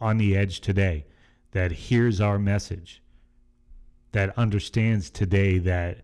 on 0.02 0.18
the 0.18 0.36
edge 0.36 0.60
today 0.60 1.06
that 1.54 1.70
hears 1.70 2.20
our 2.20 2.38
message, 2.38 3.00
that 4.10 4.36
understands 4.36 5.08
today 5.08 5.56
that 5.58 5.98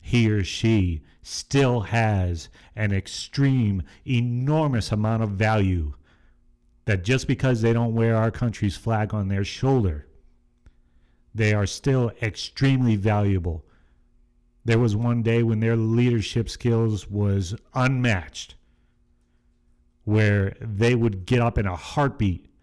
he 0.00 0.30
or 0.30 0.42
she 0.42 1.02
still 1.22 1.80
has 1.80 2.48
an 2.74 2.90
extreme, 2.92 3.82
enormous 4.06 4.90
amount 4.90 5.22
of 5.22 5.30
value 5.30 5.92
that 6.86 7.04
just 7.04 7.26
because 7.26 7.60
they 7.60 7.72
don't 7.72 7.94
wear 7.94 8.16
our 8.16 8.30
country's 8.30 8.76
flag 8.76 9.12
on 9.12 9.28
their 9.28 9.44
shoulder, 9.44 10.06
they 11.34 11.52
are 11.52 11.66
still 11.66 12.10
extremely 12.22 12.96
valuable. 12.96 13.64
There 14.64 14.78
was 14.78 14.96
one 14.96 15.22
day 15.22 15.42
when 15.42 15.60
their 15.60 15.76
leadership 15.76 16.48
skills 16.48 17.10
was 17.10 17.54
unmatched, 17.74 18.54
where 20.04 20.56
they 20.60 20.94
would 20.94 21.26
get 21.26 21.40
up 21.40 21.58
in 21.58 21.66
a 21.66 21.76
heartbeat 21.76 22.53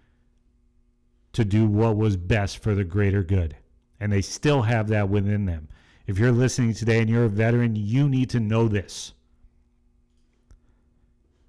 to 1.34 1.46
do 1.46 1.66
what 1.66 1.96
was 1.96 2.18
best 2.18 2.60
for 2.60 2.76
the 2.76 2.84
greater 2.84 3.24
good. 3.24 3.56
And 4.00 4.12
they 4.12 4.22
still 4.22 4.64
have 4.64 4.88
that 4.90 5.10
within 5.10 5.46
them. 5.46 5.70
If 6.08 6.18
you're 6.18 6.32
listening 6.32 6.74
today 6.74 7.00
and 7.00 7.10
you're 7.10 7.26
a 7.26 7.30
veteran, 7.30 7.76
you 7.76 8.10
need 8.10 8.30
to 8.32 8.40
know 8.40 8.68
this. 8.68 9.14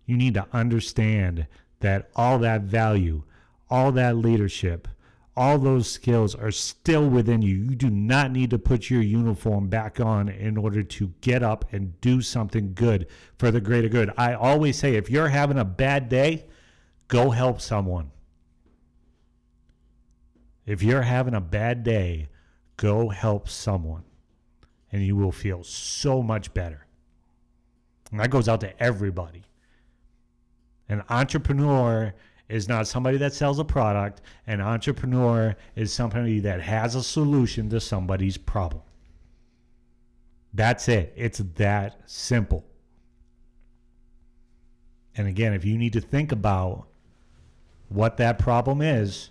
You 0.07 0.17
need 0.17 0.35
to 0.35 0.47
understand 0.53 1.47
that 1.81 2.11
all 2.15 2.39
that 2.41 2.63
value, 2.63 3.23
all 3.71 3.93
that 3.93 4.17
leadership, 4.17 4.87
all 5.35 5.59
those 5.59 5.91
skills 5.91 6.35
are 6.35 6.51
still 6.51 7.09
within 7.09 7.41
you. 7.41 7.57
You 7.57 7.75
do 7.75 7.89
not 7.89 8.31
need 8.31 8.51
to 8.51 8.59
put 8.59 8.91
your 8.91 9.01
uniform 9.01 9.69
back 9.69 9.99
on 9.99 10.29
in 10.29 10.59
order 10.59 10.83
to 10.83 11.13
get 11.23 11.43
up 11.43 11.65
and 11.73 11.99
do 12.01 12.21
something 12.21 12.75
good 12.75 13.07
for 13.39 13.51
the 13.51 13.61
greater 13.61 13.89
good. 13.89 14.13
I 14.17 14.35
always 14.35 14.79
say 14.79 14.95
if 14.95 15.09
you're 15.09 15.29
having 15.29 15.59
a 15.59 15.65
bad 15.65 16.09
day, 16.09 16.47
go 17.09 17.31
help 17.31 17.61
someone. 17.61 18.11
If 20.67 20.83
you're 20.83 21.03
having 21.03 21.35
a 21.35 21.41
bad 21.41 21.83
day, 21.83 22.29
go 22.77 23.09
help 23.09 23.49
someone 23.49 24.05
and 24.91 25.05
you 25.05 25.17
will 25.17 25.33
feel 25.33 25.65
so 25.65 26.23
much 26.23 26.53
better. 26.55 26.87
And 28.11 28.21
that 28.21 28.31
goes 28.31 28.49
out 28.49 28.61
to 28.61 28.83
everybody. 28.83 29.43
An 30.89 31.03
entrepreneur 31.09 32.13
is 32.49 32.69
not 32.69 32.87
somebody 32.87 33.17
that 33.17 33.33
sells 33.33 33.59
a 33.59 33.65
product. 33.65 34.21
An 34.47 34.61
entrepreneur 34.61 35.57
is 35.75 35.93
somebody 35.93 36.39
that 36.41 36.61
has 36.61 36.95
a 36.95 37.03
solution 37.03 37.71
to 37.71 37.81
somebody's 37.81 38.37
problem. 38.37 38.83
That's 40.53 40.89
it. 40.89 41.15
It's 41.17 41.39
that 41.57 42.03
simple. 42.05 42.67
And 45.17 45.27
again, 45.27 45.55
if 45.55 45.65
you 45.65 45.79
need 45.79 45.95
to 45.95 46.01
think 46.01 46.31
about 46.31 46.87
what 47.89 48.19
that 48.19 48.39
problem 48.39 48.83
is, 48.83 49.31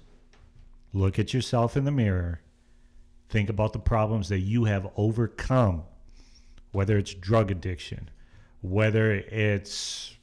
look 0.93 1.19
at 1.19 1.33
yourself 1.33 1.77
in 1.77 1.85
the 1.85 1.91
mirror 1.91 2.41
Think 3.31 3.49
about 3.49 3.71
the 3.71 3.79
problems 3.79 4.27
that 4.27 4.39
you 4.39 4.65
have 4.65 4.91
overcome, 4.97 5.83
whether 6.73 6.97
it's 6.97 7.13
drug 7.13 7.49
addiction, 7.49 8.09
whether 8.59 9.13
it's 9.13 10.17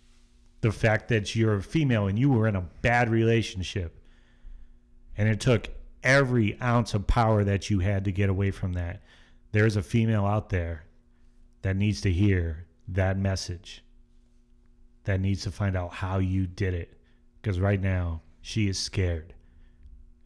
the 0.61 0.71
fact 0.71 1.09
that 1.09 1.35
you're 1.35 1.55
a 1.55 1.63
female 1.63 2.07
and 2.07 2.19
you 2.19 2.29
were 2.29 2.47
in 2.47 2.55
a 2.55 2.69
bad 2.83 3.09
relationship 3.09 4.05
and 5.17 5.27
it 5.27 5.41
took 5.41 5.71
every 6.03 6.61
ounce 6.61 6.93
of 6.93 7.07
power 7.07 7.45
that 7.45 7.71
you 7.71 7.79
had 7.79 8.05
to 8.05 8.13
get 8.13 8.29
away 8.29 8.51
from 8.51 8.75
that. 8.75 9.01
There's 9.53 9.77
a 9.77 9.83
female 9.83 10.27
out 10.27 10.51
there 10.51 10.85
that 11.63 11.77
needs 11.77 12.03
to 12.03 12.13
hear 12.13 12.67
that 12.89 13.17
message, 13.17 13.83
that 15.05 15.19
needs 15.19 15.45
to 15.45 15.51
find 15.51 15.79
out 15.79 15.95
how 15.95 16.19
you 16.19 16.47
did 16.47 16.75
it. 16.75 17.01
Because 17.41 17.59
right 17.59 17.81
now, 17.81 18.21
she 18.43 18.69
is 18.69 18.79
scared 18.79 19.33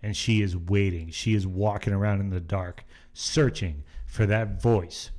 and 0.02 0.16
she 0.16 0.42
is 0.42 0.56
waiting. 0.56 1.10
She 1.10 1.34
is 1.34 1.46
walking 1.46 1.92
around 1.92 2.20
in 2.20 2.30
the 2.30 2.40
dark, 2.40 2.84
searching 3.12 3.84
for 4.06 4.26
that 4.26 4.60
voice. 4.60 5.10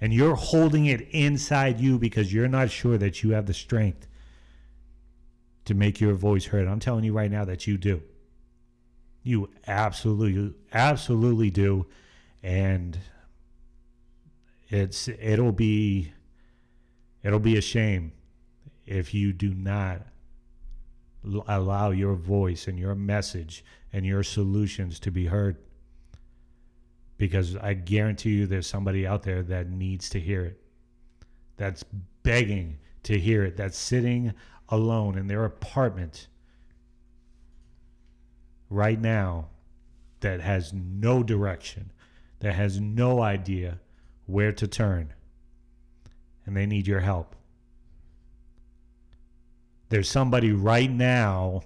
And 0.00 0.14
you're 0.14 0.34
holding 0.34 0.86
it 0.86 1.02
inside 1.10 1.78
you 1.78 1.98
because 1.98 2.32
you're 2.32 2.48
not 2.48 2.70
sure 2.70 2.96
that 2.96 3.22
you 3.22 3.32
have 3.32 3.46
the 3.46 3.54
strength 3.54 4.06
to 5.66 5.74
make 5.74 6.00
your 6.00 6.14
voice 6.14 6.46
heard. 6.46 6.66
I'm 6.66 6.80
telling 6.80 7.04
you 7.04 7.12
right 7.12 7.30
now 7.30 7.44
that 7.44 7.66
you 7.66 7.76
do. 7.76 8.02
You 9.22 9.50
absolutely, 9.66 10.54
absolutely 10.72 11.50
do. 11.50 11.86
And 12.42 12.98
it's 14.70 15.08
it'll 15.08 15.52
be 15.52 16.12
it'll 17.22 17.38
be 17.38 17.58
a 17.58 17.60
shame 17.60 18.12
if 18.86 19.12
you 19.12 19.32
do 19.32 19.52
not 19.52 20.06
allow 21.46 21.90
your 21.90 22.14
voice 22.14 22.66
and 22.66 22.78
your 22.78 22.94
message 22.94 23.62
and 23.92 24.06
your 24.06 24.22
solutions 24.22 25.00
to 25.00 25.10
be 25.10 25.26
heard. 25.26 25.56
Because 27.16 27.56
I 27.56 27.74
guarantee 27.74 28.30
you 28.30 28.46
there's 28.46 28.66
somebody 28.66 29.06
out 29.06 29.22
there 29.22 29.42
that 29.42 29.68
needs 29.68 30.08
to 30.10 30.20
hear 30.20 30.44
it, 30.44 30.60
that's 31.56 31.84
begging 32.22 32.78
to 33.02 33.18
hear 33.18 33.44
it, 33.44 33.56
that's 33.56 33.76
sitting 33.76 34.32
alone 34.68 35.18
in 35.18 35.26
their 35.26 35.44
apartment 35.44 36.28
right 38.70 39.00
now 39.00 39.48
that 40.20 40.40
has 40.40 40.72
no 40.72 41.22
direction, 41.22 41.92
that 42.38 42.54
has 42.54 42.80
no 42.80 43.20
idea 43.20 43.80
where 44.26 44.52
to 44.52 44.66
turn, 44.68 45.12
and 46.46 46.56
they 46.56 46.66
need 46.66 46.86
your 46.86 47.00
help. 47.00 47.34
There's 49.88 50.08
somebody 50.08 50.52
right 50.52 50.90
now 50.90 51.62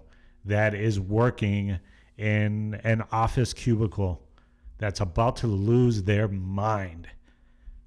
that 0.47 0.75
is 0.75 0.99
working 0.99 1.79
in 2.19 2.81
an 2.85 3.03
office 3.11 3.53
cubicle 3.53 4.23
that's 4.79 5.01
about 5.01 5.37
to 5.37 5.47
lose 5.47 6.03
their 6.03 6.29
mind 6.29 7.09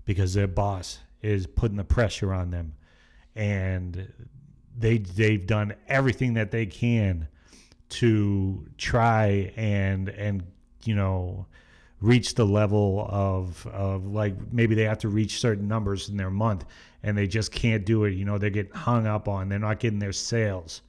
because 0.05 0.33
their 0.33 0.47
boss 0.47 0.99
is 1.21 1.47
putting 1.47 1.77
the 1.77 1.83
pressure 1.83 2.33
on 2.33 2.51
them. 2.51 2.73
And 3.35 4.11
they 4.77 4.99
they've 4.99 5.45
done 5.45 5.75
everything 5.87 6.33
that 6.35 6.51
they 6.51 6.65
can 6.65 7.27
to 7.89 8.67
try 8.77 9.51
and 9.55 10.09
and 10.09 10.43
you 10.83 10.95
know 10.95 11.45
reach 12.01 12.35
the 12.35 12.45
level 12.45 13.07
of 13.09 13.65
of 13.67 14.05
like 14.05 14.35
maybe 14.51 14.75
they 14.75 14.83
have 14.83 14.99
to 14.99 15.09
reach 15.09 15.39
certain 15.39 15.67
numbers 15.67 16.09
in 16.09 16.17
their 16.17 16.29
month 16.29 16.65
and 17.03 17.17
they 17.17 17.27
just 17.27 17.51
can't 17.51 17.85
do 17.85 18.05
it. 18.05 18.13
You 18.13 18.25
know 18.25 18.37
they're 18.37 18.49
getting 18.49 18.73
hung 18.73 19.07
up 19.07 19.27
on 19.27 19.49
they're 19.49 19.59
not 19.59 19.79
getting 19.79 19.99
their 19.99 20.13
sales. 20.13 20.81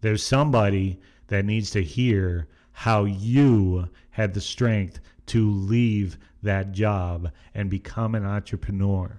There's 0.00 0.22
somebody 0.22 0.98
that 1.32 1.46
needs 1.46 1.70
to 1.70 1.82
hear 1.82 2.46
how 2.72 3.04
you 3.04 3.88
had 4.10 4.34
the 4.34 4.40
strength 4.40 5.00
to 5.24 5.50
leave 5.50 6.18
that 6.42 6.72
job 6.72 7.30
and 7.54 7.70
become 7.70 8.14
an 8.14 8.22
entrepreneur 8.22 9.18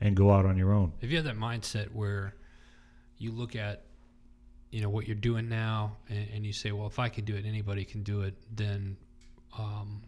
and 0.00 0.16
go 0.16 0.32
out 0.32 0.46
on 0.46 0.56
your 0.56 0.72
own 0.72 0.90
If 1.02 1.10
you 1.10 1.16
have 1.16 1.26
that 1.26 1.36
mindset 1.36 1.92
where 1.92 2.34
you 3.18 3.30
look 3.30 3.54
at, 3.54 3.84
you 4.70 4.80
know, 4.80 4.88
what 4.88 5.06
you're 5.06 5.14
doing 5.16 5.50
now, 5.50 5.98
and, 6.08 6.26
and 6.32 6.46
you 6.46 6.54
say, 6.54 6.72
well, 6.72 6.86
if 6.86 6.98
I 6.98 7.10
can 7.10 7.26
do 7.26 7.36
it, 7.36 7.44
anybody 7.44 7.84
can 7.84 8.02
do 8.02 8.22
it, 8.22 8.34
then 8.50 8.96
um, 9.58 10.00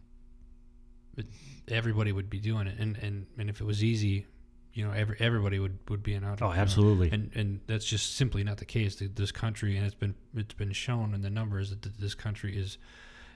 everybody 1.69 2.13
would 2.13 2.31
be 2.31 2.41
doing 2.41 2.67
it. 2.67 2.79
And, 2.79 2.97
and, 3.03 3.27
and 3.37 3.51
if 3.51 3.61
it 3.61 3.65
was 3.65 3.85
easy, 3.85 4.27
you 4.77 4.85
know, 4.87 4.93
every, 4.93 5.17
everybody 5.19 5.59
would, 5.59 5.79
would 5.89 6.03
be 6.03 6.15
an 6.15 6.23
entrepreneur. 6.25 6.55
oh 6.55 6.61
absolutely 6.61 7.11
And 7.11 7.31
and 7.35 7.61
that's 7.67 7.85
just 7.87 8.15
simply 8.17 8.45
not 8.45 8.59
the 8.59 8.65
case. 8.65 9.03
This 9.15 9.33
country, 9.33 9.77
and 9.77 9.85
it's 9.87 9.95
been 9.95 10.15
it's 10.35 10.55
been 10.55 10.73
shown 10.73 11.15
in 11.15 11.23
the 11.23 11.31
numbers 11.31 11.71
that 11.71 11.83
this 11.99 12.15
country 12.15 12.57
is 12.57 12.79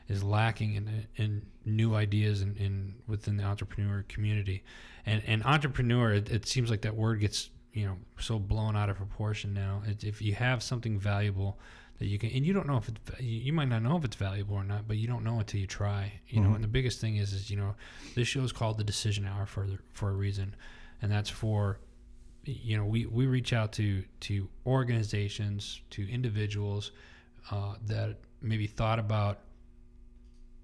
is 0.09 0.23
lacking 0.23 0.75
in 0.75 1.07
in 1.17 1.47
new 1.65 1.95
ideas 1.95 2.43
and 2.43 2.57
in, 2.57 2.65
in 2.67 2.95
within 3.07 3.37
the 3.37 3.45
entrepreneur 3.45 4.05
community. 4.09 4.63
And 5.07 5.23
and 5.27 5.43
entrepreneur, 5.45 6.13
it, 6.13 6.31
it 6.31 6.47
seems 6.47 6.69
like 6.71 6.83
that 6.83 6.95
word 6.97 7.21
gets 7.21 7.51
you 7.73 7.87
know 7.87 7.97
so 8.19 8.39
blown 8.39 8.77
out 8.77 8.91
of 8.91 8.97
proportion 8.97 9.55
now. 9.55 9.83
It, 9.87 10.05
if 10.05 10.21
you 10.21 10.35
have 10.35 10.63
something 10.63 10.99
valuable 10.99 11.59
that 12.01 12.07
you 12.07 12.19
can, 12.19 12.31
and 12.31 12.45
you 12.47 12.53
don't 12.53 12.67
know 12.67 12.77
if 12.79 12.89
it's 12.89 13.21
you 13.21 13.53
might 13.53 13.69
not 13.69 13.83
know 13.83 13.97
if 13.97 14.05
it's 14.05 14.17
valuable 14.17 14.57
or 14.57 14.65
not, 14.65 14.89
but 14.89 14.97
you 14.97 15.07
don't 15.07 15.23
know 15.25 15.39
until 15.39 15.61
you 15.61 15.67
try. 15.67 16.21
You 16.29 16.41
know, 16.41 16.49
Mhm. 16.51 16.55
and 16.57 16.65
the 16.65 16.69
biggest 16.69 17.01
thing 17.01 17.17
is 17.17 17.33
is 17.33 17.49
you 17.51 17.57
know 17.57 17.75
this 18.15 18.27
show 18.29 18.43
is 18.43 18.53
called 18.53 18.77
the 18.79 18.85
Decision 18.85 19.27
Hour 19.27 19.47
for 19.47 19.67
the, 19.67 19.79
for 19.93 20.11
a 20.11 20.15
reason, 20.15 20.55
and 21.03 21.11
that's 21.11 21.31
for 21.31 21.79
you 22.45 22.77
know 22.77 22.85
we, 22.85 23.07
we 23.07 23.27
reach 23.27 23.53
out 23.53 23.73
to 23.73 24.03
to 24.21 24.49
organizations 24.67 25.81
to 25.91 26.11
individuals 26.11 26.93
uh, 27.51 27.75
that 27.87 28.17
maybe 28.43 28.67
thought 28.67 28.99
about 28.99 29.41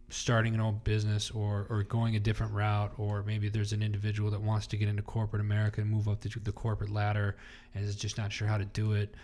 starting 0.08 0.54
an 0.54 0.60
own 0.60 0.80
business 0.84 1.32
or, 1.32 1.66
or 1.68 1.82
going 1.82 2.14
a 2.14 2.20
different 2.20 2.52
route 2.52 2.92
or 2.96 3.24
maybe 3.24 3.48
there's 3.48 3.72
an 3.72 3.82
individual 3.82 4.30
that 4.30 4.40
wants 4.40 4.66
to 4.68 4.76
get 4.76 4.88
into 4.88 5.02
corporate 5.02 5.42
america 5.42 5.80
and 5.80 5.90
move 5.90 6.08
up 6.08 6.20
the, 6.20 6.32
the 6.44 6.52
corporate 6.52 6.90
ladder 6.90 7.36
and 7.74 7.84
is 7.84 7.96
just 7.96 8.16
not 8.16 8.32
sure 8.32 8.46
how 8.46 8.56
to 8.56 8.64
do 8.66 8.92
it 8.92 9.14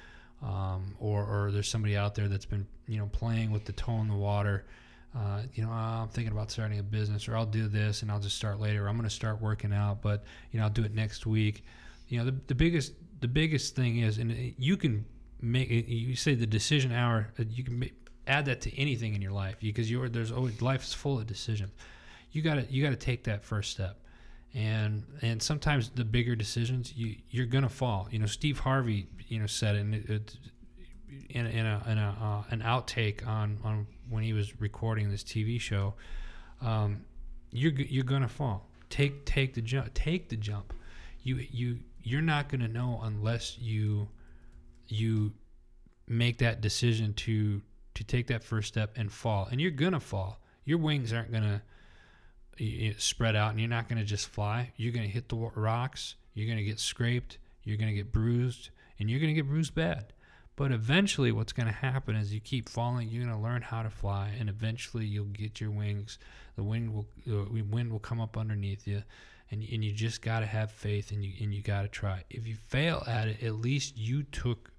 um, 0.43 0.97
or, 0.99 1.25
or 1.25 1.53
there's 1.53 1.69
somebody 1.69 1.97
out 1.97 2.17
there 2.17 2.27
that's 2.27 2.45
been 2.45 2.67
you 2.89 2.99
know 2.99 3.07
playing 3.13 3.51
with 3.51 3.65
the 3.65 3.73
toe 3.73 4.01
in 4.01 4.09
the 4.09 4.15
water 4.15 4.65
uh, 5.17 5.43
you 5.55 5.63
know 5.63 5.71
i'm 5.71 6.09
thinking 6.09 6.33
about 6.33 6.51
starting 6.51 6.79
a 6.79 6.83
business 6.83 7.29
or 7.29 7.37
i'll 7.37 7.47
do 7.47 7.69
this 7.69 8.03
and 8.03 8.11
i'll 8.11 8.21
just 8.21 8.37
start 8.37 8.61
later. 8.61 8.89
I'm 8.89 8.97
going 8.97 9.09
to 9.09 9.15
start 9.15 9.41
working 9.41 9.73
out 9.73 10.03
but 10.03 10.25
you 10.51 10.59
know 10.59 10.65
i'll 10.65 10.71
do 10.71 10.85
it 10.85 10.95
next 10.95 11.27
week. 11.27 11.65
You 12.09 12.19
know 12.19 12.25
the, 12.27 12.37
the 12.47 12.55
biggest 12.55 12.95
the 13.21 13.29
biggest 13.29 13.77
thing 13.77 13.99
is 13.99 14.19
and 14.19 14.55
you 14.59 14.77
can 14.77 15.05
make 15.41 15.71
it 15.71 15.87
you 15.87 16.17
say 16.17 16.35
the 16.35 16.47
decision 16.47 16.93
hour 16.93 17.29
uh, 17.39 17.45
you 17.49 17.65
can 17.65 17.91
add 18.27 18.47
that 18.47 18.61
to 18.63 18.79
anything 18.79 19.15
in 19.15 19.23
your 19.23 19.33
life 19.33 19.57
because 19.61 19.91
you're 19.91 20.09
there's 20.09 20.33
always 20.33 20.63
life 20.63 20.83
is 20.83 20.95
full 20.95 21.19
of 21.19 21.27
decisions. 21.27 21.71
You 22.31 22.43
got 22.43 22.55
to 22.55 22.67
you 22.73 22.83
got 22.83 22.91
to 22.91 22.97
take 22.97 23.25
that 23.25 23.45
first 23.45 23.71
step. 23.71 23.99
And 24.55 25.05
and 25.23 25.43
sometimes 25.43 25.91
the 25.91 26.05
bigger 26.05 26.37
decisions 26.37 26.93
you 26.95 27.17
you're 27.31 27.47
gonna 27.47 27.69
fall. 27.69 28.09
You 28.11 28.19
know 28.19 28.27
steve 28.27 28.59
harvey 28.59 29.07
you 29.29 29.39
know 29.39 29.47
said 29.47 29.77
in 29.77 29.95
it, 29.95 30.37
in, 31.31 31.47
in 31.47 31.67
a, 31.67 31.83
in 31.87 31.99
a 31.99 32.17
uh, 32.21 32.53
an 32.55 32.61
outtake 32.61 33.27
on 33.27 33.59
on 33.65 33.87
when 34.13 34.23
he 34.23 34.33
was 34.33 34.61
recording 34.61 35.11
this 35.11 35.25
tv 35.25 35.61
show 35.61 35.95
um, 36.63 37.05
you're 37.51 37.73
you're 37.73 38.05
gonna 38.05 38.29
fall. 38.29 38.69
Take 38.89 39.25
take 39.25 39.55
the 39.55 39.61
jump 39.61 39.93
take 39.95 40.29
the 40.29 40.37
jump. 40.37 40.73
You 41.23 41.37
you 41.51 41.79
you're 42.03 42.23
not 42.23 42.49
gonna 42.49 42.69
know 42.69 43.01
unless 43.03 43.59
you 43.59 44.09
you 44.89 45.33
make 46.09 46.39
that 46.39 46.61
decision 46.61 47.15
to 47.15 47.61
to 47.95 48.05
take 48.05 48.27
that 48.29 48.43
first 48.43 48.69
step 48.69 48.93
and 48.97 49.13
fall. 49.13 49.49
And 49.51 49.61
you're 49.61 49.71
gonna 49.71 50.01
fall. 50.01 50.41
Your 50.65 50.79
wings 50.79 51.13
aren't 51.13 51.33
gonna 51.33 51.63
spread 52.99 53.35
out 53.35 53.51
and 53.51 53.61
you're 53.61 53.69
not 53.69 53.89
gonna 53.89 54.05
just 54.05 54.29
fly. 54.29 54.73
You're 54.77 54.93
gonna 54.93 55.07
hit 55.07 55.29
the 55.29 55.37
rocks. 55.37 56.15
You're 56.35 56.49
gonna 56.49 56.63
get 56.63 56.81
scraped. 56.81 57.39
You're 57.65 57.77
gonna 57.77 57.93
get 57.93 58.13
bruised. 58.13 58.71
And 58.99 59.11
you're 59.11 59.21
gonna 59.21 59.33
get 59.35 59.49
bruised 59.49 59.75
bad 59.75 60.13
but 60.63 60.71
eventually 60.71 61.33
what's 61.33 61.53
gonna 61.53 61.73
happen 61.73 62.15
is 62.15 62.33
you 62.33 62.39
keep 62.39 62.69
falling 62.69 63.09
you're 63.09 63.25
gonna 63.25 63.43
learn 63.43 63.63
how 63.63 63.83
to 63.83 63.91
fly 63.91 64.33
and 64.39 64.49
eventually 64.49 65.05
you'll 65.05 65.25
get 65.25 65.61
your 65.61 65.73
wings. 65.73 66.21
The 66.55 66.63
wind 66.63 66.95
will 66.95 67.09
the 67.27 67.63
wind 67.63 67.91
will 67.91 67.99
come 67.99 68.21
up 68.21 68.39
underneath 68.39 68.87
you 68.87 69.03
and, 69.51 69.61
and 69.73 69.85
you 69.85 69.91
just 69.91 70.23
got 70.23 70.39
to 70.39 70.47
have 70.47 70.71
faith 70.71 71.11
and 71.11 71.25
you 71.25 71.33
and 71.41 71.53
you 71.53 71.63
got 71.63 71.83
to 71.83 71.89
try. 71.89 72.23
If 72.31 72.47
you 72.47 72.55
fail 72.55 73.03
at 73.09 73.27
it 73.27 73.43
at 73.43 73.57
least 73.57 73.99
you 73.99 74.23
took 74.23 74.71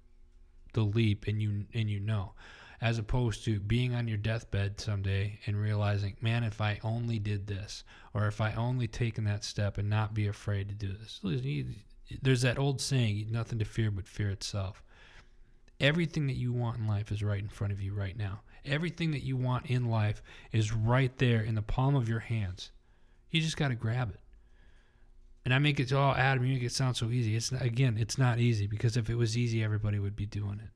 the 0.72 0.80
leap 0.80 1.26
and 1.26 1.42
you 1.42 1.66
and 1.74 1.90
you 1.90 2.00
know. 2.00 2.32
As 2.80 2.96
opposed 2.96 3.44
to 3.44 3.60
being 3.60 3.94
on 3.94 4.08
your 4.08 4.16
deathbed 4.16 4.80
someday 4.80 5.38
and 5.44 5.60
realizing 5.60 6.16
man 6.22 6.44
if 6.44 6.62
i 6.62 6.80
only 6.82 7.18
did 7.18 7.46
this 7.46 7.84
or 8.14 8.26
if 8.26 8.40
i 8.40 8.54
only 8.54 8.88
taken 8.88 9.24
that 9.24 9.44
step 9.44 9.76
and 9.76 9.90
not 9.90 10.14
be 10.14 10.28
afraid 10.28 10.70
to 10.70 10.74
do 10.74 10.94
this. 10.94 11.20
There's 12.22 12.40
that 12.40 12.58
old 12.58 12.80
saying 12.80 13.26
nothing 13.30 13.58
to 13.58 13.66
fear 13.66 13.90
but 13.90 14.08
fear 14.08 14.30
itself 14.30 14.82
everything 15.80 16.26
that 16.26 16.36
you 16.36 16.52
want 16.52 16.78
in 16.78 16.86
life 16.86 17.10
is 17.10 17.22
right 17.22 17.40
in 17.40 17.48
front 17.48 17.72
of 17.72 17.80
you 17.80 17.94
right 17.94 18.16
now 18.16 18.40
everything 18.64 19.10
that 19.10 19.22
you 19.22 19.36
want 19.36 19.66
in 19.66 19.84
life 19.90 20.22
is 20.52 20.72
right 20.72 21.18
there 21.18 21.42
in 21.42 21.54
the 21.54 21.62
palm 21.62 21.94
of 21.94 22.08
your 22.08 22.20
hands 22.20 22.70
you 23.30 23.40
just 23.40 23.56
got 23.56 23.68
to 23.68 23.74
grab 23.74 24.10
it 24.10 24.20
and 25.44 25.52
I 25.52 25.58
make 25.58 25.78
it 25.78 25.92
all 25.92 26.14
Adam, 26.14 26.44
you 26.44 26.54
make 26.54 26.62
it 26.62 26.72
sound 26.72 26.96
so 26.96 27.10
easy. 27.10 27.36
It's 27.36 27.52
not, 27.52 27.62
again, 27.62 27.96
it's 27.98 28.16
not 28.16 28.38
easy 28.38 28.66
because 28.66 28.96
if 28.96 29.10
it 29.10 29.14
was 29.14 29.36
easy, 29.36 29.62
everybody 29.62 29.98
would 29.98 30.16
be 30.16 30.26
doing 30.26 30.60
it. 30.62 30.70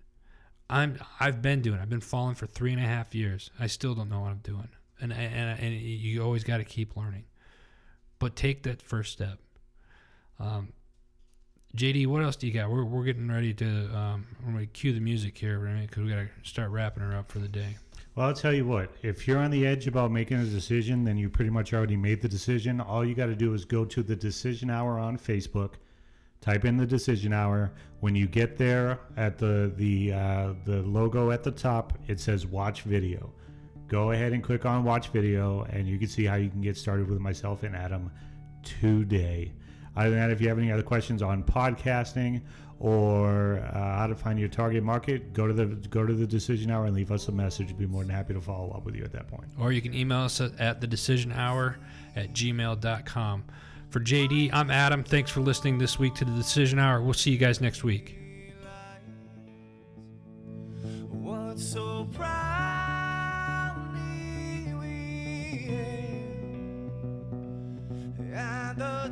I'm 0.70 0.98
I've 1.18 1.40
been 1.40 1.62
doing. 1.62 1.78
it. 1.78 1.82
I've 1.82 1.88
been 1.88 2.00
falling 2.00 2.34
for 2.34 2.46
three 2.46 2.72
and 2.72 2.80
a 2.80 2.86
half 2.86 3.14
years. 3.14 3.50
I 3.58 3.66
still 3.66 3.94
don't 3.94 4.10
know 4.10 4.20
what 4.20 4.30
I'm 4.30 4.40
doing, 4.42 4.68
and 5.00 5.12
and 5.12 5.58
and 5.58 5.74
you 5.74 6.22
always 6.22 6.44
got 6.44 6.58
to 6.58 6.64
keep 6.64 6.94
learning. 6.96 7.24
But 8.18 8.36
take 8.36 8.64
that 8.64 8.82
first 8.82 9.12
step. 9.12 9.38
Um, 10.38 10.74
JD, 11.76 12.06
what 12.06 12.22
else 12.22 12.36
do 12.36 12.46
you 12.46 12.52
got? 12.52 12.70
We're, 12.70 12.84
we're 12.84 13.04
getting 13.04 13.28
ready 13.28 13.52
to 13.54 13.66
um, 13.94 14.26
going 14.44 14.58
to 14.58 14.66
cue 14.66 14.92
the 14.92 15.00
music 15.00 15.36
here, 15.36 15.58
right? 15.58 15.82
Because 15.82 16.02
we 16.02 16.08
got 16.08 16.16
to 16.16 16.28
start 16.42 16.70
wrapping 16.70 17.02
her 17.02 17.16
up 17.16 17.30
for 17.30 17.40
the 17.40 17.48
day. 17.48 17.76
Well, 18.14 18.26
I'll 18.26 18.34
tell 18.34 18.54
you 18.54 18.66
what, 18.66 18.90
if 19.02 19.28
you're 19.28 19.38
on 19.38 19.50
the 19.50 19.66
edge 19.66 19.86
about 19.86 20.10
making 20.10 20.38
a 20.38 20.44
decision, 20.44 21.04
then 21.04 21.16
you 21.16 21.28
pretty 21.28 21.50
much 21.50 21.72
already 21.72 21.96
made 21.96 22.20
the 22.20 22.28
decision. 22.28 22.80
All 22.80 23.04
you 23.04 23.14
got 23.14 23.26
to 23.26 23.36
do 23.36 23.54
is 23.54 23.64
go 23.64 23.84
to 23.84 24.02
the 24.02 24.16
Decision 24.16 24.70
Hour 24.70 24.98
on 24.98 25.16
Facebook, 25.16 25.74
type 26.40 26.64
in 26.64 26.76
the 26.76 26.86
Decision 26.86 27.32
Hour. 27.32 27.70
When 28.00 28.16
you 28.16 28.26
get 28.26 28.56
there 28.56 28.98
at 29.16 29.38
the 29.38 29.72
the 29.76 30.12
uh, 30.14 30.54
the 30.64 30.82
logo 30.82 31.30
at 31.30 31.44
the 31.44 31.52
top, 31.52 31.96
it 32.08 32.18
says 32.18 32.44
Watch 32.44 32.82
Video. 32.82 33.32
Go 33.86 34.10
ahead 34.10 34.32
and 34.32 34.42
click 34.42 34.66
on 34.66 34.82
Watch 34.82 35.08
Video, 35.10 35.62
and 35.70 35.86
you 35.86 35.98
can 35.98 36.08
see 36.08 36.24
how 36.24 36.36
you 36.36 36.50
can 36.50 36.60
get 36.60 36.76
started 36.76 37.08
with 37.08 37.20
myself 37.20 37.62
and 37.62 37.76
Adam 37.76 38.10
today. 38.64 39.52
Other 39.96 40.10
than 40.10 40.18
that, 40.18 40.30
if 40.30 40.40
you 40.40 40.48
have 40.48 40.58
any 40.58 40.70
other 40.70 40.82
questions 40.82 41.22
on 41.22 41.42
podcasting 41.42 42.42
or 42.80 43.58
uh, 43.58 43.98
how 43.98 44.06
to 44.06 44.14
find 44.14 44.38
your 44.38 44.48
target 44.48 44.84
market, 44.84 45.32
go 45.32 45.46
to 45.46 45.52
the 45.52 45.66
go 45.88 46.06
to 46.06 46.14
the 46.14 46.26
decision 46.26 46.70
hour 46.70 46.86
and 46.86 46.94
leave 46.94 47.10
us 47.10 47.28
a 47.28 47.32
message. 47.32 47.68
We'd 47.68 47.78
be 47.78 47.86
more 47.86 48.02
than 48.02 48.10
happy 48.10 48.34
to 48.34 48.40
follow 48.40 48.70
up 48.70 48.84
with 48.84 48.94
you 48.94 49.04
at 49.04 49.12
that 49.12 49.28
point. 49.28 49.46
Or 49.58 49.72
you 49.72 49.82
can 49.82 49.94
email 49.94 50.20
us 50.20 50.40
at, 50.40 50.58
at 50.60 50.80
the 50.80 50.86
decision 50.86 51.32
hour 51.32 51.78
at 52.14 52.32
gmail.com. 52.32 53.44
For 53.90 54.00
JD, 54.00 54.50
I'm 54.52 54.70
Adam. 54.70 55.02
Thanks 55.02 55.30
for 55.30 55.40
listening 55.40 55.78
this 55.78 55.98
week 55.98 56.14
to 56.16 56.24
the 56.26 56.32
Decision 56.32 56.78
Hour. 56.78 57.00
We'll 57.00 57.14
see 57.14 57.30
you 57.30 57.38
guys 57.38 57.62
next 57.62 57.82
week. 57.82 58.18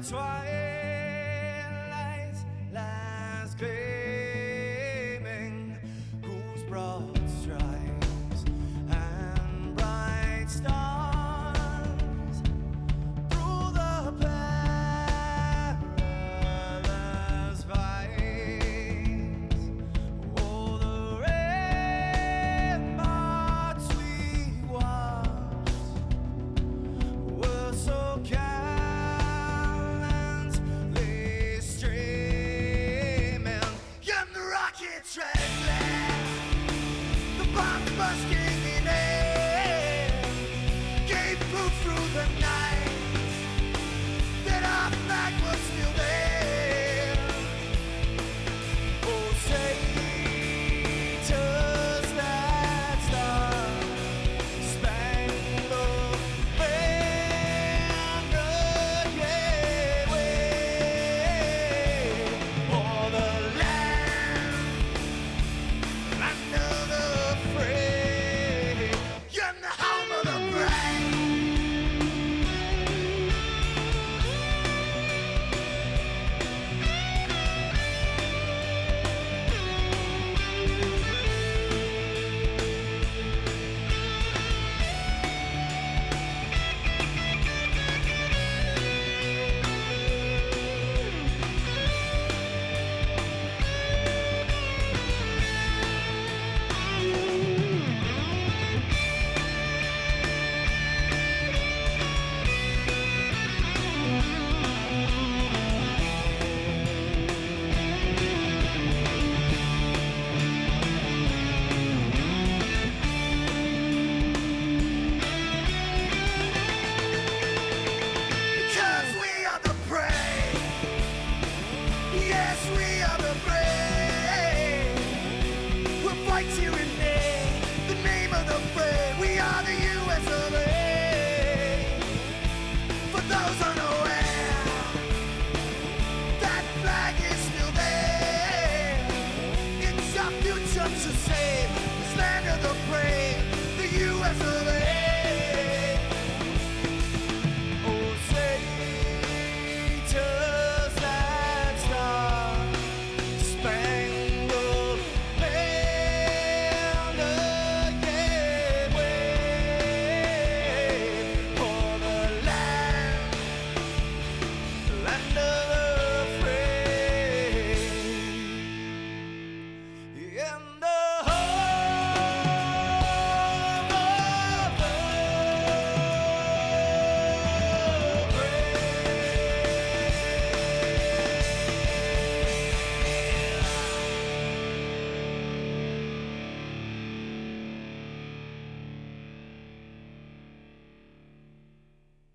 so 0.03 0.36